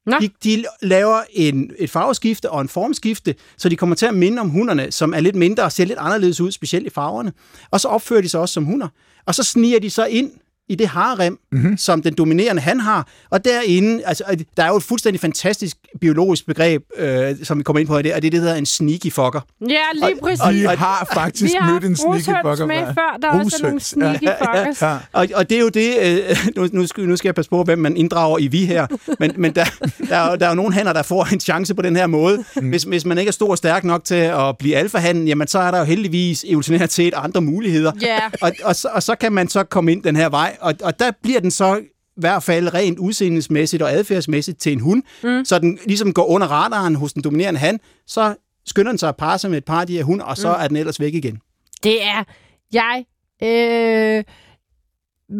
Nå. 0.06 0.16
De, 0.20 0.30
de 0.44 0.64
laver 0.82 1.22
en, 1.32 1.70
et 1.78 1.90
farveskifte 1.90 2.50
og 2.50 2.60
en 2.60 2.68
formskifte, 2.68 3.34
så 3.56 3.68
de 3.68 3.76
kommer 3.76 3.96
til 3.96 4.06
at 4.06 4.14
minde 4.14 4.40
om 4.40 4.48
hunderne, 4.48 4.92
som 4.92 5.14
er 5.14 5.20
lidt 5.20 5.36
mindre 5.36 5.64
og 5.64 5.72
ser 5.72 5.84
lidt 5.84 5.98
anderledes 5.98 6.40
ud, 6.40 6.52
specielt 6.52 6.86
i 6.86 6.90
farverne. 6.90 7.32
Og 7.70 7.80
så 7.80 7.88
opfører 7.88 8.20
de 8.20 8.28
sig 8.28 8.40
også 8.40 8.52
som 8.52 8.64
hunder. 8.64 8.88
Og 9.26 9.34
så 9.34 9.42
sniger 9.42 9.80
de 9.80 9.90
så 9.90 10.06
ind 10.06 10.32
i 10.68 10.74
det 10.74 10.88
harem, 10.88 11.38
mm-hmm. 11.52 11.76
som 11.76 12.02
den 12.02 12.14
dominerende 12.14 12.62
han 12.62 12.80
har, 12.80 13.08
og 13.30 13.44
derinde, 13.44 14.02
altså, 14.06 14.24
der 14.56 14.62
er 14.62 14.68
jo 14.68 14.76
et 14.76 14.82
fuldstændig 14.82 15.20
fantastisk 15.20 15.76
biologisk 16.00 16.46
begreb, 16.46 16.82
øh, 16.96 17.36
som 17.42 17.58
vi 17.58 17.62
kommer 17.62 17.80
ind 17.80 17.88
på 17.88 17.98
i 17.98 18.02
det, 18.02 18.14
og 18.14 18.22
det, 18.22 18.32
det 18.32 18.40
hedder 18.40 18.54
en 18.54 18.66
sneaky 18.66 19.12
fucker. 19.12 19.40
Ja, 19.60 20.06
lige 20.06 20.20
præcis. 20.22 20.40
Og, 20.40 20.54
vi 20.54 20.60
har 20.60 21.08
faktisk 21.14 21.44
vi 21.44 21.56
har 21.60 21.72
mødt 21.72 21.84
en 21.84 21.96
sneaky 21.96 22.22
fucker. 22.22 22.66
med 22.66 22.86
før, 22.86 23.18
der 23.22 23.28
er 23.28 23.44
også 23.44 23.58
nogle 23.62 23.80
sneaky 23.80 24.28
fuckers. 24.38 24.82
Ja, 24.82 24.88
ja. 24.88 24.98
Og, 25.12 25.26
og 25.34 25.50
det 25.50 25.56
er 25.56 25.60
jo 25.60 25.68
det, 25.68 25.96
øh, 26.02 26.36
nu, 26.56 26.68
nu, 26.72 26.86
skal, 26.86 27.08
nu 27.08 27.16
skal 27.16 27.28
jeg 27.28 27.34
passe 27.34 27.50
på, 27.50 27.62
hvem 27.62 27.78
man 27.78 27.96
inddrager 27.96 28.38
i 28.38 28.46
vi 28.46 28.66
her, 28.66 28.86
men, 29.18 29.32
men 29.36 29.54
der, 29.54 29.64
der, 30.08 30.16
er, 30.16 30.36
der 30.36 30.46
er 30.46 30.50
jo 30.50 30.54
nogle 30.54 30.74
hænder, 30.74 30.92
der 30.92 31.02
får 31.02 31.32
en 31.32 31.40
chance 31.40 31.74
på 31.74 31.82
den 31.82 31.96
her 31.96 32.06
måde. 32.06 32.44
Mm. 32.56 32.68
Hvis, 32.68 32.82
hvis 32.82 33.04
man 33.04 33.18
ikke 33.18 33.28
er 33.28 33.32
stor 33.32 33.50
og 33.50 33.58
stærk 33.58 33.84
nok 33.84 34.04
til 34.04 34.14
at 34.14 34.58
blive 34.58 34.76
alfahanden, 34.76 35.28
jamen 35.28 35.46
så 35.46 35.58
er 35.58 35.70
der 35.70 35.78
jo 35.78 35.84
heldigvis 35.84 36.44
evolutionært 36.48 36.92
set 36.92 37.14
andre 37.16 37.40
muligheder. 37.40 37.92
Yeah. 38.04 38.20
Og, 38.40 38.52
og, 38.64 38.76
så, 38.76 38.88
og 38.92 39.02
så 39.02 39.14
kan 39.14 39.32
man 39.32 39.48
så 39.48 39.64
komme 39.64 39.92
ind 39.92 40.02
den 40.02 40.16
her 40.16 40.28
vej, 40.28 40.56
og, 40.60 40.74
og 40.82 40.98
der 40.98 41.10
bliver 41.22 41.40
den 41.40 41.50
så 41.50 41.76
i 41.76 42.20
hvert 42.20 42.42
fald 42.42 42.74
rent 42.74 42.98
udseendemæssigt 42.98 43.82
og 43.82 43.92
adfærdsmæssigt 43.92 44.60
til 44.60 44.72
en 44.72 44.80
hund, 44.80 45.02
mm. 45.22 45.44
så 45.44 45.58
den 45.58 45.78
ligesom 45.86 46.12
går 46.12 46.26
under 46.26 46.46
radaren 46.46 46.94
hos 46.94 47.12
den 47.12 47.22
dominerende 47.22 47.60
han, 47.60 47.80
så 48.06 48.34
skynder 48.66 48.92
den 48.92 48.98
sig 48.98 49.08
at 49.08 49.16
parre 49.16 49.38
sig 49.38 49.50
med 49.50 49.58
et 49.58 49.64
par 49.64 49.80
af 49.80 49.86
de 49.86 49.96
her 49.96 50.04
hunde, 50.04 50.24
og 50.24 50.36
så 50.36 50.48
mm. 50.48 50.62
er 50.62 50.68
den 50.68 50.76
ellers 50.76 51.00
væk 51.00 51.14
igen. 51.14 51.40
Det 51.82 52.04
er... 52.04 52.24
Jeg 52.72 53.04
øh, 53.42 54.24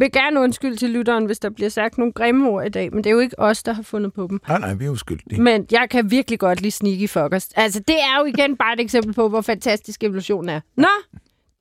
vil 0.00 0.12
gerne 0.12 0.40
undskylde 0.40 0.76
til 0.76 0.90
lytteren, 0.90 1.24
hvis 1.24 1.38
der 1.38 1.50
bliver 1.50 1.68
sagt 1.68 1.98
nogle 1.98 2.12
grimme 2.12 2.48
ord 2.50 2.66
i 2.66 2.68
dag, 2.68 2.94
men 2.94 3.04
det 3.04 3.11
er 3.11 3.14
jo 3.14 3.20
ikke 3.20 3.38
os, 3.38 3.62
der 3.62 3.72
har 3.72 3.83
fundet 3.83 4.12
på 4.12 4.26
dem. 4.31 4.40
Nej, 4.48 4.59
nej, 4.59 4.74
vi 4.74 4.85
er 4.85 4.90
uskyldige. 4.90 5.42
Men 5.42 5.66
jeg 5.70 5.87
kan 5.90 6.11
virkelig 6.11 6.38
godt 6.38 6.61
lide 6.61 6.70
sneaky 6.70 7.09
fuckers. 7.09 7.48
Altså, 7.57 7.81
det 7.81 7.96
er 7.96 8.20
jo 8.20 8.24
igen 8.24 8.57
bare 8.57 8.74
et 8.74 8.81
eksempel 8.81 9.14
på, 9.14 9.28
hvor 9.28 9.40
fantastisk 9.40 10.04
evolution 10.04 10.48
er. 10.48 10.61
Nå, 10.76 10.88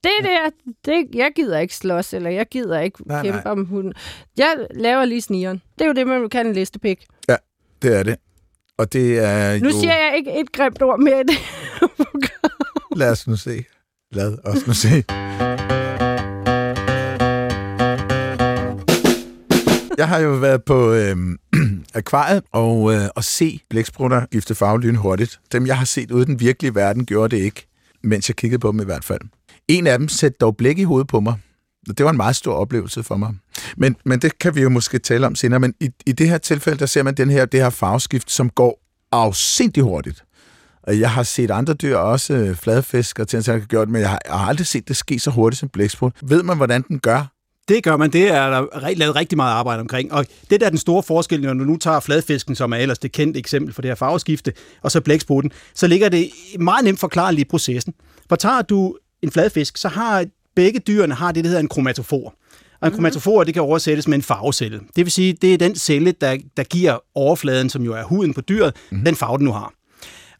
det 0.04 0.12
der, 0.24 0.50
det, 0.86 1.16
jeg 1.16 1.32
gider 1.36 1.60
ikke 1.60 1.76
slås, 1.76 2.14
eller 2.14 2.30
jeg 2.30 2.46
gider 2.52 2.80
ikke 2.80 3.08
nej, 3.08 3.24
kæmpe 3.24 3.42
nej. 3.44 3.52
om 3.52 3.66
hunden. 3.66 3.94
Jeg 4.38 4.68
laver 4.76 5.06
lige 5.06 5.22
snigeren. 5.22 5.62
Det 5.80 5.82
er 5.82 5.88
jo 5.88 5.94
det, 5.94 6.08
man 6.08 6.30
kalde 6.30 6.50
en 6.50 6.56
listepik. 6.56 7.06
Ja, 7.30 7.36
det 7.82 8.00
er 8.00 8.04
det. 8.04 8.16
Og 8.78 8.94
det 8.94 9.20
er 9.20 9.60
Nu 9.60 9.70
jo... 9.70 9.80
siger 9.80 9.96
jeg 9.96 10.14
ikke 10.18 10.40
et 10.40 10.52
grimt 10.52 10.82
ord 10.82 11.00
mere 11.00 11.20
i 11.20 11.24
det. 11.24 11.38
Lad 13.00 13.12
os 13.12 13.28
nu 13.28 13.36
se. 13.36 13.64
Lad 14.12 14.38
os 14.44 14.68
nu 14.68 14.74
se. 14.74 15.04
Jeg 19.98 20.08
har 20.08 20.20
jo 20.20 20.30
været 20.30 20.64
på 20.64 20.94
øh, 20.94 21.18
akvariet 21.94 22.44
og, 22.52 22.94
øh, 22.94 23.02
og 23.16 23.24
se 23.24 23.60
blæksprutter 23.70 24.26
gifte 24.26 24.56
farve 24.56 24.96
hurtigt. 24.96 25.40
Dem, 25.52 25.68
jeg 25.68 25.78
har 25.78 25.86
set 25.86 26.12
ude 26.12 26.22
i 26.22 26.26
den 26.26 26.40
virkelige 26.40 26.76
verden, 26.76 27.06
gjorde 27.06 27.36
det 27.36 27.44
ikke, 27.44 27.68
mens 28.04 28.30
jeg 28.30 28.36
kiggede 28.36 28.60
på 28.60 28.72
dem 28.72 28.80
i 28.82 28.86
hvert 28.86 29.04
fald. 29.04 29.22
En 29.68 29.88
af 29.88 30.00
dem 30.00 30.08
sætte 30.08 30.38
dog 30.42 30.58
blæk 30.58 30.78
i 30.78 30.84
hovedet 30.84 31.08
på 31.08 31.20
mig. 31.20 31.36
Det 31.88 32.04
var 32.06 32.10
en 32.12 32.18
meget 32.18 32.36
stor 32.36 32.54
oplevelse 32.54 33.04
for 33.04 33.16
mig. 33.16 33.36
Men, 33.78 33.96
men 34.06 34.20
det 34.20 34.40
kan 34.40 34.56
vi 34.56 34.62
jo 34.62 34.70
måske 34.70 35.00
tale 35.00 35.28
om 35.28 35.36
senere. 35.36 35.60
Men 35.60 35.74
i, 35.80 35.90
i 36.06 36.12
det 36.12 36.30
her 36.30 36.38
tilfælde, 36.38 36.80
der 36.80 36.86
ser 36.86 37.04
man 37.04 37.14
den 37.14 37.30
her, 37.30 37.46
det 37.46 37.62
her 37.62 37.70
farveskift, 37.70 38.32
som 38.32 38.50
går 38.50 38.82
afsindig 39.12 39.84
hurtigt. 39.84 40.24
Jeg 40.88 41.12
har 41.12 41.24
set 41.24 41.52
andre 41.52 41.74
dyr, 41.74 41.98
også 41.98 42.34
øh, 42.34 42.56
fladfisk 42.56 43.20
og 43.20 43.28
ting, 43.28 43.46
har 43.46 43.60
gjort, 43.60 43.90
men 43.90 44.02
jeg 44.02 44.10
har, 44.10 44.20
jeg 44.26 44.40
har 44.40 44.48
aldrig 44.48 44.68
set 44.68 44.88
det 44.88 44.96
ske 44.96 45.20
så 45.20 45.32
hurtigt 45.32 45.60
som 45.60 45.70
blæksprut. 45.70 46.14
Ved 46.24 46.44
man, 46.44 46.58
hvordan 46.58 46.82
den 46.82 47.00
gør? 47.00 47.32
Det 47.68 47.84
gør 47.84 47.98
man. 47.98 48.14
Det 48.14 48.32
er 48.32 48.50
der 48.50 48.94
lavet 48.96 49.16
rigtig 49.16 49.36
meget 49.36 49.54
arbejde 49.54 49.82
omkring. 49.82 50.14
Og 50.14 50.26
det 50.50 50.60
der 50.60 50.66
er 50.66 50.70
den 50.70 50.80
store 50.80 51.04
forskel, 51.04 51.42
når 51.42 51.54
du 51.54 51.64
nu 51.64 51.78
tager 51.78 52.00
fladfisken, 52.00 52.56
som 52.56 52.74
er 52.74 52.78
ellers 52.78 53.00
det 53.00 53.12
kendte 53.12 53.40
eksempel 53.40 53.74
for 53.74 53.82
det 53.82 53.90
her 53.90 53.96
farveskifte, 53.96 54.54
og 54.82 54.92
så 54.92 55.02
blæksprutten, 55.02 55.52
så 55.76 55.88
ligger 55.88 56.10
det 56.10 56.30
meget 56.60 56.84
nemt 56.84 57.00
forklaret 57.00 57.40
i 57.40 57.44
processen. 57.44 57.94
For 58.30 58.36
tager 58.36 58.62
du 58.62 58.96
en 59.22 59.32
fladfisk, 59.32 59.78
så 59.78 59.88
har 59.88 60.26
begge 60.56 60.80
dyrene 60.80 61.14
har 61.14 61.32
det, 61.32 61.44
der 61.44 61.48
hedder 61.48 61.62
en 61.62 61.68
kromatofor. 61.68 62.34
Og 62.82 62.88
en 62.88 62.94
kromatofor, 62.94 63.44
det 63.44 63.54
kan 63.54 63.64
oversættes 63.64 64.08
med 64.08 64.16
en 64.18 64.22
farvecelle. 64.22 64.80
Det 64.96 65.06
vil 65.06 65.12
sige, 65.12 65.34
det 65.34 65.54
er 65.54 65.58
den 65.58 65.76
celle, 65.76 66.12
der, 66.12 66.38
der 66.58 66.64
giver 66.64 66.98
overfladen, 67.16 67.70
som 67.70 67.84
jo 67.84 67.94
er 67.94 68.04
huden 68.04 68.34
på 68.34 68.42
dyret, 68.42 68.76
mm. 68.92 69.06
den 69.06 69.16
farve, 69.16 69.38
den 69.38 69.46
nu 69.46 69.52
har. 69.52 69.74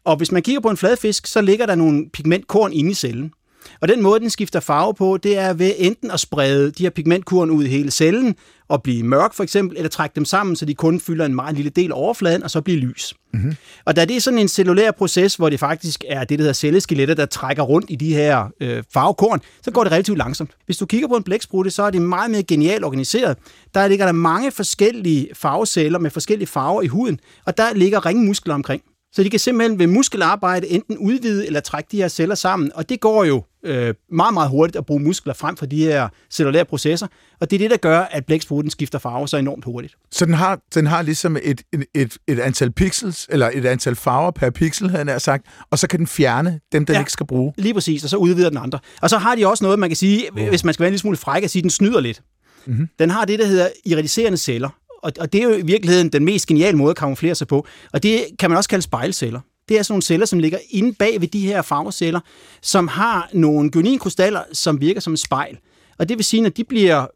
Og 0.04 0.16
hvis 0.16 0.32
man 0.32 0.42
kigger 0.42 0.60
på 0.60 0.70
en 0.70 0.76
fladfisk, 0.76 1.26
så 1.26 1.40
ligger 1.40 1.66
der 1.66 1.74
nogle 1.74 2.10
pigmentkorn 2.12 2.72
inde 2.72 2.90
i 2.90 2.94
cellen. 2.94 3.32
Og 3.80 3.88
den 3.88 4.02
måde, 4.02 4.20
den 4.20 4.30
skifter 4.30 4.60
farve 4.60 4.94
på, 4.94 5.18
det 5.22 5.38
er 5.38 5.52
ved 5.52 5.72
enten 5.78 6.10
at 6.10 6.20
sprede 6.20 6.70
de 6.70 6.82
her 6.82 6.90
pigmentkorn 6.90 7.50
ud 7.50 7.64
i 7.64 7.68
hele 7.68 7.90
cellen, 7.90 8.34
og 8.68 8.82
blive 8.82 9.02
mørk 9.02 9.34
for 9.34 9.42
eksempel, 9.42 9.76
eller 9.76 9.88
trække 9.88 10.14
dem 10.14 10.24
sammen, 10.24 10.56
så 10.56 10.64
de 10.64 10.74
kun 10.74 11.00
fylder 11.00 11.24
en 11.24 11.34
meget 11.34 11.54
lille 11.54 11.70
del 11.70 11.90
af 11.90 11.96
overfladen, 11.96 12.42
og 12.42 12.50
så 12.50 12.60
blive 12.60 12.78
lys. 12.78 13.14
Mm-hmm. 13.32 13.56
Og 13.84 13.96
da 13.96 14.04
det 14.04 14.16
er 14.16 14.20
sådan 14.20 14.38
en 14.38 14.48
cellulær 14.48 14.90
proces, 14.90 15.34
hvor 15.34 15.48
det 15.48 15.60
faktisk 15.60 16.04
er 16.08 16.24
det, 16.24 16.38
der 16.38 16.42
hedder 16.42 16.52
celleskeletter, 16.52 17.14
der 17.14 17.26
trækker 17.26 17.62
rundt 17.62 17.90
i 17.90 17.96
de 17.96 18.14
her 18.14 18.46
øh, 18.60 18.82
farvekorn, 18.92 19.40
så 19.62 19.70
går 19.70 19.84
det 19.84 19.92
relativt 19.92 20.18
langsomt. 20.18 20.50
Hvis 20.66 20.76
du 20.76 20.86
kigger 20.86 21.08
på 21.08 21.16
en 21.16 21.22
blæksprutte, 21.22 21.70
så 21.70 21.82
er 21.82 21.90
det 21.90 22.02
meget 22.02 22.30
mere 22.30 22.42
genialt 22.42 22.84
organiseret. 22.84 23.36
Der 23.74 23.88
ligger 23.88 24.04
der 24.04 24.12
mange 24.12 24.50
forskellige 24.50 25.28
farveceller 25.34 25.98
med 25.98 26.10
forskellige 26.10 26.48
farver 26.48 26.82
i 26.82 26.86
huden, 26.86 27.20
og 27.46 27.58
der 27.58 27.74
ligger 27.74 28.06
ringmuskler 28.06 28.54
omkring. 28.54 28.82
Så 29.12 29.22
de 29.22 29.30
kan 29.30 29.40
simpelthen 29.40 29.78
ved 29.78 29.86
muskelarbejde 29.86 30.66
enten 30.66 30.98
udvide 30.98 31.46
eller 31.46 31.60
trække 31.60 31.88
de 31.92 31.96
her 31.96 32.08
celler 32.08 32.34
sammen, 32.34 32.72
og 32.74 32.88
det 32.88 33.00
går 33.00 33.24
jo 33.24 33.44
øh, 33.64 33.94
meget, 34.12 34.34
meget 34.34 34.50
hurtigt 34.50 34.76
at 34.76 34.86
bruge 34.86 35.00
muskler 35.00 35.34
frem 35.34 35.56
for 35.56 35.66
de 35.66 35.84
her 35.84 36.08
cellulære 36.30 36.64
processer, 36.64 37.06
og 37.40 37.50
det 37.50 37.56
er 37.56 37.58
det, 37.58 37.70
der 37.70 37.76
gør, 37.76 38.00
at 38.00 38.26
blæksprutten 38.26 38.70
skifter 38.70 38.98
farve 38.98 39.28
så 39.28 39.36
enormt 39.36 39.64
hurtigt. 39.64 39.94
Så 40.10 40.24
den 40.24 40.34
har, 40.34 40.60
den 40.74 40.86
har 40.86 41.02
ligesom 41.02 41.36
et, 41.42 41.62
et, 41.72 41.84
et, 41.94 42.16
et 42.26 42.40
antal 42.40 42.72
pixels, 42.72 43.26
eller 43.30 43.50
et 43.54 43.66
antal 43.66 43.94
farver 43.94 44.30
per 44.30 44.50
pixel, 44.50 44.90
havde 44.90 45.10
jeg 45.10 45.20
sagt, 45.20 45.46
og 45.70 45.78
så 45.78 45.86
kan 45.86 45.98
den 45.98 46.06
fjerne 46.06 46.60
dem, 46.72 46.86
den 46.86 46.94
ja, 46.94 47.00
ikke 47.00 47.12
skal 47.12 47.26
bruge. 47.26 47.52
lige 47.56 47.74
præcis, 47.74 48.04
og 48.04 48.10
så 48.10 48.16
udvider 48.16 48.48
den 48.48 48.58
andre. 48.58 48.78
Og 49.02 49.10
så 49.10 49.18
har 49.18 49.34
de 49.34 49.46
også 49.46 49.64
noget, 49.64 49.78
man 49.78 49.88
kan 49.88 49.96
sige, 49.96 50.28
ja. 50.36 50.48
hvis 50.48 50.64
man 50.64 50.74
skal 50.74 50.82
være 50.82 50.88
en 50.88 50.92
lille 50.92 51.00
smule 51.00 51.16
fræk, 51.16 51.44
at 51.44 51.50
sige, 51.50 51.60
at 51.60 51.62
den 51.62 51.70
snyder 51.70 52.00
lidt. 52.00 52.22
Mm-hmm. 52.66 52.88
Den 52.98 53.10
har 53.10 53.24
det, 53.24 53.38
der 53.38 53.46
hedder 53.46 53.68
iridiserende 53.84 54.38
celler, 54.38 54.68
og, 55.08 55.22
og 55.22 55.32
det 55.32 55.38
er 55.38 55.44
jo 55.44 55.52
i 55.52 55.62
virkeligheden 55.62 56.08
den 56.08 56.24
mest 56.24 56.46
geniale 56.46 56.76
måde 56.76 56.90
at 56.90 56.96
kamuflere 56.96 57.34
sig 57.34 57.46
på. 57.46 57.66
Og 57.92 58.02
det 58.02 58.24
kan 58.38 58.50
man 58.50 58.56
også 58.56 58.68
kalde 58.68 58.82
spejlceller. 58.82 59.40
Det 59.68 59.78
er 59.78 59.82
sådan 59.82 59.92
nogle 59.92 60.02
celler, 60.02 60.26
som 60.26 60.38
ligger 60.38 60.58
inde 60.70 60.92
bag 60.92 61.20
ved 61.20 61.28
de 61.28 61.46
her 61.46 61.62
farveceller, 61.62 62.20
som 62.62 62.88
har 62.88 63.30
nogle 63.32 63.70
guaninkrystaller, 63.70 64.40
som 64.52 64.80
virker 64.80 65.00
som 65.00 65.12
et 65.12 65.18
spejl. 65.18 65.58
Og 65.98 66.08
det 66.08 66.18
vil 66.18 66.24
sige, 66.24 66.42
når 66.42 66.50
de 66.50 66.64
bliver 66.64 67.06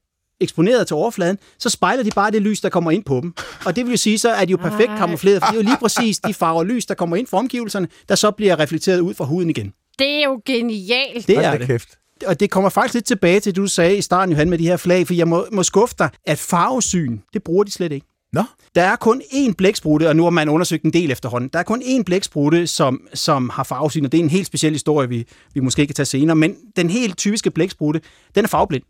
eksponeret 0.41 0.87
til 0.87 0.95
overfladen, 0.95 1.39
så 1.59 1.69
spejler 1.71 2.03
de 2.03 2.11
bare 2.11 2.31
det 2.31 2.43
lys, 2.43 2.61
der 2.61 2.69
kommer 2.69 2.91
ind 2.91 3.05
på 3.05 3.21
dem. 3.23 3.35
Og 3.65 3.77
det 3.77 3.85
vil 3.85 3.91
jo 3.91 3.97
sige, 3.97 4.19
så 4.19 4.31
er 4.31 4.45
de 4.45 4.51
jo 4.51 4.57
perfekt 4.57 4.91
kamufleret, 4.99 5.43
for 5.43 5.47
det 5.47 5.53
er 5.53 5.63
jo 5.63 5.69
lige 5.69 5.79
præcis 5.81 6.19
de 6.19 6.35
farver 6.35 6.65
lys, 6.65 6.87
der 6.87 6.95
kommer 6.95 7.17
ind 7.17 7.27
fra 7.27 7.39
omgivelserne, 7.39 7.89
der 8.09 8.15
så 8.15 8.31
bliver 8.31 8.59
reflekteret 8.59 9.01
ud 9.01 9.15
fra 9.15 9.25
huden 9.25 9.51
igen. 9.51 9.73
Det 9.99 10.09
er 10.09 10.25
jo 10.25 10.41
genialt. 10.47 11.27
Det 11.27 11.45
er 11.45 11.59
det. 11.59 11.67
Kæft 11.67 11.99
og 12.27 12.41
det 12.41 12.51
kommer 12.51 12.71
faktisk 12.71 12.95
lidt 12.95 13.05
tilbage 13.05 13.41
til, 13.41 13.53
det 13.53 13.57
du 13.57 13.67
sagde 13.67 13.97
i 13.97 14.01
starten, 14.01 14.33
Johan, 14.33 14.51
med 14.51 14.59
de 14.59 14.67
her 14.67 14.77
flag, 14.77 15.07
for 15.07 15.15
jeg 15.15 15.29
må, 15.29 15.47
må 15.53 15.63
skuffe 15.63 15.95
dig, 15.99 16.11
at 16.27 16.39
farvesyn, 16.39 17.19
det 17.33 17.43
bruger 17.43 17.65
de 17.65 17.71
slet 17.71 17.93
ikke. 17.93 18.07
Nå? 18.33 18.45
Der 18.75 18.83
er 18.83 18.97
kun 18.97 19.23
én 19.33 19.53
blæksprutte, 19.59 20.09
og 20.09 20.17
nu 20.17 20.23
har 20.23 20.31
man 20.31 20.49
undersøgt 20.49 20.83
en 20.83 20.93
del 20.93 21.11
efterhånden. 21.11 21.51
Der 21.53 21.59
er 21.59 21.63
kun 21.63 21.83
én 21.83 22.03
blæksprutte, 22.03 22.67
som, 22.67 23.01
som 23.15 23.51
har 23.51 23.65
farvesyn, 23.65 24.05
og 24.05 24.13
det 24.13 24.19
er 24.19 24.25
en 24.25 24.31
helt 24.31 24.47
speciel 24.47 24.73
historie, 24.73 25.09
vi, 25.09 25.27
vi 25.55 25.61
måske 25.61 25.87
kan 25.87 25.95
tage 25.95 26.07
senere. 26.07 26.37
Men 26.37 26.57
den 26.77 26.91
helt 26.91 27.17
typiske 27.17 27.51
blæksprutte, 27.51 28.01
den 28.35 28.45
er 28.45 28.49
farveblind. 28.49 28.83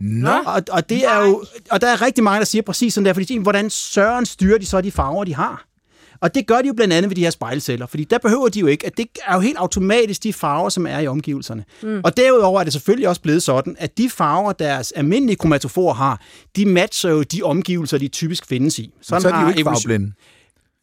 Nå? 0.00 0.30
Og, 0.46 0.62
og, 0.70 0.88
det 0.88 1.04
er 1.04 1.26
jo, 1.26 1.44
og 1.70 1.80
der 1.80 1.86
er 1.86 2.02
rigtig 2.02 2.24
mange, 2.24 2.38
der 2.38 2.44
siger 2.44 2.62
præcis 2.62 2.94
sådan 2.94 3.04
der, 3.04 3.12
fordi 3.12 3.38
hvordan 3.38 3.70
søren 3.70 4.26
styrer 4.26 4.58
de 4.58 4.66
så 4.66 4.80
de 4.80 4.92
farver, 4.92 5.24
de 5.24 5.34
har? 5.34 5.64
Og 6.22 6.34
det 6.34 6.46
gør 6.46 6.62
de 6.62 6.66
jo 6.66 6.72
blandt 6.72 6.94
andet 6.94 7.10
ved 7.10 7.16
de 7.16 7.20
her 7.20 7.30
spejlceller, 7.30 7.86
fordi 7.86 8.04
der 8.04 8.18
behøver 8.18 8.48
de 8.48 8.60
jo 8.60 8.66
ikke, 8.66 8.86
at 8.86 8.96
det 8.96 9.06
er 9.26 9.34
jo 9.34 9.40
helt 9.40 9.56
automatisk 9.56 10.22
de 10.22 10.32
farver, 10.32 10.68
som 10.68 10.86
er 10.86 10.98
i 10.98 11.06
omgivelserne. 11.06 11.64
Mm. 11.82 12.00
Og 12.04 12.16
derudover 12.16 12.60
er 12.60 12.64
det 12.64 12.72
selvfølgelig 12.72 13.08
også 13.08 13.20
blevet 13.20 13.42
sådan, 13.42 13.76
at 13.78 13.98
de 13.98 14.10
farver, 14.10 14.52
deres 14.52 14.92
almindelige 14.92 15.36
kromatoforer 15.36 15.94
har, 15.94 16.20
de 16.56 16.66
matcher 16.66 17.10
jo 17.10 17.22
de 17.22 17.42
omgivelser, 17.42 17.98
de 17.98 18.08
typisk 18.08 18.46
findes 18.46 18.78
i. 18.78 18.94
Sådan 19.02 19.22
så 19.22 19.28
er 19.28 19.32
de 19.32 19.40
jo 19.40 19.48
ikke 19.48 19.64
farveblinde. 19.64 20.12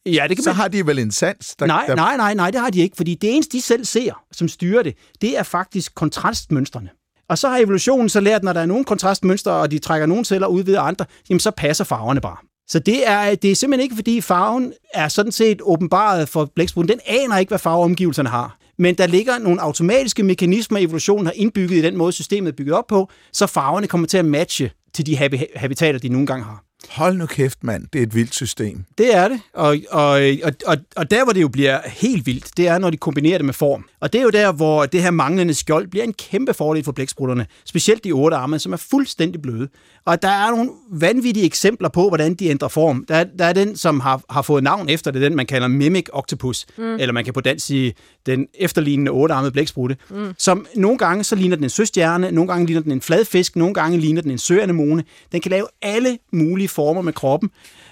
Ja, 0.05 0.25
det 0.29 0.37
kan 0.37 0.43
så 0.43 0.49
man... 0.49 0.55
har 0.55 0.67
de 0.67 0.87
vel 0.87 0.99
en 0.99 1.11
sans? 1.11 1.55
Der, 1.55 1.65
nej, 1.65 1.85
der... 1.87 1.95
nej, 1.95 2.17
nej, 2.17 2.33
nej, 2.33 2.51
det 2.51 2.61
har 2.61 2.69
de 2.69 2.79
ikke, 2.79 2.97
fordi 2.97 3.15
det 3.15 3.33
eneste, 3.33 3.57
de 3.57 3.61
selv 3.61 3.85
ser, 3.85 4.23
som 4.31 4.47
styrer 4.47 4.83
det, 4.83 4.95
det 5.21 5.37
er 5.37 5.43
faktisk 5.43 5.95
kontrastmønstrene. 5.95 6.89
Og 7.29 7.37
så 7.37 7.49
har 7.49 7.57
evolutionen 7.57 8.09
så 8.09 8.19
lært, 8.19 8.43
når 8.43 8.53
der 8.53 8.61
er 8.61 8.65
nogle 8.65 8.85
kontrastmønstre, 8.85 9.51
og 9.51 9.71
de 9.71 9.79
trækker 9.79 10.07
nogle 10.07 10.25
celler 10.25 10.47
ud 10.47 10.63
ved 10.63 10.75
andre, 10.75 11.05
jamen 11.29 11.39
så 11.39 11.51
passer 11.51 11.83
farverne 11.83 12.21
bare. 12.21 12.37
Så 12.69 12.79
det 12.79 13.07
er, 13.07 13.31
øh, 13.31 13.37
det 13.41 13.51
er 13.51 13.55
simpelthen 13.55 13.83
ikke, 13.83 13.95
fordi 13.95 14.21
farven 14.21 14.73
er 14.93 15.07
sådan 15.07 15.31
set 15.31 15.61
åbenbaret 15.61 16.29
for 16.29 16.45
blæksprutten. 16.45 16.91
Den 16.91 16.99
aner 17.05 17.37
ikke, 17.37 17.49
hvad 17.49 17.59
farveomgivelserne 17.59 18.29
har. 18.29 18.57
Men 18.77 18.95
der 18.95 19.07
ligger 19.07 19.37
nogle 19.37 19.61
automatiske 19.61 20.23
mekanismer, 20.23 20.79
evolutionen 20.79 21.25
har 21.25 21.33
indbygget 21.35 21.77
i 21.77 21.81
den 21.81 21.97
måde, 21.97 22.11
systemet 22.11 22.51
er 22.51 22.55
bygget 22.55 22.75
op 22.75 22.87
på, 22.87 23.09
så 23.33 23.47
farverne 23.47 23.87
kommer 23.87 24.07
til 24.07 24.17
at 24.17 24.25
matche 24.25 24.71
til 24.93 25.05
de 25.05 25.17
habitater, 25.55 25.99
de 25.99 26.09
nogle 26.09 26.27
gange 26.27 26.45
har. 26.45 26.68
Hold 26.87 27.17
nu 27.17 27.25
kæft, 27.25 27.63
mand. 27.63 27.87
Det 27.93 27.99
er 27.99 28.03
et 28.03 28.15
vildt 28.15 28.35
system. 28.35 28.83
Det 28.97 29.15
er 29.15 29.27
det, 29.27 29.39
og, 29.53 29.77
og, 29.91 30.21
og, 30.43 30.53
og, 30.65 30.77
og 30.95 31.11
der, 31.11 31.23
hvor 31.23 31.33
det 31.33 31.41
jo 31.41 31.47
bliver 31.47 31.79
helt 31.85 32.25
vildt, 32.25 32.57
det 32.57 32.67
er, 32.67 32.77
når 32.77 32.89
de 32.89 32.97
kombinerer 32.97 33.37
det 33.37 33.45
med 33.45 33.53
form. 33.53 33.85
Og 33.99 34.13
det 34.13 34.19
er 34.19 34.23
jo 34.23 34.29
der, 34.29 34.51
hvor 34.51 34.85
det 34.85 35.01
her 35.01 35.11
manglende 35.11 35.53
skjold 35.53 35.87
bliver 35.87 36.03
en 36.03 36.13
kæmpe 36.13 36.53
fordel 36.53 36.83
for 36.83 36.91
blæksprutterne. 36.91 37.45
Specielt 37.65 38.03
de 38.03 38.11
otte 38.11 38.37
arme, 38.37 38.59
som 38.59 38.73
er 38.73 38.77
fuldstændig 38.77 39.41
bløde. 39.41 39.67
Og 40.05 40.21
der 40.21 40.29
er 40.29 40.49
nogle 40.49 40.69
vanvittige 40.91 41.45
eksempler 41.45 41.89
på, 41.89 42.07
hvordan 42.07 42.33
de 42.33 42.47
ændrer 42.47 42.67
form. 42.67 43.05
Der, 43.07 43.15
er, 43.15 43.23
der 43.39 43.45
er 43.45 43.53
den, 43.53 43.75
som 43.75 43.99
har, 43.99 44.21
har 44.29 44.41
fået 44.41 44.63
navn 44.63 44.89
efter 44.89 45.11
det, 45.11 45.21
den 45.21 45.35
man 45.35 45.45
kalder 45.45 45.67
Mimic 45.67 46.05
Octopus. 46.13 46.65
Mm. 46.77 46.95
Eller 46.95 47.13
man 47.13 47.25
kan 47.25 47.33
på 47.33 47.41
dansk 47.41 47.65
sige 47.65 47.93
den 48.25 48.47
efterlignende 48.53 49.11
ottearmede 49.11 49.51
blæksprutte. 49.51 49.97
Mm. 50.09 50.33
Som 50.37 50.65
nogle 50.75 50.97
gange 50.97 51.23
så 51.23 51.35
ligner 51.35 51.55
den 51.55 51.63
en 51.63 51.69
søstjerne, 51.69 52.31
nogle 52.31 52.47
gange 52.47 52.65
ligner 52.65 52.81
den 52.81 52.91
en 52.91 53.01
fladfisk, 53.01 53.55
nogle 53.55 53.73
gange 53.73 53.97
ligner 53.97 54.21
den 54.21 54.31
en 54.31 54.37
søanemone. 54.37 55.03
Den 55.31 55.41
kan 55.41 55.51
lave 55.51 55.67
alle 55.81 56.17
mulige 56.33 56.68
former 56.69 57.01
med 57.01 57.13
kroppen. 57.13 57.51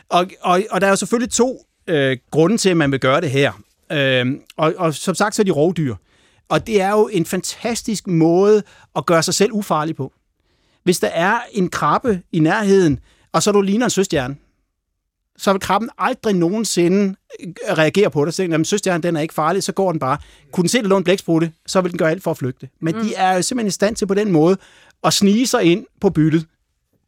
Og, 0.10 0.26
og, 0.42 0.62
og 0.72 0.82
der 0.82 0.88
er 0.88 0.92
jo 0.92 0.96
selvfølgelig 0.96 1.32
to 1.32 1.66
øh, 1.88 2.18
grunde 2.32 2.58
til, 2.58 2.70
at 2.70 2.78
man 2.78 2.92
vil 2.92 3.00
gøre 3.00 3.22
det 3.22 3.32
her. 3.32 3.52
Øh, 3.92 4.26
og, 4.58 4.74
og 4.78 4.94
som 4.94 5.16
sagt, 5.16 5.36
så 5.36 5.42
er 5.42 5.44
de 5.44 5.52
rovdyr. 5.52 5.96
Og 6.50 6.68
det 6.68 6.82
er 6.82 6.92
jo 6.92 7.10
en 7.12 7.26
fantastisk 7.26 8.08
måde 8.08 8.64
at 8.96 9.06
gøre 9.06 9.24
sig 9.24 9.34
selv 9.34 9.52
ufarlig 9.54 9.96
på. 9.96 10.14
Hvis 10.84 11.00
der 11.00 11.08
er 11.08 11.40
en 11.52 11.70
krabbe 11.70 12.22
i 12.32 12.40
nærheden, 12.40 13.00
og 13.32 13.44
så 13.44 13.52
du 13.52 13.62
ligner 13.62 13.86
en 13.86 13.90
søstjerne, 13.90 14.36
så 15.38 15.52
vil 15.52 15.62
krabben 15.62 15.90
aldrig 15.98 16.34
nogensinde 16.34 17.16
øh, 17.40 17.54
reagere 17.78 18.12
på 18.12 18.26
det. 18.26 18.34
Så 18.34 18.38
tænker, 18.38 18.64
søstjernen 18.64 19.04
den 19.04 19.16
er 19.16 19.22
ikke 19.22 19.34
farlig, 19.34 19.64
så 19.64 19.72
går 19.72 19.92
den 19.92 20.00
bare. 20.00 20.18
Kunne 20.52 20.62
den 20.62 20.70
se, 20.70 20.82
der 20.82 20.88
lå 20.88 20.98
en 20.98 21.04
blæksprutte, 21.04 21.52
så 21.66 21.82
vil 21.82 21.92
den 21.92 21.98
gøre 21.98 22.12
alt 22.12 22.24
for 22.24 22.32
at 22.32 22.38
flygte. 22.38 22.70
Men 22.82 22.96
mm. 22.96 23.02
de 23.02 23.16
er 23.16 23.36
jo 23.36 23.42
simpelthen 23.42 23.68
i 23.68 23.72
stand 23.72 23.96
til 23.96 24.06
på 24.06 24.14
den 24.14 24.32
måde 24.32 24.58
at 25.04 25.14
snige 25.14 25.48
sig 25.48 25.64
ind 25.64 25.86
på 26.02 26.10
byttet 26.10 26.46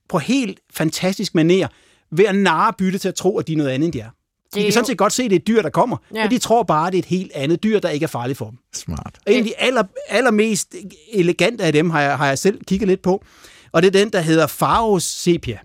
på 0.09 0.17
helt 0.17 0.59
fantastisk 0.73 1.35
maner 1.35 1.67
ved 2.11 2.25
at 2.25 2.35
narre 2.35 2.73
bytte 2.77 2.99
til 2.99 3.07
at 3.07 3.15
tro, 3.15 3.37
at 3.37 3.47
de 3.47 3.53
er 3.53 3.57
noget 3.57 3.69
andet, 3.69 3.85
end 3.85 3.93
de 3.93 3.99
er. 3.99 4.09
De 4.55 4.63
kan 4.63 4.71
sådan 4.71 4.85
set 4.85 4.97
godt 4.97 5.13
se, 5.13 5.23
at 5.23 5.29
det 5.29 5.35
er 5.35 5.39
et 5.39 5.47
dyr, 5.47 5.61
der 5.61 5.69
kommer, 5.69 5.97
ja. 6.15 6.23
men 6.23 6.31
de 6.31 6.37
tror 6.37 6.63
bare, 6.63 6.87
at 6.87 6.93
det 6.93 6.97
er 6.99 7.03
et 7.03 7.05
helt 7.05 7.31
andet 7.35 7.63
dyr, 7.63 7.79
der 7.79 7.89
ikke 7.89 8.03
er 8.03 8.07
farligt 8.07 8.37
for 8.37 8.45
dem. 8.45 8.57
Smart. 8.73 9.19
Og 9.27 9.33
en 9.33 9.39
af 9.39 9.43
de 9.43 9.53
aller, 9.57 9.83
allermest 10.09 10.75
elegante 11.13 11.63
af 11.63 11.73
dem 11.73 11.89
har 11.89 12.01
jeg, 12.01 12.17
har 12.17 12.27
jeg 12.27 12.37
selv 12.37 12.59
kigget 12.67 12.87
lidt 12.87 13.01
på, 13.01 13.23
og 13.71 13.81
det 13.81 13.95
er 13.95 13.99
den, 13.99 14.13
der 14.13 14.19
hedder 14.19 14.47
Faros 14.47 15.03
sepia. 15.03 15.59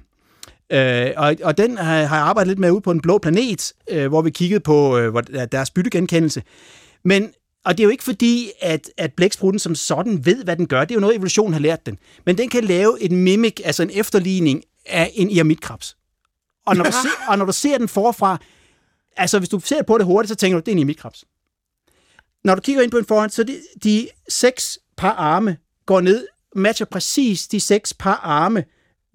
Øh, 0.72 1.10
og, 1.16 1.36
og 1.42 1.58
den 1.58 1.78
har, 1.78 2.04
har 2.04 2.16
jeg 2.16 2.26
arbejdet 2.26 2.48
lidt 2.48 2.58
med 2.58 2.70
ude 2.70 2.80
på 2.80 2.90
en 2.90 3.00
blå 3.00 3.18
planet, 3.18 3.72
øh, 3.90 4.08
hvor 4.08 4.22
vi 4.22 4.30
kiggede 4.30 4.60
på 4.60 4.98
øh, 4.98 5.12
deres 5.52 5.70
byttegenkendelse. 5.70 6.42
Men 7.04 7.32
og 7.64 7.78
det 7.78 7.82
er 7.82 7.84
jo 7.84 7.90
ikke 7.90 8.04
fordi, 8.04 8.50
at, 8.60 8.90
at 8.96 9.12
blæksprutten 9.12 9.58
som 9.58 9.74
sådan 9.74 10.26
ved, 10.26 10.44
hvad 10.44 10.56
den 10.56 10.66
gør. 10.66 10.80
Det 10.80 10.90
er 10.90 10.94
jo 10.94 11.00
noget, 11.00 11.16
evolutionen 11.16 11.52
har 11.52 11.60
lært 11.60 11.86
den. 11.86 11.98
Men 12.26 12.38
den 12.38 12.48
kan 12.48 12.64
lave 12.64 13.02
et 13.02 13.12
mimik, 13.12 13.60
altså 13.64 13.82
en 13.82 13.90
efterligning 13.92 14.62
af 14.86 15.10
en 15.14 15.30
iramitkrabs. 15.30 15.96
Og 16.66 16.76
når, 16.76 16.84
du 16.84 16.92
ser, 16.92 17.30
og 17.30 17.38
når 17.38 17.44
du 17.44 17.52
ser 17.52 17.78
den 17.78 17.88
forfra, 17.88 18.38
altså 19.16 19.38
hvis 19.38 19.48
du 19.48 19.60
ser 19.60 19.82
på 19.82 19.98
det 19.98 20.06
hurtigt, 20.06 20.28
så 20.28 20.34
tænker 20.34 20.58
du, 20.58 20.60
det 20.60 20.68
er 20.68 20.72
en 20.72 20.78
iramitkrabs. 20.78 21.24
Når 22.44 22.54
du 22.54 22.60
kigger 22.60 22.82
ind 22.82 22.90
på 22.90 22.98
den 22.98 23.06
foran, 23.06 23.30
så 23.30 23.44
de, 23.44 23.60
de 23.84 24.08
seks 24.28 24.78
par 24.96 25.12
arme 25.12 25.56
går 25.86 26.00
ned, 26.00 26.26
matcher 26.56 26.86
præcis 26.86 27.48
de 27.48 27.60
seks 27.60 27.94
par 27.94 28.20
arme, 28.22 28.64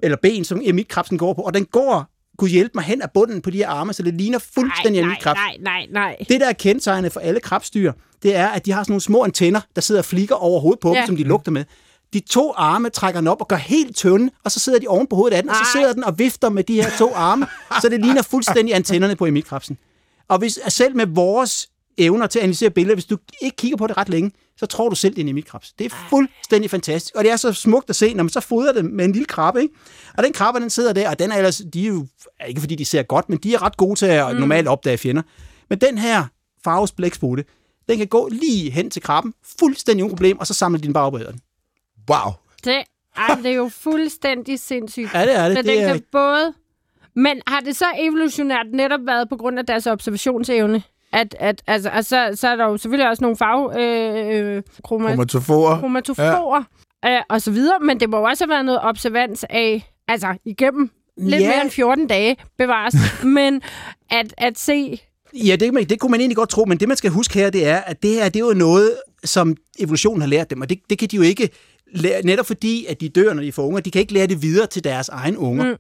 eller 0.04 0.18
ben, 0.22 0.46
som 0.46 0.62
iramitkrabsen 0.62 1.18
går 1.18 1.34
på, 1.34 1.42
og 1.42 1.54
den 1.54 1.66
går 1.66 2.19
kunne 2.40 2.50
hjælpe 2.50 2.72
mig 2.76 2.84
hen 2.84 3.02
af 3.02 3.12
bunden 3.12 3.42
på 3.42 3.50
de 3.50 3.58
her 3.58 3.68
arme, 3.68 3.94
så 3.94 4.04
det 4.04 4.14
ligner 4.14 4.40
fuldstændig 4.40 5.02
nej, 5.02 5.12
en 5.12 5.18
krabs. 5.22 5.38
Nej, 5.38 5.58
nej, 5.60 5.88
nej. 5.92 6.16
Det, 6.30 6.42
der 6.42 6.48
er 6.48 6.54
kendetegnet 6.54 7.12
for 7.12 7.20
alle 7.20 7.40
krabstyr, 7.40 7.92
det 8.24 8.36
er, 8.36 8.48
at 8.48 8.66
de 8.66 8.72
har 8.72 8.84
sådan 8.84 8.92
nogle 8.92 9.02
små 9.02 9.24
antenner, 9.24 9.62
der 9.76 9.82
sidder 9.82 10.02
og 10.02 10.06
flikker 10.06 10.36
over 10.36 10.60
hovedet 10.60 10.80
på 10.80 10.94
ja. 10.94 11.00
dem, 11.00 11.06
som 11.06 11.16
de 11.16 11.24
lugter 11.24 11.52
med. 11.52 11.66
De 12.14 12.20
to 12.20 12.54
arme 12.58 12.90
trækker 12.90 13.22
den 13.22 13.28
op 13.28 13.42
og 13.42 13.48
gør 13.48 13.56
helt 13.56 13.96
tynde, 13.96 14.32
og 14.44 14.52
så 14.52 14.60
sidder 14.60 14.80
de 14.80 14.88
oven 14.88 15.08
på 15.08 15.16
hovedet 15.16 15.38
af 15.38 15.44
den, 15.44 15.50
Ej. 15.50 15.60
og 15.60 15.66
så 15.66 15.72
sidder 15.72 15.94
den 15.94 16.04
og 16.04 16.20
vifter 16.20 16.50
med 16.50 16.64
de 16.64 16.76
her 16.76 16.90
to 16.98 17.14
arme, 17.14 17.48
så 17.82 17.90
det 17.90 18.02
ligner 18.02 18.22
fuldstændig 18.22 18.76
antennerne 18.76 19.16
på 19.16 19.26
emikkrabsen. 19.26 19.78
Og 20.28 20.38
hvis, 20.38 20.60
selv 20.68 20.96
med 20.96 21.06
vores 21.06 21.70
evner 21.98 22.28
til 22.28 22.40
at 22.40 22.44
analysere 22.44 22.70
billeder, 22.70 22.96
hvis 22.96 23.06
du 23.06 23.18
ikke 23.42 23.56
kigger 23.58 23.78
på 23.78 23.88
det 23.88 23.98
ret 23.98 24.10
længe, 24.10 24.32
så 24.60 24.66
tror 24.66 24.90
du 24.90 24.96
selv, 24.96 25.14
det 25.16 25.22
er 25.22 25.24
en 25.24 25.30
emikrabs. 25.30 25.74
Det 25.74 25.86
er 25.86 25.96
fuldstændig 26.10 26.70
fantastisk. 26.70 27.16
Og 27.16 27.24
det 27.24 27.32
er 27.32 27.36
så 27.36 27.54
smukt 27.54 27.90
at 27.90 27.96
se, 27.96 28.14
når 28.14 28.24
man 28.24 28.30
så 28.30 28.40
fodrer 28.40 28.74
det 28.74 28.86
med 28.86 29.06
en 29.06 29.12
lille 29.12 29.26
krabbe. 29.26 29.62
Ikke? 29.62 29.74
Og 30.18 30.24
den 30.24 30.34
krabbe, 30.34 30.60
den 30.60 30.70
sidder 30.70 30.94
der, 30.94 31.10
og 31.10 31.20
den 31.20 31.32
er 31.32 31.36
ellers, 31.36 31.62
de 31.74 31.84
er 31.84 31.88
jo, 31.88 32.08
ikke 32.48 32.60
fordi 32.60 32.76
de 32.76 32.86
ser 32.86 33.04
godt, 33.04 33.30
men 33.30 33.38
de 33.38 33.54
er 33.54 33.62
ret 33.62 33.78
gode 33.78 34.00
til 34.00 34.06
at 34.06 34.34
mm. 34.34 34.40
normalt 34.40 34.68
opdage 34.68 34.98
fjender. 34.98 35.22
Men 35.70 35.82
den 35.82 35.98
her 35.98 36.26
farves 36.64 36.92
blæksprutte, 36.92 37.46
den 37.90 37.98
kan 37.98 38.08
gå 38.08 38.30
lige 38.32 38.72
hen 38.72 38.90
til 38.90 39.02
krabben, 39.02 39.34
fuldstændig 39.60 40.04
uden 40.04 40.16
problem, 40.16 40.40
og 40.40 40.48
så 40.48 40.54
samler 40.54 40.80
den 40.80 40.94
bare 40.94 41.06
op 41.06 41.14
den. 41.14 41.40
Wow. 42.10 42.32
Det, 42.64 42.84
ej, 43.18 43.36
det 43.36 43.52
er 43.52 43.56
jo 43.56 43.70
fuldstændig 43.70 44.60
sindssygt. 44.60 45.14
Ja, 45.14 45.26
det 45.26 45.36
er 45.36 45.48
det. 45.48 45.58
Men 45.58 45.66
det 45.66 45.78
den 45.78 45.84
er... 45.84 45.94
kan 45.94 46.04
både... 46.12 46.54
Men 47.16 47.42
har 47.48 47.60
det 47.60 47.76
så 47.76 47.86
evolutionært 48.00 48.66
netop 48.74 49.00
været 49.06 49.30
på 49.30 49.36
grund 49.36 49.60
af 49.60 49.66
deres 49.66 49.88
observationsevne? 49.88 50.84
At, 51.14 51.36
at, 51.40 51.62
altså, 51.68 51.90
altså, 51.90 52.30
så 52.36 52.48
er 52.48 52.56
der 52.56 52.66
jo 52.66 52.78
selvfølgelig 52.78 53.10
også 53.10 53.24
nogle 53.24 53.38
farve... 53.38 53.82
Øh, 53.84 54.56
øh, 54.56 54.64
kroma, 54.84 55.10
Kromatoforer. 55.10 55.80
kromatoforer 55.80 56.64
ja. 57.04 57.16
øh, 57.16 57.22
og 57.30 57.42
så 57.42 57.52
videre, 57.52 57.80
men 57.82 58.00
det 58.00 58.10
må 58.10 58.18
jo 58.18 58.24
også 58.24 58.44
have 58.44 58.50
været 58.50 58.66
noget 58.66 58.80
observans 58.84 59.46
af, 59.50 59.92
altså 60.08 60.28
igennem 60.46 60.90
lidt 61.18 61.42
Ja. 61.42 61.50
mere 61.50 61.62
end 61.62 61.70
14 61.72 62.08
dage 62.08 62.36
bevares, 62.58 62.96
men 63.24 63.62
at, 64.10 64.34
at 64.38 64.60
se... 64.60 65.02
Ja, 65.34 65.56
det, 65.56 65.90
det 65.90 66.00
kunne 66.00 66.12
man 66.12 66.20
egentlig 66.20 66.38
godt 66.38 66.50
tro, 66.50 66.66
men 66.66 66.78
det 66.80 66.88
man 66.88 66.98
skal 66.98 67.12
huske 67.12 67.34
her, 67.34 67.50
det 67.50 67.68
er, 67.68 67.78
at 67.78 68.04
det 68.04 68.12
her, 68.12 68.30
det 68.30 68.36
er 68.42 68.46
jo 68.48 68.54
noget, 68.54 68.92
som 69.24 69.56
evolutionen 69.80 70.22
har 70.22 70.28
lært 70.30 70.50
dem, 70.50 70.62
og 70.62 70.70
det, 70.70 70.80
det 70.90 70.98
kan 71.00 71.08
de 71.08 71.16
jo 71.16 71.22
ikke 71.22 71.50
lære, 71.96 72.22
netop 72.26 72.46
fordi, 72.46 72.86
at 72.90 73.02
de 73.02 73.10
dør, 73.10 73.34
når 73.34 73.42
de 73.44 73.52
får 73.52 73.64
unger, 73.64 73.80
de 73.80 73.92
kan 73.92 74.02
ikke 74.02 74.14
lære 74.14 74.28
det 74.28 74.42
videre 74.42 74.68
til 74.68 74.84
deres 74.84 75.10
egen 75.10 75.38
unger. 75.38 75.66
Mm. 75.72 75.76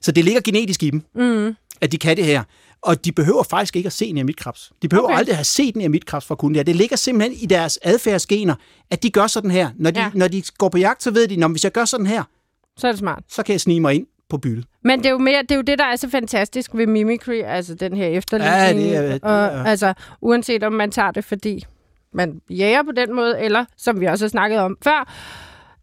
Så 0.00 0.12
det 0.12 0.24
ligger 0.24 0.40
genetisk 0.40 0.82
i 0.82 0.90
dem, 0.90 1.02
Mm, 1.14 1.54
at 1.80 1.92
de 1.92 1.98
kan 1.98 2.16
det 2.16 2.24
her. 2.24 2.42
Og 2.82 3.04
de 3.04 3.12
behøver 3.12 3.42
faktisk 3.42 3.76
ikke 3.76 3.86
at 3.86 3.92
se 3.92 4.06
en 4.06 4.18
ermitkrabs. 4.18 4.72
De 4.82 4.88
behøver 4.88 5.06
Okay. 5.08 5.18
aldrig 5.18 5.32
at 5.32 5.36
have 5.36 5.44
set 5.44 5.74
en 5.74 5.80
ermitkrabs 5.80 6.24
for 6.26 6.34
at 6.34 6.38
kunne 6.38 6.58
det. 6.58 6.66
Det 6.66 6.76
ligger 6.76 6.96
simpelthen 6.96 7.38
i 7.42 7.46
deres 7.46 7.78
adfærdsgener, 7.82 8.54
at 8.90 9.02
de 9.02 9.10
gør 9.10 9.26
sådan 9.26 9.50
her. 9.50 9.70
Når 9.76 9.90
de, 9.90 10.00
Ja. 10.00 10.10
når 10.14 10.28
de 10.28 10.42
går 10.58 10.68
på 10.68 10.78
jagt, 10.78 11.02
så 11.02 11.10
ved 11.10 11.28
de, 11.28 11.44
at 11.44 11.50
hvis 11.50 11.64
jeg 11.64 11.72
gør 11.72 11.84
sådan 11.84 12.06
her, 12.06 12.22
så 12.76 12.86
er 12.86 12.92
det 12.92 12.98
smart. 12.98 13.22
så 13.28 13.42
kan 13.42 13.52
jeg 13.52 13.60
snige 13.60 13.80
mig 13.80 13.94
ind 13.94 14.06
på 14.30 14.38
byttet. 14.38 14.64
Men 14.84 14.98
det 14.98 15.06
er, 15.06 15.10
jo 15.10 15.18
mere, 15.18 15.42
det 15.42 15.50
er 15.50 15.56
jo 15.56 15.62
det, 15.62 15.78
der 15.78 15.84
er 15.84 15.96
så 15.96 16.08
fantastisk 16.10 16.70
ved 16.74 16.86
mimicry, 16.86 17.42
altså 17.44 17.74
den 17.74 17.96
her 17.96 18.06
efterligning. 18.06 18.90
Ja, 18.90 19.02
det 19.02 19.08
er- 19.08 19.12
det 19.12 19.22
og, 19.24 19.30
er- 19.32 19.64
altså, 19.64 19.94
uanset 20.20 20.62
om 20.62 20.72
man 20.72 20.90
tager 20.90 21.10
det, 21.10 21.24
fordi 21.24 21.64
man 22.14 22.40
jager 22.50 22.82
på 22.82 22.92
den 22.92 23.14
måde, 23.14 23.40
eller, 23.40 23.64
som 23.76 24.00
vi 24.00 24.06
også 24.06 24.24
har 24.24 24.28
snakket 24.28 24.58
om 24.58 24.76
før, 24.84 25.12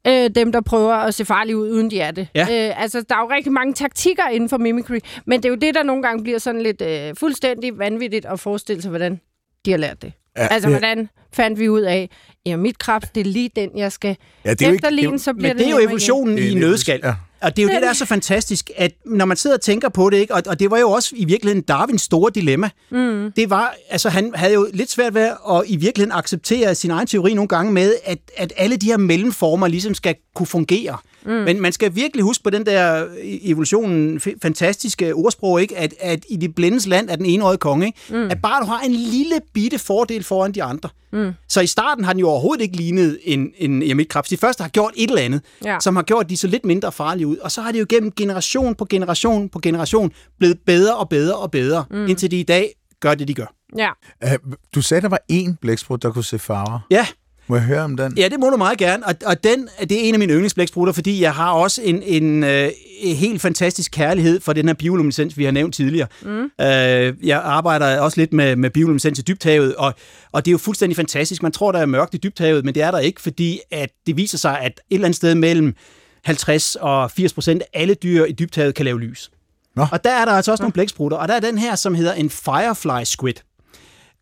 øh, 0.07 0.29
dem, 0.29 0.51
der 0.51 0.61
prøver 0.61 0.93
at 0.93 1.13
se 1.13 1.25
farlige 1.25 1.57
ud, 1.57 1.69
uden 1.71 1.91
de 1.91 1.99
er 1.99 2.11
det. 2.11 2.27
Ja. 2.35 2.41
Øh, 2.69 2.81
altså, 2.83 3.01
der 3.09 3.15
er 3.15 3.19
jo 3.19 3.29
rigtig 3.35 3.51
mange 3.51 3.73
taktikker 3.73 4.27
inden 4.27 4.49
for 4.49 4.57
mimicry, 4.57 4.99
men 5.25 5.39
det 5.43 5.45
er 5.45 5.49
jo 5.49 5.55
det, 5.55 5.75
der 5.75 5.83
nogle 5.83 6.03
gange 6.03 6.23
bliver 6.23 6.37
sådan 6.39 6.61
lidt 6.61 6.81
øh, 6.81 7.15
fuldstændig 7.19 7.77
vanvittigt 7.77 8.25
at 8.25 8.39
forestille 8.39 8.81
sig, 8.81 8.89
hvordan 8.89 9.19
de 9.65 9.71
har 9.71 9.77
lært 9.77 10.01
det. 10.01 10.13
Ja, 10.37 10.47
altså, 10.47 10.69
ja. 10.69 10.77
hvordan 10.79 11.09
fandt 11.33 11.59
vi 11.59 11.69
ud 11.69 11.81
af, 11.81 12.09
ja, 12.45 12.55
mit 12.57 12.79
krabs, 12.79 13.09
det 13.09 13.21
er 13.21 13.25
lige 13.25 13.49
den, 13.55 13.69
jeg 13.77 13.91
skal 13.91 14.15
Ja, 14.45 14.51
det 14.51 14.61
er 14.61 14.65
jo 14.65 14.71
ikke- 14.71 14.75
efterligne, 14.75 15.01
det 15.01 15.07
er 15.07 15.11
jo- 15.13 15.17
så 15.17 15.33
bliver 15.33 15.49
Men 15.53 15.57
det 15.57 15.67
er 15.67 15.71
jo 15.71 15.79
evolutionen 15.79 16.37
Det 16.37 16.45
er 16.47 16.51
i 16.51 16.53
nødskal. 16.53 16.99
Ja. 17.03 17.13
Og 17.45 17.55
det 17.55 17.61
er 17.61 17.67
jo 17.67 17.73
det, 17.73 17.81
der 17.81 17.89
er 17.89 17.93
så 17.93 18.05
fantastisk, 18.05 18.71
at 18.75 18.91
når 19.05 19.25
man 19.25 19.37
sidder 19.37 19.55
og 19.55 19.61
tænker 19.61 19.89
på 19.89 20.09
det, 20.09 20.17
ikke, 20.17 20.33
og, 20.33 20.43
og 20.47 20.59
det 20.59 20.71
var 20.71 20.79
jo 20.79 20.91
også 20.91 21.09
i 21.15 21.25
virkeligheden 21.25 21.63
Darwins 21.63 22.01
store 22.01 22.31
dilemma, 22.35 22.69
mm. 22.89 23.31
det 23.35 23.49
var, 23.49 23.75
altså 23.89 24.09
han 24.09 24.31
havde 24.35 24.53
jo 24.53 24.67
lidt 24.73 24.91
svært 24.91 25.13
ved 25.13 25.21
at 25.21 25.63
i 25.65 25.75
virkeligheden 25.75 26.17
acceptere 26.17 26.75
sin 26.75 26.91
egen 26.91 27.07
teori 27.07 27.33
nogle 27.33 27.47
gange 27.47 27.73
med, 27.73 27.93
at, 28.05 28.17
at 28.37 28.53
alle 28.57 28.77
de 28.77 28.85
her 28.85 28.97
mellemformer 28.97 29.67
ligesom 29.67 29.93
skal 29.93 30.15
kunne 30.35 30.47
fungere. 30.47 30.97
Mm. 31.25 31.31
Men 31.31 31.61
man 31.61 31.71
skal 31.71 31.95
virkelig 31.95 32.23
huske 32.23 32.43
på 32.43 32.49
den 32.49 32.65
der 32.65 33.07
evolutionen 33.21 34.17
f- 34.27 34.33
fantastiske 34.41 35.13
ordsprog, 35.15 35.61
ikke? 35.61 35.77
At, 35.77 35.93
at 35.99 36.25
i 36.29 36.35
det 36.35 36.55
blindes 36.55 36.87
land 36.87 37.09
er 37.09 37.15
den 37.15 37.25
enøjede 37.25 37.57
konge, 37.57 37.85
ikke? 37.85 37.99
Mm. 38.09 38.15
at 38.31 38.41
bare 38.41 38.61
du 38.61 38.65
har 38.67 38.79
en 38.79 38.91
lille 38.91 39.35
bitte 39.53 39.79
fordel 39.79 40.23
foran 40.23 40.51
de 40.51 40.63
andre. 40.63 40.89
Mm. 41.13 41.31
Så 41.49 41.61
i 41.61 41.67
starten 41.67 42.03
har 42.05 42.13
den 42.13 42.19
jo 42.19 42.27
overhovedet 42.29 42.63
ikke 42.63 42.75
lignet 42.77 43.19
en, 43.23 43.51
en 43.57 43.83
ermitkrabs. 43.83 44.29
De 44.29 44.37
første 44.37 44.61
har 44.61 44.69
gjort 44.69 44.93
et 44.95 45.09
eller 45.09 45.21
andet, 45.21 45.41
Ja. 45.65 45.77
som 45.81 45.95
har 45.95 46.03
gjort 46.03 46.29
de 46.29 46.37
så 46.37 46.47
lidt 46.47 46.65
mindre 46.65 46.91
farlige 46.91 47.27
ud. 47.27 47.37
Og 47.37 47.51
så 47.51 47.61
har 47.61 47.71
det 47.71 47.79
jo 47.79 47.85
gennem 47.89 48.11
generation 48.11 48.75
på 48.75 48.85
generation 48.85 49.49
på 49.49 49.59
generation 49.59 50.11
blevet 50.39 50.59
bedre 50.65 50.95
og 50.97 51.09
bedre 51.09 51.35
og 51.35 51.51
bedre, 51.51 51.85
mm. 51.91 52.07
indtil 52.07 52.31
de 52.31 52.39
i 52.39 52.43
dag 52.43 52.73
gør 52.99 53.15
det, 53.15 53.27
de 53.27 53.33
gør. 53.33 53.53
Ja. 53.77 53.89
Uh, 54.25 54.53
du 54.75 54.81
sagde, 54.81 55.01
der 55.01 55.09
var 55.09 55.19
én 55.31 55.55
blæksprut, 55.61 56.03
der 56.03 56.11
kunne 56.11 56.23
se 56.23 56.39
farver. 56.39 56.79
Ja, 56.91 57.07
Må 57.47 57.55
jeg 57.55 57.65
høre 57.65 57.81
om 57.81 57.97
den? 57.97 58.17
Ja, 58.17 58.27
det 58.29 58.39
må 58.39 58.49
du 58.49 58.57
meget 58.57 58.77
gerne. 58.77 59.05
Og, 59.05 59.15
og 59.25 59.43
den, 59.43 59.69
det 59.79 59.91
er 59.91 60.01
en 60.01 60.13
af 60.13 60.19
mine 60.19 60.33
yndlingsblæksprutter, 60.33 60.93
fordi 60.93 61.21
jeg 61.21 61.33
har 61.33 61.51
også 61.51 61.81
en, 61.83 62.03
en 62.03 62.43
øh, 62.43 62.69
helt 63.03 63.41
fantastisk 63.41 63.91
kærlighed 63.91 64.41
for 64.41 64.53
den 64.53 64.67
her 64.67 64.73
bioluminescens, 64.73 65.37
vi 65.37 65.43
har 65.43 65.51
nævnt 65.51 65.75
tidligere. 65.75 66.07
Mm. 66.21 66.43
Øh, 66.61 67.13
jeg 67.23 67.41
arbejder 67.43 67.99
også 67.99 68.21
lidt 68.21 68.33
med, 68.33 68.55
med 68.55 68.69
bioluminescens 68.69 69.19
i 69.19 69.21
dybthavet, 69.21 69.75
og, 69.75 69.93
og 70.31 70.45
det 70.45 70.51
er 70.51 70.53
jo 70.53 70.57
fuldstændig 70.57 70.95
fantastisk. 70.95 71.43
Man 71.43 71.51
tror, 71.51 71.71
der 71.71 71.79
er 71.79 71.85
mørkt 71.85 72.13
i 72.13 72.17
dybthavet, 72.17 72.65
men 72.65 72.75
det 72.75 72.83
er 72.83 72.91
der 72.91 72.99
ikke, 72.99 73.21
fordi 73.21 73.59
at 73.71 73.89
det 74.07 74.17
viser 74.17 74.37
sig, 74.37 74.59
at 74.59 74.71
et 74.71 74.95
eller 74.95 75.05
andet 75.05 75.17
sted 75.17 75.35
mellem 75.35 75.75
50 76.23 76.75
og 76.75 77.11
80 77.11 77.33
procent 77.33 77.61
af 77.61 77.81
alle 77.81 77.93
dyr 77.93 78.25
i 78.25 78.31
dybthavet 78.31 78.75
kan 78.75 78.85
lave 78.85 78.99
lys. 78.99 79.31
Nå. 79.75 79.85
Og 79.91 80.03
der 80.03 80.11
er 80.11 80.25
der 80.25 80.31
altså 80.31 80.51
også 80.51 80.63
nogle 80.63 80.73
blæksprutter, 80.73 81.17
og 81.17 81.27
der 81.27 81.33
er 81.33 81.39
den 81.39 81.57
her, 81.57 81.75
som 81.75 81.95
hedder 81.95 82.13
en 82.13 82.29
firefly 82.29 83.03
squid. 83.03 83.33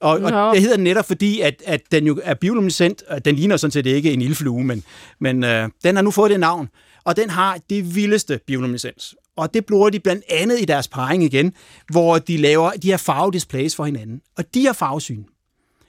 Og, 0.04 0.20
og 0.20 0.54
det 0.54 0.62
hedder 0.62 0.76
den 0.76 0.84
netop 0.84 1.08
fordi, 1.08 1.42
at, 1.42 1.64
at 1.66 1.82
den 1.92 2.08
jo 2.08 2.20
er 2.24 2.34
bioluminescent, 2.34 3.04
og 3.08 3.26
den 3.26 3.36
ligner 3.36 3.58
sådan 3.58 3.72
set 3.72 3.86
ikke 3.86 4.12
en 4.12 4.22
ildflue, 4.22 4.64
men, 4.64 4.84
men 5.20 5.44
øh, 5.44 5.70
den 5.84 5.96
har 5.96 6.04
nu 6.04 6.12
fået 6.12 6.32
det 6.32 6.40
navn, 6.40 6.70
og 7.04 7.18
den 7.18 7.30
har 7.30 7.58
det 7.70 7.96
vildeste 7.96 8.40
bioluminescens. 8.48 9.16
Og 9.38 9.54
det 9.54 9.66
bruger 9.66 9.90
de 9.90 10.00
blandt 10.00 10.24
andet 10.30 10.62
i 10.62 10.66
deres 10.66 10.88
parring 10.88 11.24
igen, 11.24 11.54
hvor 11.92 12.18
de 12.18 12.38
laver 12.38 12.72
de 12.72 12.88
her 12.88 12.98
farvedisplays 12.98 13.76
for 13.76 13.86
hinanden. 13.86 14.22
Og 14.38 14.54
de 14.54 14.62
her 14.62 14.74
farvesyn, 14.74 15.24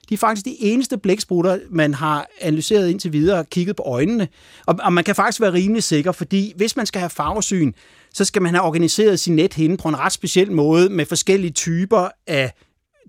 de 0.08 0.14
er 0.14 0.18
faktisk 0.18 0.44
de 0.44 0.56
eneste 0.60 0.98
blæksprutter, 0.98 1.58
man 1.70 1.94
har 1.94 2.28
analyseret 2.40 2.90
indtil 2.90 3.12
videre 3.12 3.38
og 3.38 3.50
kigget 3.50 3.76
på 3.76 3.82
øjnene. 3.82 4.28
Og, 4.66 4.78
og 4.82 4.92
man 4.92 5.04
kan 5.04 5.14
faktisk 5.14 5.40
være 5.40 5.52
rimelig 5.52 5.82
sikker, 5.82 6.12
fordi 6.12 6.52
hvis 6.56 6.76
man 6.76 6.86
skal 6.86 7.00
have 7.00 7.10
farvesyn, 7.10 7.72
så 8.14 8.24
skal 8.24 8.42
man 8.42 8.54
have 8.54 8.64
organiseret 8.64 9.20
sin 9.20 9.36
net 9.36 9.54
hende 9.54 9.76
på 9.76 9.88
en 9.88 9.98
ret 9.98 10.12
speciel 10.12 10.52
måde 10.52 10.88
med 10.88 11.06
forskellige 11.06 11.50
typer 11.50 12.08
af 12.26 12.52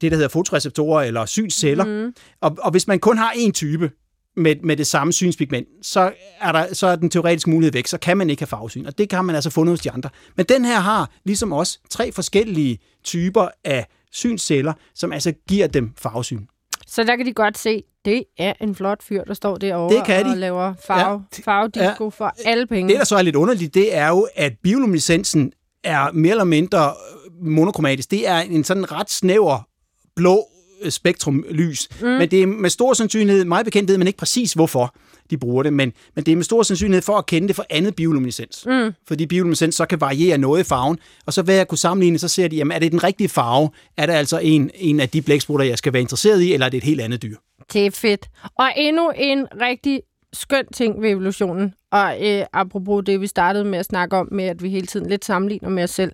det, 0.01 0.11
der 0.11 0.17
hedder 0.17 0.29
fotoreceptorer 0.29 1.03
eller 1.03 1.25
synsceller. 1.25 1.85
Mm. 1.85 2.13
Og, 2.41 2.57
og 2.61 2.71
hvis 2.71 2.87
man 2.87 2.99
kun 2.99 3.17
har 3.17 3.31
én 3.31 3.51
type 3.51 3.91
med, 4.37 4.55
med 4.63 4.77
det 4.77 4.87
samme 4.87 5.13
synspigment, 5.13 5.67
så 5.81 6.11
er, 6.41 6.51
der, 6.51 6.73
så 6.73 6.87
er 6.87 6.95
den 6.95 7.09
teoretiske 7.09 7.49
mulighed 7.49 7.73
væk, 7.73 7.87
så 7.87 7.97
kan 7.97 8.17
man 8.17 8.29
ikke 8.29 8.41
have 8.41 8.47
farvesyn. 8.47 8.85
Og 8.85 8.97
det 8.97 9.09
kan 9.09 9.25
man 9.25 9.35
altså 9.35 9.49
fundet 9.49 9.73
hos 9.73 9.79
de 9.79 9.91
andre. 9.91 10.09
Men 10.37 10.45
den 10.45 10.65
her 10.65 10.79
har, 10.79 11.11
ligesom 11.23 11.53
os, 11.53 11.79
tre 11.89 12.11
forskellige 12.11 12.79
typer 13.03 13.47
af 13.63 13.85
synsceller, 14.11 14.73
som 14.95 15.13
altså 15.13 15.33
giver 15.49 15.67
dem 15.67 15.91
farvesyn. 15.97 16.45
Så 16.87 17.03
der 17.03 17.15
kan 17.15 17.25
de 17.25 17.33
godt 17.33 17.57
se, 17.57 17.83
det 18.05 18.23
er 18.37 18.53
en 18.61 18.75
flot 18.75 19.03
fyr, 19.03 19.23
der 19.23 19.33
står 19.33 19.57
derovre 19.57 19.95
Det 19.95 20.05
kan 20.05 20.25
de. 20.25 20.29
og 20.29 20.37
laver 20.37 20.73
farve, 20.87 21.23
ja. 21.37 21.41
farvedisco 21.43 22.03
ja. 22.03 22.09
for 22.09 22.33
alle 22.45 22.67
penge. 22.67 22.89
Det, 22.89 22.99
der 22.99 23.05
så 23.05 23.15
er 23.15 23.21
lidt 23.21 23.35
underligt, 23.35 23.73
det 23.73 23.95
er 23.95 24.07
jo, 24.07 24.27
at 24.35 24.53
bioluminescensen 24.63 25.51
er 25.83 26.11
mere 26.11 26.31
eller 26.31 26.43
mindre 26.43 26.93
monokromatisk. 27.41 28.11
Det 28.11 28.27
er 28.27 28.37
en 28.37 28.63
sådan 28.63 28.91
ret 28.91 29.09
snæver 29.09 29.67
blå 30.15 30.47
spektrum 30.89 31.45
lys. 31.49 31.89
Mm. 32.01 32.07
Men 32.07 32.31
det 32.31 32.43
er 32.43 32.47
med 32.47 32.69
stor 32.69 32.93
sandsynlighed, 32.93 33.45
meget 33.45 33.65
bekendt 33.65 33.89
ved 33.89 33.97
man 33.97 34.07
ikke 34.07 34.17
præcis 34.17 34.53
hvorfor 34.53 34.95
de 35.29 35.37
bruger 35.37 35.63
det, 35.63 35.73
men, 35.73 35.93
men 36.15 36.25
det 36.25 36.31
er 36.31 36.35
med 36.35 36.43
stor 36.43 36.63
sandsynlighed 36.63 37.01
for 37.01 37.17
at 37.17 37.25
kende 37.25 37.47
det 37.47 37.55
for 37.55 37.65
andet 37.69 37.95
bioluminescens. 37.95 38.65
Mm. 38.65 38.93
Fordi 39.07 39.25
bioluminescens 39.25 39.75
så 39.75 39.85
kan 39.85 40.01
variere 40.01 40.37
noget 40.37 40.61
i 40.61 40.63
farven, 40.63 40.99
og 41.25 41.33
så 41.33 41.41
ved 41.41 41.53
at 41.53 41.67
kunne 41.67 41.77
sammenligne, 41.77 42.19
så 42.19 42.27
ser 42.27 42.47
de, 42.47 42.55
jamen 42.55 42.71
er 42.71 42.79
det 42.79 42.91
den 42.91 43.03
rigtige 43.03 43.29
farve? 43.29 43.69
Er 43.97 44.05
det 44.05 44.13
altså 44.13 44.39
en, 44.39 44.71
en 44.75 44.99
af 44.99 45.09
de 45.09 45.21
blæksprutter, 45.21 45.65
jeg 45.65 45.77
skal 45.77 45.93
være 45.93 46.01
interesseret 46.01 46.41
i, 46.41 46.53
eller 46.53 46.65
er 46.65 46.69
det 46.69 46.77
et 46.77 46.83
helt 46.83 47.01
andet 47.01 47.21
dyr? 47.21 47.35
Det 47.73 47.85
er 47.85 47.91
fedt. 47.91 48.29
Og 48.59 48.71
endnu 48.77 49.11
en 49.15 49.47
rigtig 49.61 50.01
skøn 50.33 50.65
ting 50.73 51.01
ved 51.01 51.09
evolutionen, 51.09 51.73
og 51.91 52.27
øh, 52.27 52.45
apropos 52.53 53.03
det, 53.05 53.21
vi 53.21 53.27
startede 53.27 53.65
med 53.65 53.79
at 53.79 53.85
snakke 53.85 54.17
om, 54.17 54.27
med 54.31 54.45
at 54.45 54.63
vi 54.63 54.69
hele 54.69 54.87
tiden 54.87 55.09
lidt 55.09 55.25
sammenligner 55.25 55.69
med 55.69 55.83
os 55.83 55.89
selv, 55.89 56.11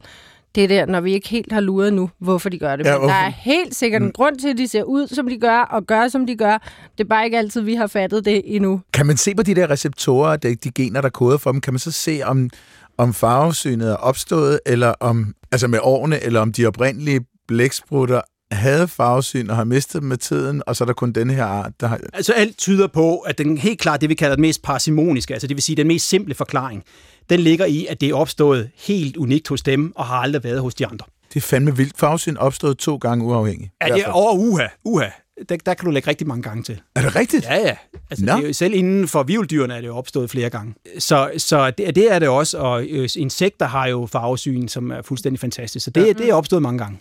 det 0.55 0.69
der, 0.69 0.85
når 0.85 1.01
vi 1.01 1.13
ikke 1.13 1.29
helt 1.29 1.51
har 1.51 1.59
luret 1.59 1.93
nu, 1.93 2.09
hvorfor 2.19 2.49
de 2.49 2.59
gør 2.59 2.75
det. 2.75 2.85
Ja, 2.85 2.99
Men 2.99 3.09
der 3.09 3.15
er 3.15 3.29
helt 3.29 3.75
sikkert 3.75 4.01
en 4.01 4.11
grund 4.11 4.37
til, 4.39 4.49
at 4.49 4.57
de 4.57 4.67
ser 4.67 4.83
ud, 4.83 5.07
som 5.07 5.27
de 5.27 5.37
gør, 5.37 5.59
og 5.59 5.85
gør, 5.85 6.07
som 6.07 6.25
de 6.25 6.35
gør. 6.35 6.57
Det 6.97 7.03
er 7.03 7.07
bare 7.07 7.25
ikke 7.25 7.37
altid, 7.37 7.61
vi 7.61 7.75
har 7.75 7.87
fattet 7.87 8.25
det 8.25 8.41
endnu. 8.45 8.81
Kan 8.93 9.05
man 9.05 9.17
se 9.17 9.35
på 9.35 9.43
de 9.43 9.55
der 9.55 9.69
receptorer, 9.69 10.37
de, 10.37 10.55
de 10.55 10.71
gener, 10.71 11.01
der 11.01 11.09
koder 11.09 11.37
for 11.37 11.51
dem, 11.51 11.61
kan 11.61 11.73
man 11.73 11.79
så 11.79 11.91
se, 11.91 12.21
om, 12.25 12.49
om 12.97 13.13
farvesynet 13.13 13.89
er 13.89 13.95
opstået, 13.95 14.59
eller 14.65 14.93
om, 14.99 15.33
altså 15.51 15.67
med 15.67 15.79
årene, 15.81 16.23
eller 16.23 16.39
om 16.39 16.51
de 16.51 16.65
oprindelige 16.65 17.21
blæksprutter 17.47 18.21
havde 18.51 18.87
farvesyn 18.87 19.49
og 19.49 19.55
har 19.55 19.63
mistet 19.63 20.01
dem 20.01 20.09
med 20.09 20.17
tiden, 20.17 20.63
og 20.67 20.75
så 20.75 20.83
er 20.83 20.85
der 20.85 20.93
kun 20.93 21.11
denne 21.11 21.33
her 21.33 21.45
art, 21.45 21.71
der 21.79 21.87
har... 21.87 21.99
Altså 22.13 22.33
alt 22.33 22.57
tyder 22.57 22.87
på, 22.87 23.17
at 23.17 23.37
den 23.37 23.57
helt 23.57 23.79
klart 23.79 24.01
det, 24.01 24.09
vi 24.09 24.15
kalder 24.15 24.35
den 24.35 24.41
mest 24.41 24.61
parsimoniske, 24.61 25.33
altså 25.33 25.47
det 25.47 25.57
vil 25.57 25.63
sige 25.63 25.75
den 25.75 25.87
mest 25.87 26.09
simple 26.09 26.35
forklaring, 26.35 26.83
den 27.31 27.39
ligger 27.39 27.65
i, 27.65 27.85
at 27.85 28.01
det 28.01 28.09
er 28.09 28.15
opstået 28.15 28.69
helt 28.75 29.17
unikt 29.17 29.47
hos 29.47 29.61
dem, 29.61 29.93
og 29.95 30.05
har 30.05 30.15
aldrig 30.15 30.43
været 30.43 30.61
hos 30.61 30.75
de 30.75 30.87
andre. 30.87 31.05
Det 31.33 31.35
er 31.35 31.41
fandme 31.41 31.77
vildt. 31.77 31.97
Farvesyn 31.97 32.37
opstået 32.37 32.77
to 32.77 32.95
gange 32.95 33.25
uafhængigt. 33.25 33.71
Ja, 33.81 33.93
det 33.93 34.03
er 34.03 34.11
over 34.11 34.33
uha, 34.33 34.67
uha. 34.85 35.09
Der, 35.49 35.57
der 35.57 35.73
kan 35.73 35.85
du 35.85 35.91
lægge 35.91 36.09
rigtig 36.09 36.27
mange 36.27 36.43
gange 36.43 36.63
til. 36.63 36.81
Er 36.95 37.01
det 37.01 37.15
rigtigt? 37.15 37.45
Ja, 37.45 37.55
ja. 37.55 37.75
Altså, 38.09 38.25
Nå. 38.25 38.35
det 38.35 38.43
er 38.43 38.47
jo, 38.47 38.53
selv 38.53 38.73
inden 38.73 39.07
for 39.07 39.23
vivldyrene 39.23 39.73
er 39.73 39.81
det 39.81 39.87
jo 39.87 39.95
opstået 39.95 40.29
flere 40.29 40.49
gange. 40.49 40.73
Så, 40.99 41.31
så 41.37 41.71
det, 41.71 41.95
det 41.95 42.11
er 42.11 42.19
det 42.19 42.27
også, 42.27 42.57
og 42.57 42.85
øh, 42.85 43.09
insekter 43.15 43.65
har 43.65 43.87
jo 43.87 44.05
farvesyn, 44.05 44.67
som 44.67 44.91
er 44.91 45.01
fuldstændig 45.01 45.39
fantastisk. 45.39 45.83
Så 45.83 45.91
det, 45.91 46.07
ja. 46.07 46.13
det 46.13 46.29
er 46.29 46.33
opstået 46.33 46.61
mange 46.61 46.79
gange. 46.79 46.99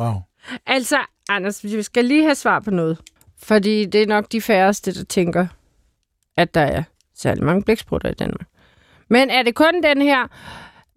Wow. 0.00 0.14
Altså, 0.66 0.96
Anders, 1.28 1.64
vi 1.64 1.82
skal 1.82 2.04
lige 2.04 2.22
have 2.22 2.34
svar 2.34 2.60
på 2.60 2.70
noget. 2.70 2.98
Fordi 3.42 3.84
det 3.84 4.02
er 4.02 4.06
nok 4.06 4.32
de 4.32 4.40
færreste, 4.40 4.94
der 4.94 5.04
tænker, 5.04 5.46
at 6.36 6.54
der 6.54 6.60
er 6.60 6.82
særlig 7.14 7.44
mange 7.44 7.62
blæksprutter 7.62 8.10
i 8.10 8.14
Danmark. 8.14 8.46
Men 9.10 9.30
er 9.30 9.42
det 9.42 9.54
kun 9.54 9.82
den 9.82 10.02
her... 10.02 10.26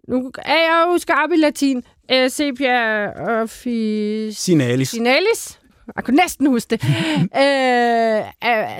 Nu 0.07 0.31
er 0.37 0.53
jeg 0.53 0.85
jo 0.87 0.97
skarp 0.97 1.31
i 1.31 1.37
latin. 1.37 1.77
Uh, 2.13 2.29
sepia 2.29 3.07
Sinalis. 4.31 4.89
officinalis. 4.89 5.59
Jeg 5.95 6.03
kunne 6.03 6.15
næsten 6.15 6.47
huske 6.47 6.69
det. 6.69 6.83
øh, 7.43 8.21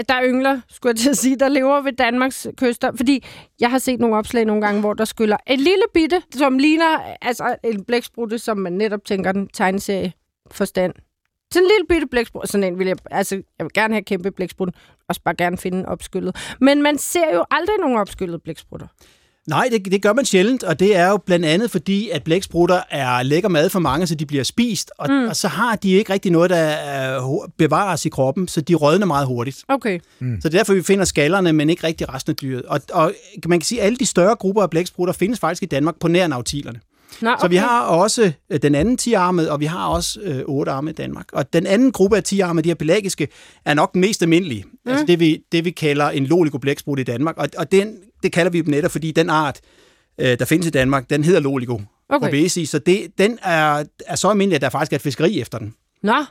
der 0.10 0.24
yngler, 0.24 0.62
skulle 0.70 0.92
jeg 0.92 0.98
til 0.98 1.10
at 1.10 1.18
sige, 1.18 1.36
der 1.36 1.48
lever 1.48 1.82
ved 1.82 1.94
Danmarks 1.94 2.48
kyster. 2.58 2.92
Fordi 2.96 3.26
jeg 3.60 3.72
har 3.72 3.78
set 3.78 4.00
nogle 4.00 4.16
opslag 4.16 4.46
nogle 4.46 4.62
gange, 4.62 4.82
hvor 4.82 4.94
der 4.94 5.06
skyller 5.06 5.38
en 5.48 5.60
lille 5.60 5.84
bitte, 5.94 6.22
som 6.32 6.58
ligner 6.58 7.16
altså 7.22 7.56
en 7.64 7.84
blæksprutte, 7.84 8.40
som 8.40 8.58
man 8.58 8.74
netop 8.74 9.06
tænker 9.06 9.32
den 9.32 9.48
tegneserie 9.48 10.14
forstand. 10.52 10.94
Sådan 11.54 11.66
en 11.66 11.72
lille 11.72 11.86
bitte 11.90 12.08
blæksprut. 12.08 12.50
Sådan 12.50 12.64
en 12.64 12.80
vil 12.80 12.88
jeg, 12.88 12.98
altså, 13.12 13.36
jeg 13.36 13.64
vil 13.66 13.74
gerne 13.74 13.94
have 13.94 14.04
kæmpe 14.04 14.32
blæksprutten. 14.32 14.76
Også 15.10 15.22
bare 15.22 15.36
gerne 15.36 15.58
finde 15.58 15.80
en 15.80 15.86
opskyllet. 15.86 16.56
Men 16.62 16.82
man 16.82 16.98
ser 16.98 17.36
jo 17.36 17.46
aldrig 17.52 17.76
nogen 17.80 17.98
opskyllede 17.98 18.40
blæksprutter. 18.40 18.88
Nej, 19.50 19.70
det, 19.72 19.92
det 19.92 20.02
gør 20.02 20.14
man 20.14 20.26
sjældent, 20.26 20.64
og 20.64 20.80
det 20.80 20.96
er 20.96 21.10
jo 21.10 21.18
blandt 21.18 21.46
andet 21.46 21.72
fordi, 21.72 22.10
at 22.10 22.24
blæksprutter 22.24 22.82
er 22.90 23.24
lækker 23.24 23.50
mad 23.50 23.70
for 23.70 23.80
mange, 23.80 24.08
så 24.08 24.16
de 24.16 24.26
bliver 24.26 24.44
spist, 24.44 24.92
og, 24.98 25.08
mm. 25.10 25.28
og 25.28 25.36
så 25.36 25.48
har 25.48 25.76
de 25.76 25.92
ikke 25.92 26.14
rigtig 26.14 26.32
noget, 26.32 26.50
der 26.50 27.26
uh, 27.26 27.48
bevares 27.58 28.06
i 28.06 28.10
kroppen, 28.10 28.48
så 28.48 28.62
de 28.62 28.76
rådner 28.76 29.06
meget 29.06 29.28
hurtigt. 29.28 29.64
Okay. 29.68 30.00
Mm. 30.20 30.42
Så 30.42 30.50
det 30.50 30.56
er 30.56 30.60
derfor, 30.60 30.74
vi 30.74 30.84
finder 30.84 31.06
skallerne, 31.06 31.54
men 31.54 31.70
ikke 31.70 31.88
rigtig 31.88 32.14
resten 32.14 32.32
af 32.32 32.36
dyret. 32.36 32.62
Og, 32.62 32.82
og 32.92 33.14
man 33.48 33.60
kan 33.60 33.66
sige, 33.66 33.82
at 33.82 33.86
alle 33.86 33.98
de 33.98 34.06
større 34.06 34.36
grupper 34.36 34.62
af 34.62 34.70
blæksprutter 34.70 35.14
findes 35.14 35.40
faktisk 35.40 35.64
i 35.64 35.66
Danmark 35.66 35.96
på 36.00 36.08
nær 36.08 36.28
nautilerne. 36.28 36.80
Nå, 37.22 37.30
okay. 37.30 37.42
Så 37.42 37.48
vi 37.48 37.56
har 37.56 37.82
også 37.82 38.32
øh, 38.50 38.60
den 38.62 38.76
anden 38.76 38.98
10-armede, 39.02 39.52
og 39.52 39.60
vi 39.60 39.66
har 39.66 39.88
også 39.88 40.20
øh, 40.22 40.42
8 40.46 40.72
arme 40.72 40.90
i 40.90 40.94
Danmark. 40.94 41.26
Og 41.34 41.54
den 41.54 41.68
anden 41.68 41.92
gruppe 41.92 42.18
af 42.18 42.22
10-armede, 42.28 42.64
de 42.64 42.70
her 42.70 42.76
pelagiske, 42.76 43.28
er 43.66 43.74
nok 43.74 43.94
den 43.94 44.02
mest 44.02 44.22
almindelige. 44.22 44.64
Mm. 44.64 44.92
Altså 44.92 45.06
det 45.06 45.20
vi, 45.20 45.44
det, 45.52 45.66
vi 45.66 45.72
kalder 45.72 46.10
en 46.10 46.26
loligoblæksprut 46.26 47.00
i 47.00 47.04
Danmark. 47.04 47.38
Og, 47.38 47.48
og 47.58 47.72
den, 47.72 47.96
det 48.24 48.32
kalder 48.32 48.52
vi 48.52 48.62
dem 48.62 48.70
netop, 48.70 48.92
fordi 48.92 49.12
den 49.12 49.30
art, 49.30 49.60
øh, 50.18 50.40
der 50.40 50.46
findes 50.46 50.68
i 50.68 50.70
Danmark, 50.70 51.10
den 51.10 51.24
hedder 51.24 51.40
loligo. 51.40 51.80
Okay. 52.10 52.28
Obesi, 52.28 52.66
så 52.66 52.80
det, 52.80 53.08
den 53.18 53.40
er, 53.44 53.84
er 54.08 54.16
så 54.16 54.30
almindelig, 54.30 54.56
at 54.56 54.62
der 54.62 54.70
faktisk 54.70 54.92
er 54.92 54.96
et 54.96 55.02
fiskeri 55.02 55.42
efter 55.42 55.58
den. 55.58 55.74
Nå, 56.04 56.26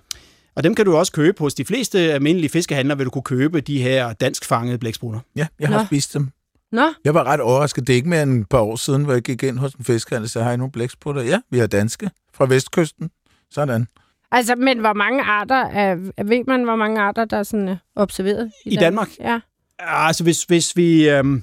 Og 0.57 0.65
dem 0.65 0.75
kan 0.75 0.85
du 0.85 0.97
også 0.97 1.13
købe 1.13 1.39
hos 1.39 1.55
de 1.55 1.65
fleste 1.65 1.99
almindelige 1.99 2.51
fiskehandlere, 2.51 2.99
vil 2.99 3.05
du 3.05 3.11
kunne 3.11 3.23
købe 3.23 3.61
de 3.61 3.83
her 3.83 4.13
dansk 4.13 4.45
fangede 4.45 4.79
blæksprutter. 4.79 5.21
Ja, 5.37 5.47
jeg 5.61 5.69
har 5.69 5.79
Nå. 5.79 5.87
spist 5.87 6.15
dem. 6.15 6.29
Nå. 6.73 6.93
Jeg 7.05 7.15
var 7.15 7.25
ret 7.25 7.41
overrasket. 7.41 7.87
Det 7.87 7.93
er 7.93 7.97
ikke 7.97 8.09
mere 8.09 8.23
end 8.23 8.41
et 8.41 8.49
par 8.49 8.61
år 8.61 8.77
siden, 8.77 9.05
hvor 9.05 9.13
jeg 9.13 9.23
gik 9.23 9.43
ind 9.43 9.59
hos 9.59 9.75
en 9.75 9.85
fiskehandel 9.85 10.25
og 10.25 10.31
sagde, 10.31 10.45
har 10.45 10.53
I 10.53 10.57
nogle 10.57 10.73
blæksprutter? 10.73 11.23
Ja, 11.23 11.41
vi 11.51 11.59
har 11.59 11.67
danske 11.67 12.11
fra 12.35 12.47
vestkysten. 12.47 13.11
Sådan. 13.51 13.87
Altså, 14.31 14.55
men 14.55 14.79
hvor 14.79 14.93
mange 14.93 15.23
arter, 15.23 15.65
er, 15.67 15.95
ved 16.25 16.45
man, 16.47 16.65
hvor 16.65 16.77
mange 16.77 17.01
arter, 17.01 17.25
der 17.25 17.37
er 17.37 17.43
sådan 17.43 17.69
uh, 17.69 17.77
observeret 17.97 18.53
i, 18.65 18.71
I 18.71 18.77
Danmark? 18.77 19.09
Ja. 19.21 19.41
Altså, 19.79 20.25
hvis, 20.25 20.43
hvis 20.43 20.77
vi... 20.77 21.09
Øhm, 21.11 21.43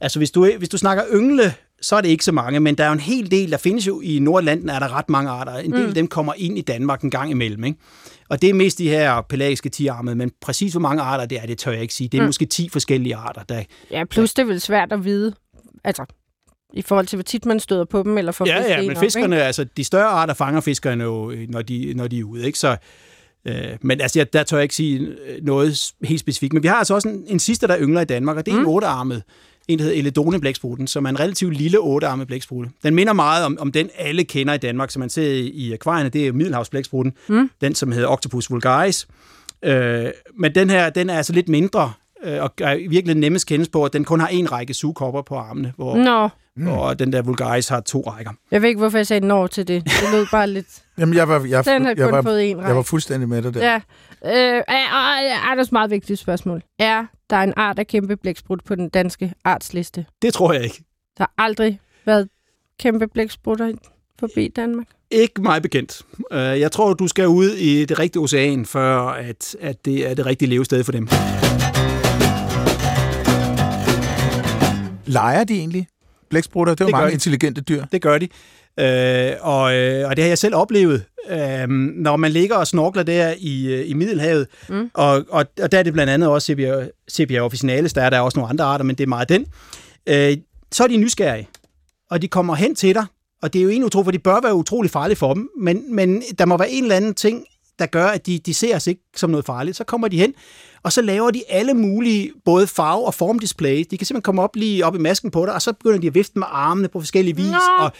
altså, 0.00 0.18
hvis 0.18 0.30
du, 0.30 0.50
hvis 0.58 0.68
du 0.68 0.78
snakker 0.78 1.04
yngle, 1.14 1.54
så 1.80 1.96
er 1.96 2.00
det 2.00 2.08
ikke 2.08 2.24
så 2.24 2.32
mange, 2.32 2.60
men 2.60 2.74
der 2.74 2.84
er 2.84 2.88
jo 2.88 2.92
en 2.92 3.00
hel 3.00 3.30
del, 3.30 3.50
der 3.50 3.56
findes 3.56 3.86
jo 3.86 4.00
i 4.00 4.18
Nordlanden, 4.18 4.68
er 4.68 4.78
der 4.78 4.96
ret 4.96 5.08
mange 5.08 5.30
arter. 5.30 5.52
En 5.52 5.72
del 5.72 5.82
mm. 5.82 5.88
af 5.88 5.94
dem 5.94 6.08
kommer 6.08 6.32
ind 6.36 6.58
i 6.58 6.60
Danmark 6.60 7.02
en 7.02 7.10
gang 7.10 7.30
imellem, 7.30 7.64
ikke? 7.64 7.78
Og 8.28 8.42
det 8.42 8.50
er 8.50 8.54
mest 8.54 8.78
de 8.78 8.88
her 8.88 9.20
pelagiske 9.20 9.68
tiarmede, 9.68 10.16
men 10.16 10.30
præcis 10.40 10.72
hvor 10.72 10.80
mange 10.80 11.02
arter 11.02 11.26
det 11.26 11.38
er, 11.42 11.46
det 11.46 11.58
tør 11.58 11.72
jeg 11.72 11.82
ikke 11.82 11.94
sige. 11.94 12.08
Det 12.08 12.18
er 12.18 12.22
mm. 12.22 12.28
måske 12.28 12.46
10 12.46 12.68
forskellige 12.68 13.16
arter, 13.16 13.42
der... 13.42 13.62
Ja, 13.90 14.04
plus 14.04 14.34
det 14.34 14.42
er 14.42 14.46
vel 14.46 14.60
svært 14.60 14.92
at 14.92 15.04
vide, 15.04 15.34
altså, 15.84 16.04
i 16.72 16.82
forhold 16.82 17.06
til, 17.06 17.16
hvor 17.16 17.22
tit 17.22 17.46
man 17.46 17.60
støder 17.60 17.84
på 17.84 18.02
dem, 18.02 18.18
eller 18.18 18.32
får 18.32 18.46
Ja, 18.46 18.62
ja, 18.62 18.80
en 18.80 18.86
men 18.86 18.96
op, 18.96 19.02
fiskerne, 19.02 19.36
ikke? 19.36 19.44
altså 19.44 19.64
de 19.76 19.84
større 19.84 20.06
arter 20.06 20.34
fanger 20.34 20.60
fiskerne 20.60 21.04
jo, 21.04 21.30
øh, 21.30 21.48
når 21.48 21.62
de, 21.62 21.94
når 21.96 22.08
de 22.08 22.18
er 22.18 22.24
ude, 22.24 22.46
ikke? 22.46 22.58
Så, 22.58 22.76
øh, 23.44 23.54
men 23.80 24.00
altså, 24.00 24.18
jeg, 24.18 24.32
der 24.32 24.42
tør 24.42 24.56
jeg 24.56 24.62
ikke 24.62 24.74
sige 24.74 25.16
noget 25.42 25.92
helt 26.04 26.20
specifikt. 26.20 26.52
Men 26.52 26.62
vi 26.62 26.68
har 26.68 26.76
altså 26.76 26.94
også 26.94 27.08
en, 27.08 27.24
en 27.26 27.38
sidste, 27.38 27.66
der 27.66 27.78
yngler 27.80 28.00
i 28.00 28.04
Danmark, 28.04 28.36
og 28.36 28.46
det 28.46 28.52
er 28.52 28.56
mm. 28.56 28.62
en 28.62 28.66
ottearmet. 28.66 29.22
En, 29.68 29.78
der 29.78 29.84
hedder 29.84 29.98
Eledone 29.98 30.40
blæksprutten, 30.40 30.86
som 30.86 31.04
er 31.04 31.08
en 31.08 31.20
relativt 31.20 31.54
lille 31.54 31.80
ottearmet 31.80 32.26
blæksprutte. 32.26 32.70
Den 32.82 32.94
minder 32.94 33.12
meget 33.12 33.44
om, 33.44 33.56
om 33.60 33.72
den, 33.72 33.90
alle 33.98 34.24
kender 34.24 34.54
i 34.54 34.58
Danmark, 34.58 34.90
som 34.90 35.00
man 35.00 35.10
ser 35.10 35.30
i, 35.30 35.48
i 35.48 35.72
akvarierne. 35.72 36.08
Det 36.08 36.26
er 36.26 36.32
Middelhavsblæksprutten, 36.32 37.12
mm. 37.28 37.50
den 37.60 37.74
som 37.74 37.92
hedder 37.92 38.08
Octopus 38.08 38.50
vulgaris. 38.50 39.06
Øh, 39.62 40.06
men 40.34 40.54
den 40.54 40.70
her, 40.70 40.90
den 40.90 41.10
er 41.10 41.16
altså 41.16 41.32
lidt 41.32 41.48
mindre, 41.48 41.92
øh, 42.24 42.42
og 42.42 42.52
er 42.60 42.72
i 42.72 42.86
virkeligheden 42.86 43.20
nemmest 43.20 43.46
kendes 43.46 43.68
på, 43.68 43.84
at 43.84 43.92
den 43.92 44.04
kun 44.04 44.20
har 44.20 44.28
en 44.28 44.52
række 44.52 44.74
sugekopper 44.74 45.22
på 45.22 45.36
armene, 45.36 45.72
hvor, 45.76 45.96
Nå, 45.96 46.28
mm. 46.56 46.68
og 46.68 46.98
den 46.98 47.12
der 47.12 47.22
vulgaris 47.22 47.68
har 47.68 47.80
to 47.80 48.00
rækker. 48.00 48.32
jeg 48.50 48.62
ved 48.62 48.68
ikke, 48.68 48.78
hvorfor 48.78 48.98
jeg 48.98 49.06
sagde 49.06 49.26
når 49.26 49.46
til 49.46 49.68
det. 49.68 49.84
Det 49.84 49.92
lød 50.12 50.26
bare 50.30 50.46
lidt... 50.46 50.66
Jamen, 50.98 51.14
jeg 51.14 51.28
var, 51.28 51.44
jeg, 51.48 51.64
Den 51.64 51.84
har 51.84 51.94
jeg, 51.96 52.10
kun 52.10 52.24
var, 52.24 52.66
jeg 52.66 52.76
var 52.76 52.82
fuldstændig 52.82 53.28
med 53.28 53.42
dig 53.42 53.54
der. 53.54 53.72
Ja. 53.72 53.80
Øh, 54.26 54.62
og, 54.68 54.74
og, 54.92 55.50
Anders, 55.50 55.72
meget 55.72 55.90
vigtigt 55.90 56.18
spørgsmål. 56.18 56.62
Er 56.78 57.04
der 57.30 57.36
en 57.36 57.52
art 57.56 57.78
af 57.78 57.86
kæmpe 57.86 58.16
blæksprut 58.16 58.64
på 58.64 58.74
den 58.74 58.88
danske 58.88 59.32
artsliste? 59.44 60.06
Det 60.22 60.34
tror 60.34 60.52
jeg 60.52 60.64
ikke. 60.64 60.84
Der 61.18 61.24
har 61.24 61.32
aldrig 61.44 61.80
været 62.06 62.28
kæmpe 62.80 63.06
blæksprutter 63.06 63.72
forbi 64.20 64.48
Danmark. 64.48 64.86
Ikke 65.10 65.42
meget 65.42 65.62
bekendt. 65.62 66.02
Øh, 66.32 66.38
Jeg 66.60 66.72
tror, 66.72 66.94
du 66.94 67.08
skal 67.08 67.28
ud 67.28 67.50
i 67.50 67.84
det 67.84 67.98
rigtige 67.98 68.22
ocean, 68.22 68.66
før 68.66 68.98
at, 69.00 69.56
at 69.60 69.84
det 69.84 70.10
er 70.10 70.14
det 70.14 70.26
rigtige 70.26 70.48
levested 70.48 70.84
for 70.84 70.92
dem. 70.92 71.08
Leger 75.06 75.44
de 75.44 75.54
egentlig? 75.58 75.86
Blæksprutter. 76.30 76.74
Det 76.74 76.80
er 76.80 76.84
jo 76.84 76.86
Det 76.86 76.92
mange 76.92 77.08
de. 77.08 77.12
intelligente 77.12 77.60
dyr. 77.60 77.84
Det 77.92 78.02
gør 78.02 78.18
de. 78.18 78.28
Øh, 78.80 79.32
og, 79.40 79.74
øh, 79.74 80.08
og 80.08 80.16
det 80.16 80.24
har 80.24 80.28
jeg 80.28 80.38
selv 80.38 80.54
oplevet, 80.54 81.04
øh, 81.30 81.68
når 81.94 82.16
man 82.16 82.30
ligger 82.30 82.56
og 82.56 82.66
snorkler 82.66 83.02
der 83.02 83.34
i, 83.38 83.74
øh, 83.74 83.90
i 83.90 83.94
Middelhavet, 83.94 84.46
mm. 84.68 84.90
og, 84.94 85.24
og, 85.30 85.46
og 85.62 85.72
der 85.72 85.78
er 85.78 85.82
det 85.82 85.92
blandt 85.92 86.12
andet 86.12 86.28
også 86.28 86.46
sepia, 86.46 86.88
sepia 87.08 87.40
officinalis, 87.40 87.92
der 87.92 88.02
er 88.02 88.10
der 88.10 88.20
også 88.20 88.38
nogle 88.38 88.50
andre 88.50 88.64
arter, 88.64 88.84
men 88.84 88.96
det 88.96 89.04
er 89.04 89.08
meget 89.08 89.28
den. 89.28 89.46
Øh, 90.06 90.36
så 90.72 90.84
er 90.84 90.88
de 90.88 90.96
nysgerrige, 90.96 91.48
og 92.10 92.22
de 92.22 92.28
kommer 92.28 92.54
hen 92.54 92.74
til 92.74 92.94
dig, 92.94 93.04
og 93.42 93.52
det 93.52 93.58
er 93.58 93.62
jo 93.62 93.68
egentlig 93.68 93.86
utroligt, 93.86 94.06
for 94.06 94.10
det 94.12 94.22
bør 94.22 94.40
være 94.42 94.54
utrolig 94.54 94.90
farligt 94.90 95.18
for 95.18 95.34
dem, 95.34 95.48
men, 95.60 95.94
men 95.94 96.22
der 96.38 96.44
må 96.44 96.56
være 96.56 96.70
en 96.70 96.82
eller 96.82 96.96
anden 96.96 97.14
ting, 97.14 97.44
der 97.78 97.86
gør, 97.86 98.06
at 98.06 98.26
de, 98.26 98.38
de 98.38 98.54
ser 98.54 98.76
os 98.76 98.86
ikke 98.86 99.02
som 99.16 99.30
noget 99.30 99.46
farligt. 99.46 99.76
Så 99.76 99.84
kommer 99.84 100.08
de 100.08 100.18
hen, 100.18 100.34
og 100.82 100.92
så 100.92 101.02
laver 101.02 101.30
de 101.30 101.42
alle 101.48 101.74
mulige, 101.74 102.32
både 102.44 102.66
farve- 102.66 103.06
og 103.06 103.14
formdisplay. 103.14 103.84
De 103.90 103.98
kan 103.98 104.06
simpelthen 104.06 104.22
komme 104.22 104.42
op 104.42 104.56
lige 104.56 104.86
op 104.86 104.94
i 104.94 104.98
masken 104.98 105.30
på 105.30 105.46
dig, 105.46 105.54
og 105.54 105.62
så 105.62 105.72
begynder 105.72 105.98
de 105.98 106.06
at 106.06 106.14
vifte 106.14 106.38
med 106.38 106.46
armene 106.50 106.88
på 106.88 107.00
forskellige 107.00 107.36
vis, 107.36 107.46
Nå. 107.46 107.84
og 107.84 107.92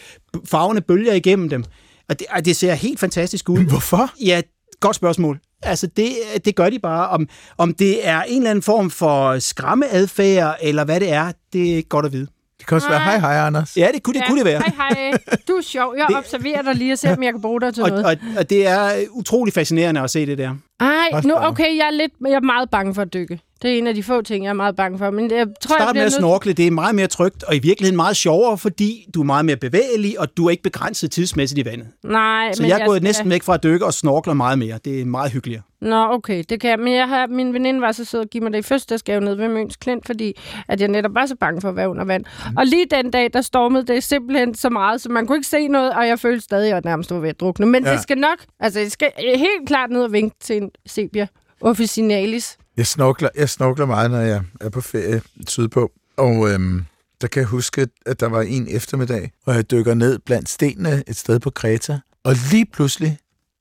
farverne 0.45 0.81
bølger 0.81 1.13
igennem 1.13 1.49
dem. 1.49 1.63
Og 2.09 2.19
det, 2.19 2.27
og 2.29 2.45
det 2.45 2.55
ser 2.55 2.73
helt 2.73 2.99
fantastisk 2.99 3.49
ud. 3.49 3.59
Hvorfor? 3.69 4.11
Ja, 4.25 4.41
godt 4.79 4.95
spørgsmål. 4.95 5.39
Altså, 5.63 5.87
det, 5.87 6.09
det 6.45 6.55
gør 6.55 6.69
de 6.69 6.79
bare. 6.79 7.09
Om, 7.09 7.27
om 7.57 7.73
det 7.73 8.07
er 8.07 8.23
en 8.23 8.37
eller 8.37 8.49
anden 8.49 8.61
form 8.61 8.89
for 8.91 9.39
skræmmeadfærd, 9.39 10.57
eller 10.61 10.83
hvad 10.83 10.99
det 10.99 11.11
er, 11.11 11.31
det 11.53 11.71
er 11.71 11.75
ikke 11.75 11.89
godt 11.89 12.05
at 12.05 12.11
vide. 12.13 12.27
Det 12.67 12.69
kan 12.69 12.75
også 12.75 12.89
være, 12.89 12.99
hej 12.99 13.19
hej, 13.19 13.47
Anders. 13.47 13.77
Ja, 13.77 13.87
det 13.93 14.03
kunne 14.03 14.13
det, 14.13 14.19
ja. 14.21 14.27
kunne 14.27 14.37
det 14.37 14.45
være. 14.45 14.61
Hej, 14.77 14.93
hej. 14.93 15.11
Du 15.47 15.53
er 15.53 15.61
sjov. 15.61 15.93
Jeg 15.97 16.05
Det- 16.09 16.17
observerer 16.17 16.61
dig 16.61 16.75
lige 16.75 16.93
og 16.93 16.97
ser, 16.99 17.15
om 17.15 17.23
jeg 17.23 17.33
kan 17.33 17.41
bruge 17.41 17.61
dig 17.61 17.73
til 17.73 17.83
Og, 17.83 17.89
noget. 17.89 18.05
og, 18.05 18.15
og 18.37 18.49
det 18.49 18.67
er 18.67 18.91
utrolig 19.11 19.53
fascinerende 19.53 20.01
at 20.01 20.09
se 20.09 20.25
det 20.25 20.37
der. 20.37 20.55
Ej, 20.79 21.21
nu, 21.23 21.33
okay, 21.37 21.77
jeg 21.77 21.87
er, 21.87 21.91
lidt, 21.91 22.11
jeg 22.25 22.31
er 22.33 22.39
meget 22.41 22.69
bange 22.69 22.95
for 22.95 23.01
at 23.01 23.13
dykke. 23.13 23.39
Det 23.61 23.73
er 23.73 23.77
en 23.77 23.87
af 23.87 23.95
de 23.95 24.03
få 24.03 24.21
ting, 24.21 24.43
jeg 24.43 24.49
er 24.49 24.53
meget 24.53 24.75
bange 24.75 24.97
for. 24.97 25.09
Men 25.09 25.31
jeg 25.31 25.45
tror, 25.61 25.75
jeg 25.75 25.81
Start 25.83 25.87
med 25.87 25.93
bliver 25.93 26.05
at 26.05 26.11
snorkle, 26.13 26.53
det 26.53 26.67
er 26.67 26.71
meget 26.71 26.95
mere 26.95 27.07
trygt, 27.07 27.43
og 27.43 27.55
i 27.55 27.59
virkeligheden 27.59 27.95
meget 27.95 28.15
sjovere, 28.17 28.57
fordi 28.57 29.05
du 29.13 29.19
er 29.21 29.25
meget 29.25 29.45
mere 29.45 29.55
bevægelig, 29.57 30.19
og 30.19 30.37
du 30.37 30.45
er 30.45 30.49
ikke 30.49 30.63
begrænset 30.63 31.11
tidsmæssigt 31.11 31.59
i 31.59 31.65
vandet. 31.65 31.87
Nej, 32.03 32.53
Så 32.53 32.61
men 32.63 32.69
jeg 32.69 32.79
er 32.81 32.85
gået 32.85 32.97
skal- 32.97 33.03
næsten 33.03 33.29
væk 33.29 33.43
fra 33.43 33.53
at 33.53 33.63
dykke 33.63 33.85
og 33.85 33.93
snorkler 33.93 34.33
meget 34.33 34.59
mere. 34.59 34.79
Det 34.85 35.01
er 35.01 35.05
meget 35.05 35.31
hyggeligere. 35.31 35.61
Nå, 35.81 35.95
okay, 36.11 36.43
det 36.49 36.61
kan 36.61 36.69
jeg. 36.69 36.79
Men 36.79 36.93
jeg 36.93 37.07
har, 37.07 37.27
min 37.27 37.53
veninde 37.53 37.81
var 37.81 37.91
så 37.91 38.05
sød 38.05 38.19
at 38.21 38.29
give 38.29 38.43
mig 38.43 38.53
det 38.53 38.59
i 38.59 38.61
fødselsdagsgave 38.61 39.21
nede 39.21 39.37
ved 39.37 39.47
Møns 39.49 39.75
Klint, 39.75 40.05
fordi 40.05 40.33
at 40.67 40.81
jeg 40.81 40.87
netop 40.87 41.11
var 41.15 41.25
så 41.25 41.35
bange 41.39 41.61
for 41.61 41.69
at 41.69 41.75
være 41.75 41.89
under 41.89 42.05
vand. 42.05 42.25
Mm. 42.49 42.57
Og 42.57 42.65
lige 42.65 42.85
den 42.91 43.11
dag, 43.11 43.29
der 43.33 43.41
stormede 43.41 43.85
det 43.93 44.03
simpelthen 44.03 44.55
så 44.55 44.69
meget, 44.69 45.01
så 45.01 45.09
man 45.09 45.27
kunne 45.27 45.37
ikke 45.37 45.47
se 45.47 45.67
noget, 45.67 45.91
og 45.93 46.07
jeg 46.07 46.19
følte 46.19 46.41
stadig, 46.41 46.67
at 46.67 46.73
jeg 46.73 46.81
nærmest 46.85 47.11
var 47.11 47.19
ved 47.19 47.29
at 47.29 47.39
drukne. 47.39 47.65
Men 47.65 47.85
ja. 47.85 47.91
Det 47.91 48.01
skal 48.01 48.17
nok, 48.17 48.37
altså 48.59 48.79
jeg 48.79 48.91
skal 48.91 49.11
helt 49.17 49.67
klart 49.67 49.89
ned 49.89 50.03
og 50.03 50.11
vinke 50.13 50.35
til 50.41 50.57
en 50.57 50.69
sepia 50.85 51.27
officinalis. 51.61 52.57
Jeg 52.77 52.87
snorkler, 52.87 53.29
jeg 53.35 53.49
snorkler 53.49 53.85
meget, 53.85 54.11
når 54.11 54.19
jeg 54.19 54.41
er 54.61 54.69
på 54.69 54.81
ferie 54.81 55.21
sydpå. 55.47 55.91
Og 56.17 56.49
øhm, 56.49 56.85
der 57.21 57.27
kan 57.27 57.39
jeg 57.39 57.47
huske, 57.47 57.87
at 58.05 58.19
der 58.19 58.25
var 58.27 58.41
en 58.41 58.67
eftermiddag, 58.69 59.31
hvor 59.43 59.53
jeg 59.53 59.71
dykker 59.71 59.93
ned 59.93 60.19
blandt 60.19 60.49
stenene 60.49 61.03
et 61.07 61.15
sted 61.15 61.39
på 61.39 61.49
Kreta. 61.49 61.99
Og 62.23 62.35
lige 62.51 62.65
pludselig, 62.65 63.17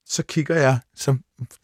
så 0.08 0.22
kigger 0.22 0.56
jeg, 0.56 0.78
så 0.96 1.16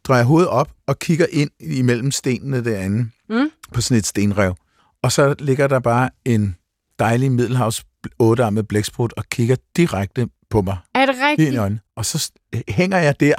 drejer 0.05 0.19
jeg 0.21 0.27
hovedet 0.27 0.49
op 0.49 0.71
og 0.87 0.99
kigger 0.99 1.27
ind 1.31 1.51
imellem 1.61 2.11
stenene 2.11 2.65
derinde 2.65 3.11
Mm. 3.29 3.51
på 3.75 3.81
sådan 3.81 3.97
et 3.99 4.07
stenrev. 4.07 4.55
Og 5.03 5.13
så 5.13 5.35
ligger 5.39 5.67
der 5.67 5.79
bare 5.81 6.11
en 6.25 6.57
dejlig 6.99 7.33
middelhavs 7.33 7.85
ottearmet 8.19 8.69
blæksprut 8.69 9.13
og 9.17 9.25
kigger 9.31 9.57
direkte 9.77 10.29
på 10.51 10.63
mig 10.63 10.77
Er 10.95 11.07
det 11.07 11.15
rigtigt? 11.31 11.55
i 11.55 11.57
øjnene. 11.57 11.81
Og 11.97 12.07
så 12.07 12.31
hænger 12.69 12.99
jeg 12.99 13.21
der 13.21 13.35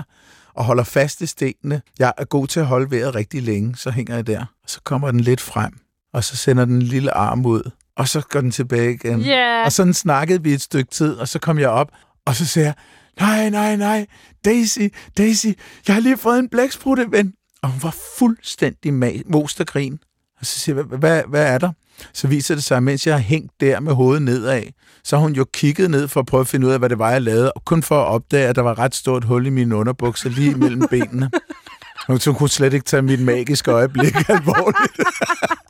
og 0.55 0.63
holder 0.63 0.83
fast 0.83 1.21
i 1.21 1.25
stenene. 1.25 1.81
Jeg 1.99 2.13
er 2.17 2.25
god 2.25 2.47
til 2.47 2.59
at 2.59 2.65
holde 2.65 2.91
vejret 2.91 3.15
rigtig 3.15 3.41
længe, 3.43 3.75
så 3.75 3.91
hænger 3.91 4.15
jeg 4.15 4.27
der. 4.27 4.39
Og 4.63 4.69
så 4.69 4.79
kommer 4.83 5.11
den 5.11 5.19
lidt 5.19 5.41
frem, 5.41 5.73
og 6.13 6.23
så 6.23 6.37
sender 6.37 6.65
den 6.65 6.75
en 6.75 6.81
lille 6.81 7.11
arm 7.17 7.45
ud, 7.45 7.71
og 7.97 8.07
så 8.07 8.21
går 8.29 8.41
den 8.41 8.51
tilbage 8.51 8.93
igen. 8.93 9.21
Ja, 9.21 9.65
Og 9.65 9.71
sådan 9.71 9.93
snakkede 9.93 10.43
vi 10.43 10.53
et 10.53 10.61
stykke 10.61 10.91
tid, 10.91 11.15
og 11.15 11.27
så 11.27 11.39
kom 11.39 11.59
jeg 11.59 11.69
op, 11.69 11.91
og 12.25 12.35
så 12.35 12.45
siger 12.45 12.63
jeg, 12.65 12.73
nej, 13.19 13.49
nej, 13.49 13.75
nej, 13.75 14.05
Daisy, 14.45 14.79
Daisy, 15.17 15.47
jeg 15.87 15.95
har 15.95 15.99
lige 16.01 16.17
fået 16.17 16.39
en 16.39 16.49
blæksprutte, 16.49 17.05
ven. 17.11 17.33
Og 17.61 17.69
hun 17.69 17.83
var 17.83 17.95
fuldstændig 18.19 18.93
most 19.27 19.59
af 19.59 19.65
grin. 19.65 19.99
Og 20.39 20.45
så 20.45 20.59
siger 20.59 20.75
jeg, 20.75 20.83
"Hvad- 20.85 20.97
hvad, 20.97 21.23
hvad 21.29 21.45
er 21.53 21.57
der? 21.57 21.71
Så 22.13 22.27
viser 22.27 22.55
det 22.55 22.63
sig, 22.63 22.77
at 22.77 22.83
mens 22.83 23.07
jeg 23.07 23.15
har 23.15 23.21
hængt 23.21 23.51
der 23.59 23.79
med 23.79 23.93
hovedet 23.93 24.21
nedad, 24.21 24.63
så 25.03 25.15
har 25.15 25.21
hun 25.21 25.33
jo 25.33 25.45
kigget 25.53 25.91
ned 25.91 26.07
for 26.07 26.19
at 26.19 26.25
prøve 26.25 26.41
at 26.41 26.47
finde 26.47 26.67
ud 26.67 26.71
af, 26.71 26.79
hvad 26.79 26.89
det 26.89 26.99
var, 26.99 27.11
jeg 27.11 27.21
lavede, 27.21 27.51
og 27.53 27.65
kun 27.65 27.83
for 27.83 28.01
at 28.01 28.07
opdage, 28.07 28.47
at 28.47 28.55
der 28.55 28.61
var 28.61 28.71
et 28.71 28.79
ret 28.79 28.95
stort 28.95 29.23
hul 29.23 29.45
i 29.45 29.49
mine 29.49 29.75
underbukser 29.75 30.29
lige 30.29 30.55
mellem 30.55 30.87
benene. 30.89 31.31
Så 32.19 32.33
kunne 32.33 32.49
slet 32.49 32.73
ikke 32.73 32.85
tage 32.85 33.01
mit 33.01 33.19
magiske 33.19 33.71
øjeblik 33.71 34.29
alvorligt. 34.29 34.99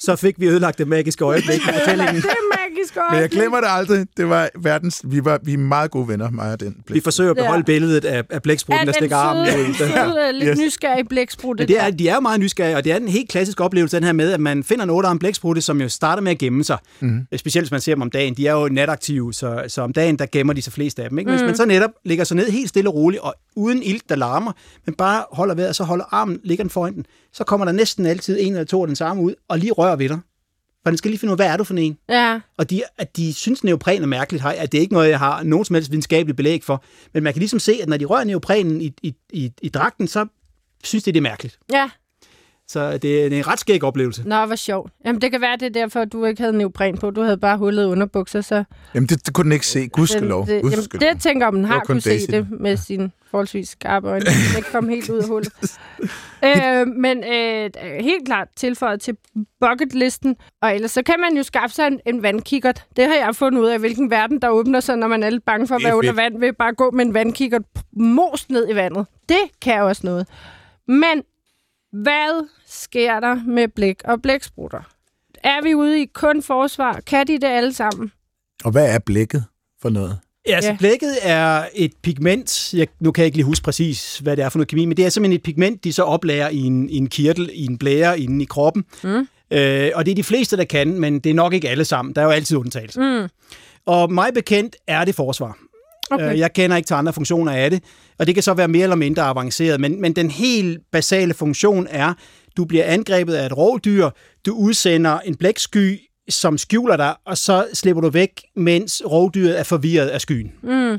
Så 0.00 0.16
fik 0.16 0.34
vi 0.40 0.46
ødelagt 0.48 0.78
det 0.78 0.88
magiske 0.88 1.24
øjeblik 1.24 1.56
i 1.56 1.60
fortællingen. 1.78 2.16
det 2.16 2.24
er 2.24 2.58
magisk 2.68 2.96
Men 2.96 3.02
jeg 3.10 3.18
øjeblik. 3.18 3.38
glemmer 3.38 3.60
det 3.60 3.66
aldrig. 3.70 4.06
Det 4.16 4.28
var 4.28 4.48
verdens... 4.58 5.00
Vi, 5.04 5.24
var, 5.24 5.40
vi 5.42 5.52
er 5.52 5.58
meget 5.58 5.90
gode 5.90 6.08
venner, 6.08 6.30
mig 6.30 6.52
og 6.52 6.60
den. 6.60 6.76
Vi 6.88 7.00
forsøger 7.00 7.30
at 7.30 7.36
beholde 7.36 7.58
Ja. 7.58 7.62
billedet 7.72 8.04
af, 8.04 8.24
af 8.30 8.42
blæksprutten, 8.42 8.86
der 8.86 8.92
den 8.92 8.98
stikker 9.00 9.16
armen 9.16 9.42
ud. 9.42 9.74
søde, 9.74 10.32
lidt 10.32 10.48
Yes. 10.50 10.58
nysgerrige 10.58 11.04
blæksprutte. 11.04 11.62
Men 11.62 11.68
det 11.68 11.80
er, 11.80 11.90
de 11.90 12.08
er 12.08 12.14
jo 12.14 12.20
meget 12.20 12.40
nysgerrige, 12.40 12.76
og 12.76 12.84
det 12.84 12.92
er 12.92 12.96
en 12.96 13.08
helt 13.08 13.28
klassisk 13.30 13.60
oplevelse, 13.60 13.96
den 13.96 14.04
her 14.04 14.12
med, 14.12 14.32
at 14.32 14.40
man 14.40 14.64
finder 14.64 14.84
en 14.84 14.90
ottearm 14.90 15.18
blæksprutte, 15.18 15.60
som 15.62 15.80
jo 15.80 15.88
starter 15.88 16.22
med 16.22 16.30
at 16.32 16.38
gemme 16.38 16.64
sig. 16.64 16.78
Mm. 17.00 17.20
Specielt 17.36 17.64
hvis 17.64 17.70
man 17.70 17.80
ser 17.80 17.94
dem 17.94 18.02
om 18.02 18.10
dagen. 18.10 18.34
De 18.36 18.46
er 18.46 18.52
jo 18.52 18.68
nataktive, 18.68 19.34
så, 19.34 19.64
så 19.68 19.82
om 19.82 19.92
dagen, 19.92 20.18
der 20.18 20.26
gemmer 20.32 20.52
de 20.52 20.62
sig 20.62 20.72
flest 20.72 20.98
af 20.98 21.08
dem. 21.08 21.18
Ikke? 21.18 21.30
Hvis 21.30 21.42
man 21.42 21.56
så 21.56 21.64
netop 21.66 21.90
ligger 22.04 22.24
sig 22.24 22.36
ned 22.36 22.50
helt 22.50 22.68
stille 22.68 22.90
og 22.90 22.94
roligt, 22.94 23.22
og 23.22 23.34
uden 23.56 23.82
ild, 23.82 24.00
der 24.08 24.16
larmer, 24.16 24.52
men 24.86 24.94
bare 24.94 25.24
holder 25.32 25.54
vejret, 25.54 25.76
så 25.76 25.84
holder 25.84 26.04
armen, 26.14 26.38
ligger 26.44 26.64
den 26.64 26.70
foran 26.70 26.94
den, 26.94 27.06
så 27.32 27.44
kommer 27.44 27.64
der 27.64 27.72
næsten 27.72 28.06
altid 28.06 28.38
en 28.40 28.52
eller 28.52 28.64
to 28.64 28.80
af 28.82 28.86
den 28.86 28.96
samme 28.96 29.22
ud, 29.22 29.34
og 29.48 29.58
lige 29.58 29.72
rører 29.72 29.96
ved 29.96 30.08
dig. 30.08 30.18
For 30.82 30.90
den 30.90 30.96
skal 30.98 31.10
lige 31.10 31.18
finde 31.18 31.30
ud 31.32 31.38
af, 31.38 31.38
hvad 31.38 31.52
er 31.52 31.56
du 31.56 31.64
for 31.64 31.74
en? 31.74 31.98
Ja, 32.08 32.40
Og 32.56 32.70
de, 32.70 32.82
at 32.98 33.16
de 33.16 33.34
synes, 33.34 33.64
neopren 33.64 34.02
er 34.02 34.06
mærkeligt, 34.06 34.44
at 34.46 34.72
det 34.72 34.78
er 34.78 34.82
ikke 34.82 34.92
noget, 34.94 35.08
jeg 35.08 35.18
har 35.18 35.42
nogen 35.42 35.64
som 35.64 35.74
helst 35.74 35.90
videnskabeligt 35.90 36.36
belæg 36.36 36.64
for. 36.64 36.84
Men 37.14 37.22
man 37.22 37.32
kan 37.32 37.40
ligesom 37.40 37.58
se, 37.58 37.78
at 37.82 37.88
når 37.88 37.96
de 37.96 38.04
rører 38.04 38.24
neoprenen 38.24 38.80
i, 38.80 38.92
i, 39.02 39.14
i, 39.32 39.52
i 39.62 39.68
dragten, 39.68 40.08
så 40.08 40.26
synes 40.84 41.04
de, 41.04 41.12
det 41.12 41.18
er 41.18 41.22
mærkeligt. 41.22 41.58
ja. 41.72 41.90
Så 42.70 42.98
det 42.98 43.24
er 43.24 43.38
en 43.38 43.46
ret 43.46 43.60
skæg 43.60 43.84
oplevelse. 43.84 44.22
Nå, 44.28 44.46
hvor 44.46 44.54
sjovt. 44.54 44.92
Jamen, 45.04 45.22
det 45.22 45.30
kan 45.30 45.40
være, 45.40 45.56
det 45.56 45.62
er 45.62 45.80
derfor, 45.80 46.00
at 46.00 46.12
du 46.12 46.24
ikke 46.24 46.42
havde 46.42 46.58
neopren 46.58 46.98
på. 46.98 47.10
Du 47.10 47.22
havde 47.22 47.38
bare 47.38 47.58
hullet 47.58 47.84
underbukser, 47.84 48.40
så... 48.40 48.64
Jamen, 48.94 49.08
det, 49.08 49.26
det 49.26 49.34
kunne 49.34 49.44
den 49.44 49.52
ikke 49.52 49.66
se. 49.66 49.88
Gudskelov. 49.88 50.46
det, 50.46 50.52
jamen, 50.52 50.62
Gudskelov. 50.62 51.08
det 51.08 51.22
tænker 51.22 51.46
jeg, 51.46 51.48
om 51.48 51.54
den 51.54 51.62
Det 51.62 51.72
har 51.72 51.78
kun 51.78 51.86
kunne 51.86 52.00
se 52.00 52.26
det 52.26 52.46
med 52.50 52.76
sin 52.76 53.12
forholdsvis 53.30 53.68
skarpe 53.68 54.08
øjne. 54.08 54.24
Den 54.24 54.56
ikke 54.56 54.70
kom 54.72 54.88
helt 54.88 55.10
ud 55.10 55.18
af 55.18 55.28
hullet. 55.28 55.52
øh, 56.48 56.86
men 56.86 57.24
øh, 57.24 57.70
helt 58.00 58.26
klart 58.26 58.48
tilføjet 58.56 59.00
til 59.00 59.16
bucketlisten. 59.60 60.36
Og 60.62 60.74
ellers 60.74 60.90
så 60.90 61.02
kan 61.02 61.20
man 61.20 61.36
jo 61.36 61.42
skaffe 61.42 61.74
sig 61.74 61.86
en, 61.86 62.00
en 62.06 62.22
vandkikkert. 62.22 62.84
Det 62.96 63.04
har 63.04 63.14
jeg 63.14 63.36
fundet 63.36 63.60
ud 63.60 63.66
af, 63.66 63.78
hvilken 63.78 64.10
verden 64.10 64.42
der 64.42 64.48
åbner 64.48 64.80
sig, 64.80 64.96
når 64.96 65.08
man 65.08 65.22
er 65.22 65.30
lidt 65.30 65.44
bange 65.44 65.66
for 65.66 65.74
at 65.74 65.78
Det 65.78 65.86
være 65.86 65.96
under 65.96 66.12
vand, 66.12 66.38
ved 66.38 66.52
bare 66.52 66.74
gå 66.74 66.90
med 66.90 67.04
en 67.04 67.14
vandkikkert 67.14 67.62
most 67.92 68.50
ned 68.50 68.70
i 68.70 68.74
vandet. 68.74 69.06
Det 69.28 69.60
kan 69.62 69.82
også 69.82 70.00
noget. 70.04 70.26
Men 70.88 71.22
hvad 71.92 72.46
sker 72.66 73.20
der 73.20 73.34
med 73.46 73.68
blæk 73.68 73.96
og 74.04 74.22
blæksprutter? 74.22 74.80
Er 75.44 75.62
vi 75.62 75.74
ude 75.74 76.02
i 76.02 76.06
kun 76.14 76.42
forsvar? 76.42 77.00
Kan 77.06 77.26
de 77.26 77.32
det 77.32 77.44
alle 77.44 77.72
sammen? 77.72 78.12
Og 78.64 78.70
hvad 78.70 78.94
er 78.94 78.98
blækket 78.98 79.44
for 79.82 79.88
noget? 79.88 80.18
Ja, 80.48 80.60
så 80.60 80.68
Ja. 80.68 80.76
blækket 80.78 81.16
er 81.22 81.64
et 81.74 81.92
pigment, 82.02 82.74
jeg, 82.74 82.88
nu 83.00 83.12
kan 83.12 83.22
jeg 83.22 83.26
ikke 83.26 83.36
lige 83.38 83.44
huske 83.44 83.64
præcis, 83.64 84.18
hvad 84.18 84.36
det 84.36 84.44
er 84.44 84.48
for 84.48 84.58
noget 84.58 84.68
kemi, 84.68 84.84
men 84.84 84.96
det 84.96 85.04
er 85.04 85.08
simpelthen 85.08 85.36
et 85.36 85.42
pigment, 85.42 85.84
de 85.84 85.92
så 85.92 86.02
oplager 86.02 86.48
i 86.48 86.58
en, 86.58 86.90
i 86.90 86.96
en 86.96 87.08
kirtel, 87.08 87.50
i 87.52 87.64
en 87.66 87.78
blære 87.78 88.20
inde 88.20 88.42
i 88.42 88.46
kroppen. 88.46 88.84
Mm. 89.04 89.28
Øh, 89.50 89.90
og 89.94 90.06
det 90.06 90.10
er 90.10 90.14
de 90.16 90.22
fleste, 90.24 90.56
der 90.56 90.64
kan, 90.64 91.00
men 91.00 91.20
det 91.20 91.30
er 91.30 91.34
nok 91.34 91.52
ikke 91.52 91.68
alle 91.68 91.84
sammen. 91.84 92.14
Der 92.14 92.20
er 92.20 92.24
jo 92.24 92.30
altid 92.30 92.56
undtagelser. 92.56 93.22
Mm. 93.22 93.28
Og 93.86 94.12
mig 94.12 94.34
bekendt 94.34 94.76
er 94.86 95.04
det 95.04 95.14
forsvar. 95.14 95.58
Okay. 96.10 96.32
Øh, 96.32 96.38
Jeg 96.38 96.52
kender 96.52 96.76
ikke 96.76 96.86
til 96.86 96.94
andre 96.94 97.12
funktioner 97.12 97.52
af 97.52 97.70
det, 97.70 97.82
og 98.18 98.26
det 98.26 98.34
kan 98.34 98.42
så 98.42 98.54
være 98.54 98.68
mere 98.68 98.82
eller 98.82 98.96
mindre 98.96 99.22
avanceret, 99.22 99.80
men, 99.80 100.00
men 100.00 100.16
den 100.16 100.30
helt 100.30 100.78
basale 100.92 101.34
funktion 101.34 101.86
er, 101.90 102.14
du 102.56 102.64
bliver 102.64 102.84
angrebet 102.84 103.34
af 103.34 103.46
et 103.46 103.56
rovdyr, 103.56 104.10
du 104.46 104.54
udsender 104.54 105.18
en 105.18 105.36
blæksky, 105.36 106.00
som 106.28 106.58
skjuler 106.58 106.96
dig, 106.96 107.14
og 107.26 107.38
så 107.38 107.66
slipper 107.72 108.00
du 108.00 108.10
væk, 108.10 108.42
mens 108.56 109.02
rovdyret 109.06 109.58
er 109.58 109.62
forvirret 109.62 110.08
af 110.08 110.20
skyen. 110.20 110.52
Mm. 110.62 110.98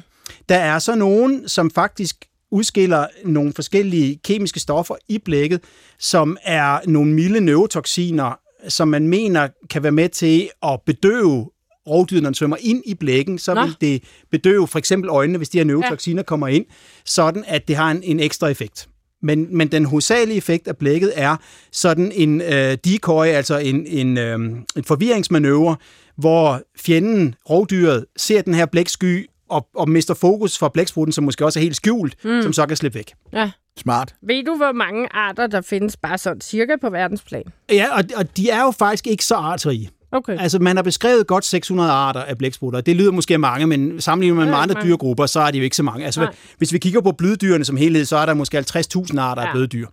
Der 0.50 0.56
er 0.58 0.80
så 0.80 0.96
nogen, 0.96 1.48
som 1.48 1.72
faktisk 1.72 2.16
udskiller 2.52 3.08
nogle 3.26 3.54
forskellige 3.54 4.20
kemiske 4.24 4.60
stoffer 4.60 4.96
i 5.10 5.18
blækket, 5.18 5.60
som 6.00 6.38
er 6.44 6.80
nogle 6.88 7.14
milde 7.14 7.40
neurotoxiner, 7.42 8.40
som 8.68 8.88
man 8.88 9.08
mener 9.08 9.48
kan 9.70 9.84
være 9.84 9.92
med 9.92 10.10
til 10.10 10.50
at 10.64 10.80
bedøve 10.86 11.50
rovdyret, 11.88 12.24
når 12.24 12.30
den 12.30 12.36
svømmer 12.36 12.58
ind 12.60 12.84
i 12.86 12.94
blækken, 12.94 13.40
så 13.40 13.54
Nå. 13.54 13.66
vil 13.66 13.76
det 13.82 14.04
bedøve 14.32 14.68
for 14.68 14.80
eksempel 14.80 15.10
øjnene, 15.10 15.38
hvis 15.38 15.50
de 15.50 15.58
her 15.58 15.66
neurotoxiner 15.66 16.20
ja. 16.20 16.24
kommer 16.24 16.48
ind, 16.48 16.66
sådan 17.06 17.44
at 17.48 17.68
det 17.68 17.76
har 17.76 17.92
en, 17.92 18.04
en 18.04 18.20
ekstra 18.20 18.48
effekt. 18.48 18.88
Men, 19.24 19.58
men 19.58 19.68
den 19.68 19.86
hovedsagelige 19.86 20.38
effekt 20.38 20.68
af 20.68 20.78
blækket 20.78 21.14
er 21.16 21.36
sådan 21.72 22.12
en 22.16 22.42
øh, 22.42 22.78
decoy, 22.86 23.26
altså 23.26 23.58
en, 23.58 23.86
en, 23.88 24.18
øh, 24.18 24.40
en 24.76 24.84
forvirringsmanøvre, 24.84 25.76
hvor 26.18 26.62
fjenden, 26.80 27.36
rovdyret, 27.50 28.06
ser 28.18 28.42
den 28.42 28.54
her 28.54 28.66
blæksky 28.66 29.28
og, 29.50 29.68
og 29.76 29.90
mister 29.90 30.14
fokus 30.14 30.58
fra 30.58 30.70
blæksprutten, 30.70 31.14
som 31.14 31.24
måske 31.24 31.46
også 31.46 31.60
er 31.60 31.62
helt 31.62 31.76
skjult, 31.76 32.16
mm. 32.24 32.42
som 32.42 32.54
så 32.54 32.66
kan 32.66 32.78
slippe 32.78 32.96
væk. 32.96 33.14
Ja. 33.34 33.52
Smart. 33.78 34.16
Ved 34.22 34.44
du, 34.44 34.56
hvor 34.56 34.72
mange 34.72 35.08
arter, 35.12 35.48
der 35.48 35.62
findes 35.62 35.98
bare 35.98 36.18
sådan 36.18 36.42
cirka 36.42 36.76
på 36.82 36.90
verdensplan? 36.90 37.44
Ja, 37.72 37.98
og, 37.98 38.04
og 38.16 38.38
de 38.38 38.50
er 38.50 38.64
jo 38.64 38.72
faktisk 38.72 39.08
ikke 39.08 39.26
så 39.26 39.36
artsrige. 39.36 39.90
Okay. 40.12 40.38
Altså, 40.40 40.60
man 40.60 40.76
har 40.76 40.84
beskrevet 40.84 41.28
godt 41.28 41.46
600 41.46 41.92
arter 41.92 42.20
af 42.22 42.38
blæksprutter. 42.38 42.82
Det 42.82 42.96
lyder 42.96 43.12
måske 43.12 43.38
mange, 43.38 43.68
men 43.68 44.02
sammenlignet 44.02 44.38
med 44.38 44.46
Det 44.46 44.52
er 44.54 44.58
andre 44.58 44.74
mange. 44.74 44.88
dyregrupper, 44.90 45.26
så 45.26 45.40
er 45.40 45.52
de 45.52 45.58
jo 45.58 45.64
ikke 45.64 45.76
så 45.76 45.84
mange. 45.84 46.06
Altså, 46.06 46.22
Nej. 46.22 46.34
hvis 46.58 46.74
vi 46.74 46.78
kigger 46.78 47.02
på 47.02 47.12
bløddyrene 47.12 47.66
som 47.66 47.78
helhed, 47.78 48.06
så 48.06 48.18
er 48.18 48.26
der 48.26 48.34
måske 48.34 48.58
50.000 48.58 49.20
arter 49.20 49.42
Ja. 49.42 49.48
af 49.48 49.54
bløddyr. 49.54 49.88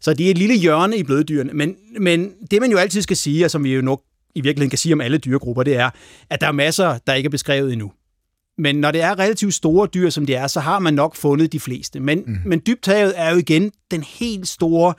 Så 0.00 0.14
det 0.14 0.26
er 0.26 0.30
et 0.30 0.38
lille 0.38 0.54
hjørne 0.54 0.96
i 0.96 1.02
bløddyrene. 1.02 1.52
Men, 1.52 1.74
men 2.00 2.30
det, 2.50 2.60
man 2.60 2.70
jo 2.70 2.76
altid 2.76 3.02
skal 3.02 3.16
sige, 3.16 3.44
og 3.44 3.50
som 3.50 3.64
vi 3.64 3.74
jo 3.74 3.82
nok 3.82 4.02
i 4.34 4.40
virkeligheden 4.40 4.70
kan 4.70 4.78
sige 4.78 4.92
om 4.92 5.00
alle 5.00 5.18
dyregrupper, 5.18 5.62
det 5.62 5.76
er, 5.76 5.90
at 6.30 6.40
der 6.40 6.46
er 6.46 6.52
masser, 6.52 6.98
der 7.06 7.14
ikke 7.14 7.26
er 7.26 7.30
beskrevet 7.30 7.72
endnu. 7.72 7.92
Men 8.58 8.76
når 8.76 8.90
det 8.90 9.00
er 9.02 9.18
relativt 9.18 9.54
store 9.54 9.88
dyr, 9.94 10.10
som 10.10 10.26
det 10.26 10.36
er, 10.36 10.46
så 10.46 10.60
har 10.60 10.78
man 10.78 10.94
nok 10.94 11.16
fundet 11.16 11.52
de 11.52 11.60
fleste. 11.60 12.00
Men, 12.00 12.22
mm. 12.26 12.36
men 12.46 12.62
dybthavet 12.66 13.12
er 13.16 13.30
jo 13.30 13.36
igen 13.36 13.70
den 13.90 14.02
helt 14.02 14.48
store 14.48 14.94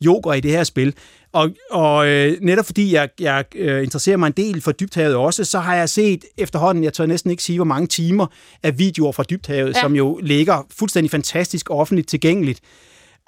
joker 0.00 0.32
i 0.32 0.40
det 0.40 0.50
her 0.50 0.64
spil. 0.64 0.94
Og, 1.32 1.50
og 1.70 2.08
øh, 2.08 2.36
netop 2.42 2.66
fordi 2.66 2.94
jeg, 2.94 3.08
jeg 3.20 3.44
øh, 3.54 3.82
interesserer 3.84 4.16
mig 4.16 4.26
en 4.26 4.32
del 4.32 4.60
for 4.60 4.72
dybthavet 4.72 5.14
også, 5.16 5.44
så 5.44 5.58
har 5.58 5.74
jeg 5.76 5.88
set 5.88 6.24
efterhånden, 6.38 6.84
jeg 6.84 6.92
tør 6.92 7.06
næsten 7.06 7.30
ikke 7.30 7.42
sige, 7.42 7.58
hvor 7.58 7.64
mange 7.64 7.86
timer 7.86 8.26
af 8.62 8.78
videoer 8.78 9.12
fra 9.12 9.22
dybthavet, 9.22 9.74
Ja. 9.74 9.80
som 9.80 9.94
jo 9.96 10.20
ligger 10.22 10.66
fuldstændig 10.78 11.10
fantastisk 11.10 11.70
offentligt 11.70 12.08
tilgængeligt. 12.08 12.60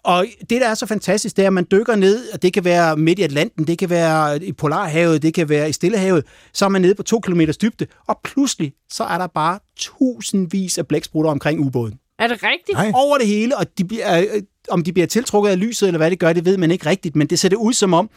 Og 0.04 0.26
det, 0.40 0.60
der 0.60 0.68
er 0.68 0.74
så 0.74 0.86
fantastisk, 0.86 1.36
det 1.36 1.42
er, 1.42 1.46
at 1.46 1.52
man 1.52 1.66
dykker 1.70 1.96
ned, 1.96 2.28
og 2.32 2.42
det 2.42 2.52
kan 2.52 2.64
være 2.64 2.96
midt 2.96 3.18
i 3.18 3.22
Atlanten, 3.22 3.66
det 3.66 3.78
kan 3.78 3.90
være 3.90 4.44
i 4.44 4.52
Polarhavet, 4.52 5.22
det 5.22 5.34
kan 5.34 5.48
være 5.48 5.68
i 5.68 5.72
Stillehavet, 5.72 6.24
så 6.52 6.64
er 6.64 6.68
man 6.68 6.82
nede 6.82 6.94
på 6.94 7.02
to 7.02 7.20
kilometers 7.20 7.56
dybde, 7.56 7.86
og 8.06 8.20
pludselig 8.24 8.72
så 8.90 9.04
er 9.04 9.18
der 9.18 9.26
bare 9.26 9.58
tusindvis 9.76 10.78
af 10.78 10.86
blæksprutter 10.86 11.30
omkring 11.30 11.60
ubåden. 11.60 11.94
Er 12.18 12.26
det 12.26 12.38
rigtigt? 12.42 12.72
Nej. 12.78 12.90
Over 12.94 13.18
det 13.18 13.26
hele, 13.26 13.56
og 13.56 13.66
de 13.78 13.84
bliver, 13.84 14.20
øh, 14.20 14.42
om 14.70 14.82
de 14.82 14.92
bliver 14.92 15.06
tiltrukket 15.06 15.50
af 15.50 15.60
lyset, 15.60 15.86
eller 15.86 15.98
hvad 15.98 16.10
det 16.10 16.18
gør, 16.18 16.32
det 16.32 16.44
ved 16.44 16.56
man 16.56 16.70
ikke 16.70 16.86
rigtigt, 16.86 17.16
men 17.16 17.26
det 17.26 17.38
ser 17.38 17.48
det 17.48 17.56
ud 17.56 17.72
som 17.72 17.94
om. 17.94 18.10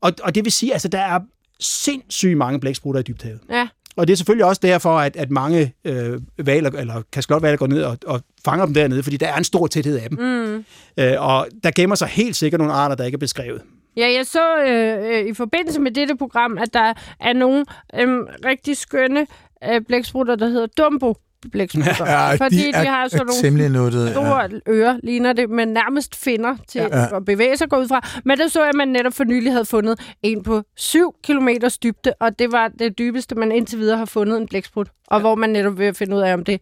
Og, 0.00 0.12
og 0.22 0.34
det 0.34 0.44
vil 0.44 0.52
sige, 0.52 0.72
altså 0.72 0.88
der 0.88 0.98
er 0.98 1.20
sindssygt 1.60 2.36
mange 2.36 2.60
blæksprutter 2.60 3.00
i 3.00 3.02
dybthavet. 3.02 3.40
Ja. 3.50 3.68
Og 3.96 4.06
det 4.06 4.12
er 4.12 4.16
selvfølgelig 4.16 4.44
også 4.46 4.60
derfor, 4.64 4.98
at, 4.98 5.16
at 5.16 5.30
mange 5.30 5.72
øh, 5.84 6.20
valer, 6.38 6.70
eller 6.70 7.02
kaskelotvaler 7.12 7.56
går 7.56 7.66
ned 7.66 7.82
og, 7.82 7.98
og 8.06 8.20
fanger 8.44 8.64
dem 8.64 8.74
dernede, 8.74 9.02
fordi 9.02 9.16
der 9.16 9.26
er 9.26 9.36
en 9.36 9.44
stor 9.44 9.66
tæthed 9.66 9.98
af 9.98 10.08
dem. 10.08 10.18
Mm. 10.18 10.64
Øh, 10.98 11.14
og 11.18 11.46
der 11.64 11.70
gemmer 11.70 11.96
sig 11.96 12.08
helt 12.08 12.36
sikkert 12.36 12.58
nogle 12.58 12.72
arter, 12.72 12.94
der 12.94 13.04
ikke 13.04 13.16
er 13.16 13.18
beskrevet. 13.18 13.62
Ja, 13.96 14.12
jeg 14.12 14.26
så 14.26 14.56
øh, 14.66 15.10
øh, 15.10 15.26
i 15.26 15.34
forbindelse 15.34 15.80
med 15.80 15.90
dette 15.90 16.16
program, 16.16 16.58
at 16.58 16.74
der 16.74 16.92
er 17.20 17.32
nogle 17.32 17.64
øh, 17.94 18.08
rigtig 18.44 18.76
skønne 18.76 19.26
øh, 19.64 19.80
blæksprutter, 19.88 20.36
der 20.36 20.46
hedder 20.48 20.66
Dumbo 20.66 21.14
blæksprutter. 21.52 22.10
Ja, 22.10 22.34
fordi 22.34 22.56
de, 22.56 22.72
de, 22.72 22.86
har 22.86 23.08
sådan 23.08 23.26
nogle 23.26 23.42
temmelig 23.42 23.68
nuttede. 23.70 24.06
Ja. 24.06 24.12
store 24.12 24.48
ører, 24.68 24.98
ligner 25.02 25.32
det, 25.32 25.50
men 25.50 25.68
nærmest 25.68 26.16
finder 26.16 26.56
til 26.68 26.80
Ja. 26.80 27.16
at 27.16 27.24
bevæge 27.24 27.56
sig 27.56 27.68
gå 27.70 27.76
ud 27.76 27.88
fra. 27.88 28.08
Men 28.24 28.38
der 28.38 28.48
så 28.48 28.60
jeg, 28.60 28.68
at 28.68 28.74
man 28.74 28.88
netop 28.88 29.12
for 29.12 29.24
nylig 29.24 29.52
havde 29.52 29.64
fundet 29.64 30.00
en 30.22 30.42
på 30.42 30.62
7 30.76 31.14
km 31.24 31.48
dybde, 31.82 32.12
og 32.20 32.38
det 32.38 32.52
var 32.52 32.68
det 32.68 32.98
dybeste, 32.98 33.34
man 33.34 33.52
indtil 33.52 33.78
videre 33.78 33.98
har 33.98 34.04
fundet 34.04 34.36
en 34.38 34.48
blæksprut. 34.48 34.88
Og 35.06 35.20
hvor 35.20 35.34
man 35.34 35.50
netop 35.50 35.78
vil 35.78 35.94
finde 35.94 36.16
ud 36.16 36.20
af, 36.20 36.34
om 36.34 36.44
det 36.44 36.60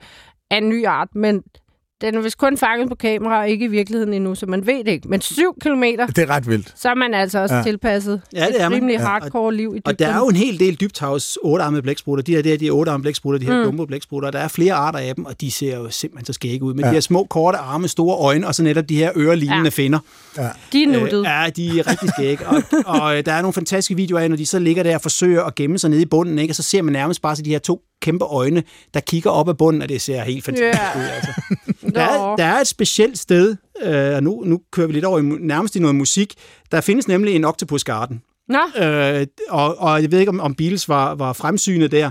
er 0.51 0.57
en 0.57 0.69
ny 0.69 0.87
art, 0.87 1.09
men 1.15 1.43
den 2.03 2.15
er 2.15 2.21
vist 2.21 2.39
kun 2.39 2.57
fanget 2.59 2.89
på 2.89 2.95
kamera, 2.95 3.39
og 3.41 3.49
ikke 3.49 3.65
i 3.65 3.69
virkeligheden 3.69 4.15
endnu, 4.15 4.35
så 4.35 4.47
man 4.47 4.67
ved 4.67 4.79
det 4.85 4.89
ikke. 4.89 5.09
Men 5.09 5.21
7 5.21 5.55
km, 5.61 5.83
Det 5.83 6.19
er 6.19 6.31
ret 6.31 6.49
vildt. 6.49 6.73
så 6.77 6.89
er 6.89 6.95
man 6.95 7.15
altså 7.15 7.39
også 7.39 7.55
Ja. 7.55 7.59
ja. 7.59 7.65
tilpasset 7.65 8.21
Ja, 8.35 8.47
det 8.47 8.61
er 8.61 8.65
et 8.67 8.71
man. 8.71 8.73
rimelig 8.77 8.95
Ja. 8.95 9.01
hardcore 9.01 9.55
liv 9.55 9.69
i 9.77 9.79
dybden. 9.79 9.83
Og 9.93 9.99
der 9.99 10.09
er 10.09 10.17
jo 10.19 10.29
en 10.29 10.37
hel 10.37 10.59
del 10.61 10.81
dybthavs 10.81 11.39
ottearmede 11.43 11.83
blæksprutter. 11.83 12.23
De 12.25 12.35
her, 12.35 12.43
det 12.43 12.53
er 12.55 12.59
de 12.59 12.71
ottearmede 12.71 13.03
blæksprutter, 13.03 13.39
de 13.39 13.47
her 13.47 13.59
mm. 13.59 13.65
dumbo 13.65 13.85
blæksprutter. 13.87 14.31
Der 14.31 14.39
er 14.39 14.49
flere 14.49 14.75
arter 14.75 14.99
af 14.99 15.15
dem, 15.15 15.25
og 15.25 15.41
de 15.41 15.51
ser 15.51 15.77
jo 15.77 15.91
simpelthen 15.91 16.27
så 16.27 16.33
skægge 16.33 16.65
ud. 16.65 16.75
Med 16.75 16.85
ja. 16.85 16.89
de 16.89 16.95
her 16.95 17.01
små, 17.01 17.25
korte 17.31 17.59
arme, 17.59 17.89
store 17.89 18.17
øjne, 18.17 18.47
og 18.47 18.55
så 18.55 18.63
netop 18.63 18.89
de 18.89 18.97
her 18.97 19.11
ørelignende 19.17 19.57
Ja. 19.59 19.65
ja. 19.65 19.69
finder. 19.71 19.99
De 20.73 20.83
er 20.83 21.01
nuttede. 21.01 21.21
Øh, 21.21 21.27
ja, 21.27 21.51
de 21.57 21.79
er 21.81 21.87
rigtig 21.91 22.09
skægge. 22.09 22.47
og, 22.47 22.63
og 22.87 23.19
øh, 23.19 23.25
der 23.27 23.33
er 23.33 23.43
nogle 23.43 23.53
fantastiske 23.53 23.97
videoer 23.97 24.21
af, 24.21 24.31
når 24.31 24.37
de 24.37 24.47
så 24.47 24.59
ligger 24.59 24.83
der 24.83 24.95
og 24.95 25.03
forsøger 25.03 25.43
at 25.45 25.55
gemme 25.55 25.79
sig 25.79 25.91
nede 25.91 26.03
i 26.03 26.07
bunden, 26.07 26.39
ikke? 26.39 26.53
og 26.53 26.57
så 26.57 26.63
ser 26.63 26.83
man 26.83 26.93
nærmest 26.93 27.23
bare 27.23 27.37
så 27.37 27.43
de 27.43 27.51
her 27.51 27.59
to 27.59 27.81
kæmpe 28.03 28.25
øjne, 28.25 28.63
der 28.95 29.01
kigger 29.01 29.31
op 29.31 29.49
ad 29.49 29.55
bunden, 29.55 29.83
og 29.83 29.89
det 29.89 30.01
ser 30.01 30.23
helt 30.23 30.45
fantastisk 30.45 30.83
Ja. 30.95 31.01
ud. 31.01 31.05
Altså. 31.05 31.33
Der 31.95 32.01
er, 32.03 32.37
der 32.37 32.45
er 32.45 32.61
et 32.61 32.67
specielt 32.67 33.19
sted, 33.19 33.57
øh, 33.83 34.15
og 34.15 34.23
nu, 34.23 34.43
nu 34.47 34.61
kører 34.73 34.87
vi 34.87 34.93
lidt 34.93 35.05
over 35.05 35.19
i, 35.19 35.23
nærmest 35.23 35.77
i 35.77 35.79
noget 35.79 35.95
musik. 35.95 36.35
Der 36.73 36.81
findes 36.81 37.09
nemlig 37.09 37.35
en 37.35 37.45
Octopus 37.45 37.85
Garden. 37.85 38.23
Nå, 38.49 38.59
Øh, 38.85 39.27
og, 39.49 39.79
og 39.79 40.03
jeg 40.03 40.11
ved 40.13 40.19
ikke, 40.19 40.31
om, 40.31 40.41
om 40.41 40.55
Beatles 40.55 40.89
var, 40.89 41.15
var 41.15 41.33
fremsynet 41.33 41.93
der. 41.93 42.11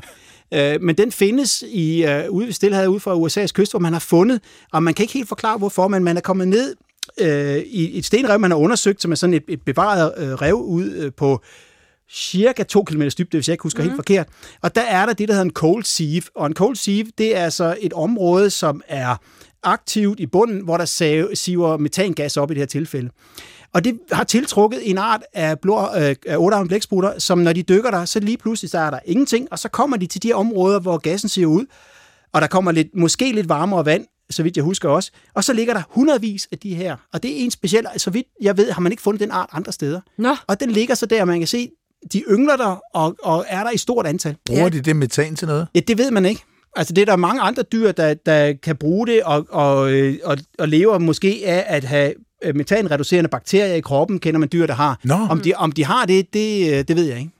Øh, 0.54 0.82
men 0.82 0.98
den 0.98 1.12
findes 1.12 1.64
i 1.68 2.06
øh, 2.06 2.30
ude 2.30 2.46
ved 2.46 2.54
Stillehavet 2.54 2.88
ude 2.88 3.00
fra 3.00 3.16
USA's 3.16 3.52
kyst, 3.54 3.72
hvor 3.72 3.80
man 3.80 3.94
har 3.94 4.00
fundet, 4.00 4.42
og 4.74 4.84
man 4.84 4.94
kan 4.94 5.04
ikke 5.04 5.14
helt 5.14 5.28
forklare, 5.28 5.58
hvorfor, 5.58 5.88
men 5.88 6.04
man 6.04 6.18
er 6.18 6.22
kommet 6.22 6.48
ned 6.48 6.76
øh, 7.20 7.58
i 7.58 7.98
et 7.98 8.06
stenrev, 8.06 8.40
man 8.40 8.52
har 8.52 8.58
undersøgt, 8.58 9.02
som 9.02 9.12
er 9.12 9.16
sådan 9.16 9.34
et, 9.34 9.44
et 9.48 9.62
bevaret 9.62 10.14
øh, 10.18 10.34
rev 10.34 10.54
ud 10.56 10.90
øh, 10.92 11.12
på 11.18 11.42
cirka 12.14 12.64
2 12.64 12.84
km 12.84 13.02
dybde, 13.18 13.38
hvis 13.38 13.48
jeg 13.48 13.54
ikke 13.54 13.64
husker 13.64 13.84
mm. 13.84 13.90
helt 13.90 13.96
forkert. 13.96 14.28
Og 14.62 14.76
der 14.76 14.82
er 14.82 15.06
der 15.06 15.14
det, 15.14 15.28
der 15.28 15.34
hedder 15.34 15.46
en 15.46 15.54
cold 15.54 15.84
sieve. 15.84 16.24
Og 16.36 16.48
en 16.48 16.54
cold 16.54 16.76
sieve, 16.76 17.12
det 17.18 17.38
er 17.38 17.44
altså 17.44 17.78
et 17.82 17.94
område, 17.94 18.50
som 18.50 18.82
er 18.88 19.16
aktivt 19.64 20.20
i 20.20 20.26
bunden, 20.26 20.64
hvor 20.64 20.78
der 20.78 20.86
siver 21.34 21.78
metangas 21.78 22.38
op 22.38 22.52
i 22.52 22.54
det 22.54 22.62
her 22.62 22.68
tilfælde. 22.68 23.10
Og 23.74 23.84
det 23.84 24.00
har 24.12 24.24
tiltrukket 24.24 24.90
en 24.90 24.98
art 24.98 25.22
af, 25.34 25.60
blå, 25.60 25.80
øh, 25.98 26.16
af 26.26 26.68
blæksprutter, 26.68 27.20
som 27.20 27.38
når 27.38 27.54
de 27.54 27.64
dykker 27.64 27.92
der, 27.92 28.06
så 28.06 28.20
lige 28.20 28.38
pludselig 28.38 28.70
så 28.70 28.80
er 28.80 28.90
der 28.90 29.00
ingenting, 29.06 29.48
og 29.52 29.60
så 29.60 29.70
kommer 29.70 29.98
de 29.98 30.06
til 30.06 30.24
de 30.24 30.28
her 30.28 30.36
områder, 30.36 30.80
hvor 30.80 30.98
gassen 30.98 31.30
ser 31.30 31.46
ud, 31.46 31.66
og 32.34 32.42
der 32.42 32.48
kommer 32.48 32.72
lidt, 32.72 32.88
måske 32.96 33.32
lidt 33.32 33.50
varmere 33.50 33.86
vand, 33.86 34.06
så 34.30 34.44
vidt 34.44 34.58
jeg 34.58 34.64
husker 34.64 34.90
også, 34.90 35.12
og 35.34 35.44
så 35.44 35.54
ligger 35.54 35.74
der 35.74 35.82
hundredvis 35.90 36.48
af 36.52 36.58
de 36.58 36.76
her, 36.76 36.96
og 37.14 37.24
det 37.24 37.32
er 37.32 37.36
en 37.46 37.52
speciel, 37.52 37.88
så 37.98 38.10
vidt 38.10 38.28
jeg 38.42 38.58
ved, 38.58 38.72
har 38.72 38.82
man 38.82 38.92
ikke 38.92 39.04
fundet 39.04 39.20
den 39.20 39.32
art 39.32 39.50
andre 39.52 39.72
steder. 39.72 40.02
nå. 40.18 40.36
Og 40.48 40.60
den 40.60 40.72
ligger 40.72 40.96
så 40.96 41.06
der, 41.06 41.26
man 41.26 41.40
kan 41.40 41.48
se, 41.48 41.70
de 42.14 42.24
yngler 42.30 42.56
der, 42.58 42.80
og, 42.94 43.16
og 43.24 43.46
er 43.48 43.64
der 43.64 43.72
i 43.72 43.78
stort 43.78 44.08
antal. 44.08 44.36
Bruger 44.46 44.70
de 44.70 44.82
det 44.82 44.96
metan 44.96 45.36
til 45.36 45.48
noget? 45.48 45.68
Ja, 45.76 45.80
det 45.80 45.98
ved 45.98 46.12
man 46.12 46.26
ikke. 46.26 46.42
Altså, 46.76 46.94
det 46.94 47.02
er 47.02 47.06
der 47.06 47.16
mange 47.16 47.42
andre 47.42 47.64
dyr, 47.64 47.92
der, 47.92 48.14
der 48.14 48.54
kan 48.54 48.76
bruge 48.78 49.08
det, 49.08 49.24
og, 49.24 49.46
og, 49.50 49.92
øh, 49.92 50.18
og, 50.24 50.38
og 50.60 50.68
lever 50.68 50.98
måske 50.98 51.42
af 51.46 51.64
at 51.68 51.84
have 51.84 52.14
øh, 52.44 52.56
metanreducerende 52.56 53.30
bakterier 53.30 53.74
i 53.74 53.80
kroppen, 53.82 54.20
kender 54.20 54.40
man 54.40 54.50
dyr, 54.52 54.66
der 54.68 54.74
har. 54.74 55.00
Nå, 55.04 55.16
Om 55.30 55.40
de, 55.42 55.54
om 55.56 55.72
de 55.72 55.86
har 55.86 56.06
det, 56.06 56.34
det, 56.34 56.74
øh, 56.74 56.84
det 56.88 56.96
ved 56.96 57.04
jeg 57.06 57.18
ikke. 57.18 57.32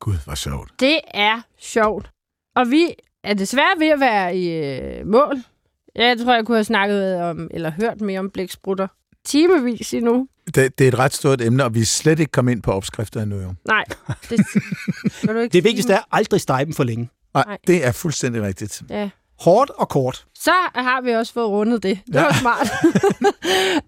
gud, 0.00 0.14
hvor 0.24 0.34
sjovt. 0.34 0.70
Det 0.80 1.00
er 1.14 1.40
sjovt. 1.60 2.10
Og 2.56 2.70
vi 2.70 2.86
er 3.24 3.34
desværre 3.34 3.74
ved 3.80 3.88
at 3.88 4.00
være 4.00 4.36
i 4.36 4.48
øh, 4.48 5.06
mål. 5.06 5.36
Jeg 5.94 6.18
tror, 6.18 6.34
jeg 6.34 6.44
kunne 6.46 6.56
have 6.56 6.64
snakket 6.64 7.16
om, 7.16 7.48
eller 7.50 7.70
hørt 7.70 8.00
mere 8.00 8.18
om 8.20 8.30
blæksprutter 8.30 8.86
timevis 9.24 9.94
endnu. 9.94 10.28
Det, 10.54 10.78
det 10.78 10.80
er 10.84 10.88
et 10.88 10.98
ret 10.98 11.12
stort 11.14 11.40
emne, 11.40 11.64
og 11.64 11.74
vi 11.74 11.80
er 11.80 11.84
slet 11.84 12.20
ikke 12.20 12.32
kommet 12.32 12.52
ind 12.52 12.62
på 12.62 12.72
opskrifter 12.72 13.22
endnu. 13.22 13.36
Jo. 13.40 13.54
Nej, 13.68 13.84
det, 14.30 14.38
vil 15.22 15.34
du 15.34 15.40
ikke 15.40 15.52
Det 15.52 15.64
vigtigste 15.64 15.92
er 15.92 16.00
aldrig 16.12 16.40
stege 16.40 16.64
dem 16.64 16.72
for 16.74 16.84
længe. 16.84 17.08
Nej, 17.34 17.44
Nej. 17.46 17.58
det 17.66 17.86
er 17.86 17.92
fuldstændig 17.92 18.42
rigtigt. 18.42 18.82
Ja. 18.90 19.10
Hårdt 19.40 19.70
og 19.70 19.88
kort. 19.88 20.26
Så 20.34 20.52
har 20.74 21.00
vi 21.00 21.10
også 21.12 21.32
fået 21.32 21.48
rundet 21.48 21.82
det. 21.82 21.98
Det 22.06 22.14
var 22.14 22.20
Ja. 22.22 22.32
smart. 22.40 22.68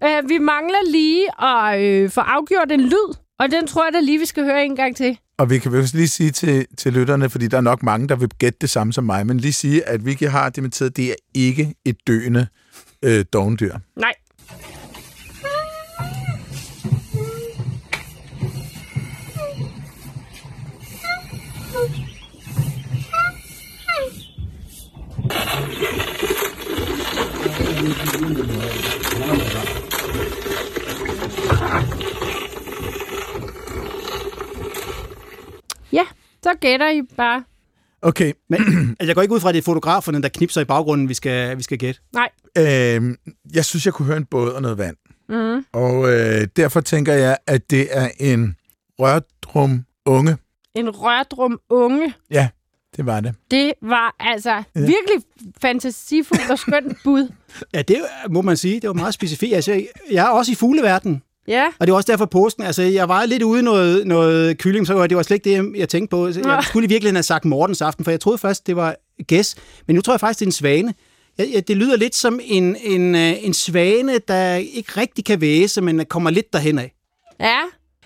Øh, 0.03 0.29
vi 0.29 0.37
mangler 0.37 0.91
lige 0.91 1.43
at 1.45 1.81
øh, 1.81 2.09
få 2.09 2.21
afgjort 2.21 2.71
en 2.71 2.81
lyd, 2.81 3.15
og 3.39 3.51
den 3.51 3.67
tror 3.67 3.85
jeg 3.85 3.93
da 3.93 3.99
lige, 3.99 4.19
vi 4.19 4.25
skal 4.25 4.43
høre 4.43 4.65
en 4.65 4.75
gang 4.75 4.95
til. 4.95 5.17
Og 5.37 5.49
vi 5.49 5.59
kan 5.59 5.71
vel 5.71 5.89
lige 5.93 6.07
sige 6.07 6.31
til, 6.31 6.65
til 6.77 6.93
lytterne, 6.93 7.29
fordi 7.29 7.47
der 7.47 7.57
er 7.57 7.61
nok 7.61 7.83
mange, 7.83 8.07
der 8.07 8.15
vil 8.15 8.29
gætte 8.39 8.57
det 8.61 8.69
samme 8.69 8.93
som 8.93 9.03
mig, 9.03 9.27
men 9.27 9.39
lige 9.39 9.53
sige, 9.53 9.87
at 9.87 10.05
Vicky 10.05 10.23
har 10.27 10.49
dementeret, 10.49 10.97
det 10.97 11.09
er 11.09 11.15
ikke 11.33 11.73
et 11.85 11.95
døende 12.07 12.47
øh, 13.03 13.25
dogendyr. 13.33 13.75
Nej. 13.95 14.13
Ja, 35.91 36.03
så 36.43 36.48
gætter 36.59 36.89
I 36.89 37.01
bare. 37.17 37.43
Okay, 38.01 38.33
Men 38.49 38.59
altså, 38.59 38.95
jeg 39.07 39.15
går 39.15 39.21
ikke 39.21 39.33
ud 39.33 39.39
fra, 39.39 39.49
at 39.49 39.55
det 39.55 39.61
er 39.61 39.65
fotograferne, 39.65 40.21
der 40.21 40.29
knipser 40.29 40.61
i 40.61 40.65
baggrunden, 40.65 41.09
vi 41.09 41.13
skal, 41.13 41.57
vi 41.57 41.63
skal 41.63 41.77
gætte. 41.77 42.01
Nej. 42.13 42.29
øh, 42.57 43.15
jeg 43.53 43.65
synes, 43.65 43.85
jeg 43.85 43.93
kunne 43.93 44.05
høre 44.05 44.17
en 44.17 44.25
båd 44.25 44.49
og 44.51 44.61
noget 44.61 44.77
vand. 44.77 44.95
Mm. 45.29 45.65
Og 45.73 46.11
øh, 46.13 46.47
derfor 46.55 46.81
tænker 46.81 47.13
jeg, 47.13 47.37
at 47.47 47.71
det 47.71 47.87
er 47.91 48.09
en 48.19 48.55
rørdrum 48.99 49.85
unge. 50.05 50.37
En 50.75 50.89
rørdrum 50.89 51.59
unge. 51.69 52.13
Ja, 52.31 52.49
det 52.97 53.05
var 53.05 53.19
det. 53.19 53.35
Det 53.51 53.73
var 53.81 54.15
altså 54.19 54.51
ja. 54.51 54.61
virkelig 54.79 55.23
fantasifuldt 55.61 56.51
og 56.51 56.59
skønt 56.59 56.97
bud. 57.03 57.27
Ja, 57.73 57.81
det 57.81 57.97
må 58.29 58.41
man 58.41 58.57
sige. 58.57 58.79
Det 58.79 58.87
var 58.87 58.93
meget 58.93 59.13
specifikt. 59.13 59.55
Altså, 59.55 59.83
jeg 60.11 60.25
er 60.25 60.29
også 60.29 60.51
i 60.51 60.55
fugleverdenen. 60.55 61.21
Ja. 61.49 61.65
Og 61.79 61.87
det 61.87 61.91
var 61.91 61.97
også 61.97 62.11
derfor 62.11 62.25
påsken. 62.25 62.63
Altså, 62.63 62.81
jeg 62.81 63.09
var 63.09 63.25
lidt 63.25 63.43
ude 63.43 63.59
i 63.59 63.63
noget, 63.63 64.07
noget 64.07 64.57
kylling, 64.57 64.87
så 64.87 65.07
det 65.07 65.17
var 65.17 65.23
slet 65.23 65.35
ikke 65.45 65.63
det, 65.63 65.77
jeg 65.79 65.89
tænkte 65.89 66.09
på. 66.11 66.31
Så 66.33 66.39
Nå. 66.41 66.49
Jeg 66.49 66.63
skulle 66.63 66.85
i 66.85 66.89
virkeligheden 66.89 67.15
have 67.15 67.23
sagt 67.23 67.45
Mortens 67.45 67.81
aften, 67.81 68.03
for 68.05 68.11
jeg 68.11 68.19
troede 68.19 68.37
først, 68.37 68.67
det 68.67 68.75
var 68.75 68.95
gæs. 69.27 69.55
Men 69.87 69.95
nu 69.95 70.01
tror 70.01 70.13
jeg 70.13 70.19
faktisk, 70.19 70.39
det 70.39 70.45
er 70.45 70.47
en 70.47 70.51
svane. 70.51 70.93
Ja, 71.39 71.43
ja, 71.43 71.59
det 71.59 71.77
lyder 71.77 71.97
lidt 71.97 72.15
som 72.15 72.39
en, 72.43 72.75
en, 72.83 73.15
øh, 73.15 73.45
en 73.45 73.53
svane, 73.53 74.19
der 74.27 74.55
ikke 74.55 74.91
rigtig 74.97 75.25
kan 75.25 75.41
væse, 75.41 75.81
men 75.81 76.05
kommer 76.05 76.29
lidt 76.29 76.53
derhen 76.53 76.79
af. 76.79 76.91
Ja. 77.39 77.59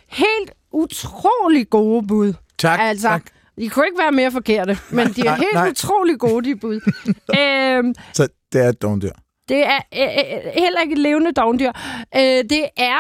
Helt 0.10 0.52
utrolig 0.72 1.70
gode 1.70 2.08
bud. 2.08 2.34
Tak, 2.60 2.80
Altså, 2.82 3.08
tak. 3.08 3.24
De 3.60 3.70
kunne 3.70 3.86
ikke 3.86 4.00
være 4.00 4.12
mere 4.12 4.32
forkerte, 4.32 4.78
men 4.92 5.08
de 5.08 5.22
er 5.22 5.26
Nej, 5.26 5.36
helt 5.38 5.54
nej. 5.54 5.70
utrolig 5.70 6.20
gode, 6.20 6.50
de 6.50 6.56
bud. 6.56 6.76
øhm, 7.40 7.94
Så 8.14 8.28
det 8.54 8.62
er 8.66 8.70
et 8.70 8.82
dogndyr. 8.82 9.12
det 9.50 9.58
er 9.66 9.80
øh, 9.96 10.02
øh, 10.02 10.52
heller 10.62 10.82
ikke 10.82 10.94
et 10.94 11.00
levende 11.00 11.32
dogndyr. 11.32 11.72
Øh, 12.16 12.22
det 12.22 12.66
er 12.78 13.00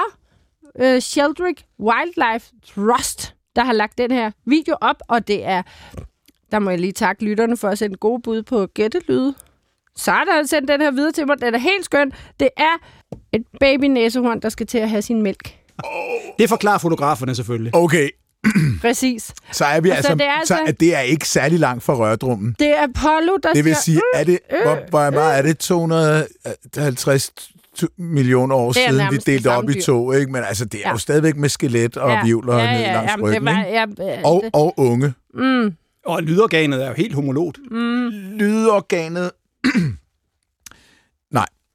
øh, 0.81 1.01
Sheldrick 1.01 1.63
Wildlife 1.79 2.51
Trust, 2.75 3.33
der 3.55 3.63
har 3.63 3.73
lagt 3.73 3.97
den 3.97 4.11
her 4.11 4.31
video 4.45 4.75
op, 4.81 4.95
og 5.07 5.27
det 5.27 5.45
er... 5.45 5.61
Der 6.51 6.59
må 6.59 6.69
jeg 6.69 6.79
lige 6.79 6.91
takke 6.93 7.25
lytterne 7.25 7.57
for 7.57 7.69
at 7.69 7.77
sende 7.77 7.95
gode 7.97 8.21
bud 8.21 8.43
på 8.43 8.65
gættelyde. 8.73 9.33
Så 9.95 10.11
er 10.11 10.23
der 10.23 10.45
sendt 10.45 10.67
den 10.67 10.81
her 10.81 10.91
videre 10.91 11.11
til 11.11 11.27
mig. 11.27 11.41
Den 11.41 11.55
er 11.55 11.59
helt 11.59 11.85
skøn. 11.85 12.11
Det 12.39 12.49
er 12.57 12.73
et 13.33 13.43
baby 13.59 13.85
næsehorn, 13.85 14.39
der 14.39 14.49
skal 14.49 14.67
til 14.67 14.77
at 14.77 14.89
have 14.89 15.01
sin 15.01 15.21
mælk. 15.21 15.55
Det 16.39 16.49
forklarer 16.49 16.77
fotograferne 16.77 17.35
selvfølgelig. 17.35 17.75
Okay, 17.75 18.09
Præcis. 18.81 19.33
så 19.51 19.65
er 19.65 19.81
vi 19.81 19.89
Så 19.89 19.95
altså, 19.95 20.13
det 20.15 20.21
er 20.25 20.45
så 20.45 20.53
altså- 20.55 20.63
at 20.67 20.79
det 20.79 20.95
er 20.95 20.99
ikke 20.99 21.27
særlig 21.29 21.59
langt 21.59 21.83
fra 21.83 21.93
rørdrummen. 21.95 22.55
Det 22.59 22.77
er 22.77 22.83
Apollo, 22.83 23.37
der 23.43 23.53
Det 23.53 23.65
vil 23.65 23.75
siger... 23.75 23.99
sige, 23.99 24.01
er 24.13 24.23
det, 24.23 24.39
øh, 24.53 24.61
hvor, 24.63 24.77
hvor 24.89 25.09
meget 25.09 25.37
er 25.37 25.41
det? 25.41 25.57
250 25.57 27.31
tu- 27.39 27.52
millioner 27.97 28.55
år 28.55 28.69
er 28.69 28.71
siden, 28.91 29.11
vi 29.11 29.17
delte 29.17 29.47
op 29.47 29.53
samme 29.53 29.71
i 29.71 29.75
dyr. 29.75 29.81
to, 29.81 30.11
ikke? 30.11 30.31
Men 30.31 30.43
altså, 30.43 30.65
det 30.65 30.79
er 30.79 30.81
Ja. 30.85 30.91
jo 30.91 30.97
stadigvæk 30.97 31.35
med 31.37 31.49
skelet 31.49 31.97
og 31.97 32.11
ja. 32.11 32.23
vivler 32.25 32.57
ja, 32.57 32.73
ned 32.73 32.81
ja, 32.81 32.93
langs 32.93 33.11
jamen, 33.11 33.25
ryggen, 33.25 33.45
var, 33.45 33.51
ja, 33.51 33.85
Og, 34.25 34.41
det, 34.43 34.49
og 34.53 34.73
unge. 34.77 35.13
mm, 35.33 35.75
Og 36.05 36.23
lydorganet 36.23 36.83
er 36.83 36.87
jo 36.87 36.93
helt 36.93 37.13
homologt. 37.15 37.57
Lydorganet. 38.39 39.31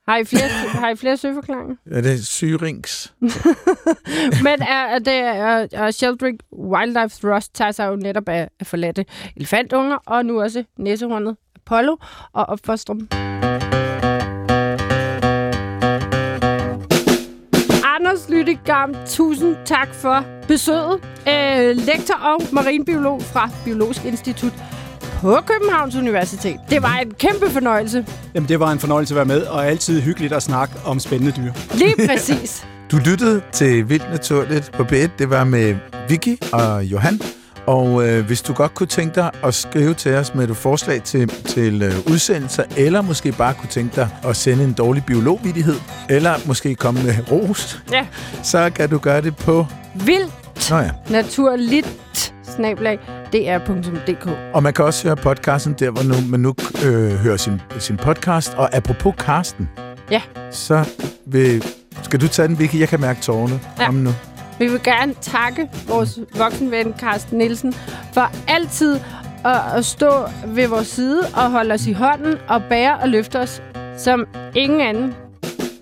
har, 0.08 0.16
I 0.16 0.24
flere, 0.24 0.48
har 0.48 0.90
I 0.90 0.96
flere 0.96 1.16
søforklaringer? 1.16 1.76
Er 1.96 2.00
det 2.00 2.26
syrings? 2.26 3.14
Men 4.46 4.62
er, 4.62 4.84
er 4.94 4.98
det 4.98 5.14
er, 5.14 5.66
er 5.72 5.90
Sheldrick 5.90 6.36
Wildlife 6.52 7.08
Trust 7.28 7.54
tager 7.54 7.72
sig 7.72 7.86
jo 7.88 7.96
netop 7.96 8.28
af, 8.28 8.48
af 8.60 8.66
forladte 8.66 9.04
elefantunger, 9.36 9.96
og 10.06 10.26
nu 10.26 10.40
også 10.42 10.64
næsehornet 10.78 11.36
Apollo, 11.56 11.96
og 12.32 12.44
opfostrer 12.46 12.94
dem. 12.94 13.08
Anders 18.08 18.28
Lyttegam, 18.28 18.94
tusind 19.06 19.56
tak 19.64 19.94
for 19.94 20.24
besøget. 20.46 21.00
Øh, 21.28 21.76
lektor 21.76 22.14
og 22.14 22.42
marinbiolog 22.52 23.22
fra 23.22 23.50
Biologisk 23.64 24.04
Institut 24.04 24.52
på 25.20 25.38
Københavns 25.46 25.96
Universitet. 25.96 26.56
Det 26.70 26.82
var 26.82 26.98
en 26.98 27.14
kæmpe 27.14 27.50
fornøjelse. 27.50 28.06
Jamen, 28.34 28.48
det 28.48 28.60
var 28.60 28.72
en 28.72 28.78
fornøjelse 28.78 29.14
at 29.14 29.16
være 29.16 29.24
med, 29.24 29.42
og 29.42 29.66
altid 29.66 30.00
hyggeligt 30.00 30.32
at 30.32 30.42
snakke 30.42 30.74
om 30.84 31.00
spændende 31.00 31.32
dyr. 31.32 31.52
Lige 31.74 31.94
præcis. 32.08 32.66
Du 32.90 32.96
lyttede 32.96 33.42
til 33.52 33.88
Vildt 33.88 34.10
Naturligt 34.10 34.72
på 34.72 34.82
B1. 34.82 35.08
Det 35.18 35.30
var 35.30 35.44
med 35.44 35.76
Vicky 36.08 36.36
og 36.52 36.84
Johan. 36.84 37.20
Og 37.68 38.08
øh, 38.08 38.26
hvis 38.26 38.42
du 38.42 38.52
godt 38.52 38.74
kunne 38.74 38.86
tænke 38.86 39.14
dig 39.14 39.30
at 39.44 39.54
skrive 39.54 39.94
til 39.94 40.14
os 40.14 40.34
med 40.34 40.48
et 40.48 40.56
forslag 40.56 41.02
til, 41.02 41.28
til 41.28 41.82
øh, 41.82 41.92
udsendelser, 42.12 42.62
eller 42.76 43.02
måske 43.02 43.32
bare 43.32 43.54
kunne 43.54 43.68
tænke 43.68 43.96
dig 43.96 44.08
at 44.24 44.36
sende 44.36 44.64
en 44.64 44.72
dårlig 44.72 45.04
biologvidighed, 45.04 45.74
eller 46.08 46.34
måske 46.46 46.74
komme 46.74 47.02
med 47.02 47.14
ros, 47.32 47.82
Ja. 47.92 48.06
så 48.42 48.70
kan 48.74 48.88
du 48.88 48.98
gøre 48.98 49.20
det 49.20 49.36
på... 49.36 49.66
Vildt 49.94 50.32
Nå 50.70 50.76
ja. 50.78 50.90
naturligt 51.10 51.88
snablag 52.56 52.98
dr.dk. 53.32 54.28
Og 54.54 54.62
man 54.62 54.72
kan 54.72 54.84
også 54.84 55.04
høre 55.08 55.16
podcasten 55.16 55.72
der, 55.78 55.90
hvor 55.90 56.02
nu, 56.02 56.14
man 56.28 56.40
nu 56.40 56.54
øh, 56.86 57.10
hører 57.12 57.36
sin, 57.36 57.60
sin 57.78 57.96
podcast. 57.96 58.54
Og 58.54 58.76
apropos 58.76 59.14
Karsten, 59.18 59.68
Ja. 60.10 60.22
så 60.50 60.84
vil, 61.26 61.64
skal 62.02 62.20
du 62.20 62.28
tage 62.28 62.48
den, 62.48 62.58
Vicky? 62.58 62.80
Jeg 62.80 62.88
kan 62.88 63.00
mærke 63.00 63.20
tårerne. 63.20 63.60
Ja. 63.80 63.86
Kom 63.86 63.94
nu. 63.94 64.10
Vi 64.58 64.66
vil 64.66 64.82
gerne 64.82 65.14
takke 65.14 65.70
vores 65.88 66.18
voksenven 66.34 66.94
Carsten 66.98 67.38
Nielsen 67.38 67.74
for 68.12 68.30
altid 68.48 69.00
at, 69.44 69.60
at 69.76 69.84
stå 69.84 70.10
ved 70.46 70.66
vores 70.66 70.86
side 70.86 71.20
og 71.34 71.50
holde 71.50 71.74
os 71.74 71.86
i 71.86 71.92
hånden 71.92 72.34
og 72.48 72.62
bære 72.68 72.98
og 72.98 73.08
løfte 73.08 73.40
os 73.40 73.62
som 73.96 74.26
ingen 74.56 74.80
anden. 74.80 75.14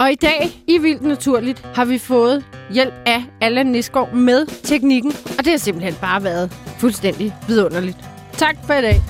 Og 0.00 0.12
i 0.12 0.14
dag, 0.14 0.62
i 0.68 0.78
Vildt 0.78 1.02
Naturligt, 1.02 1.66
har 1.74 1.84
vi 1.84 1.98
fået 1.98 2.44
hjælp 2.70 2.94
af 3.06 3.24
Allan 3.40 3.66
Nisgaard 3.66 4.12
med 4.12 4.46
teknikken, 4.62 5.12
og 5.38 5.44
det 5.44 5.46
har 5.46 5.58
simpelthen 5.58 5.94
bare 6.00 6.24
været 6.24 6.52
fuldstændig 6.78 7.34
vidunderligt. 7.48 7.96
Tak 8.32 8.56
for 8.66 8.74
i 8.74 8.82
dag. 8.82 9.02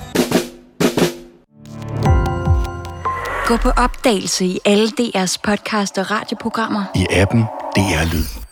Gå 3.47 3.57
på 3.57 3.69
opdagelse 3.69 4.45
i 4.45 4.59
alle 4.65 4.87
DR's 4.87 5.37
podcast 5.43 5.97
og 5.97 6.11
radioprogrammer. 6.11 6.83
I 6.95 7.05
appen 7.11 7.41
DR 7.75 8.13
Lyd. 8.13 8.46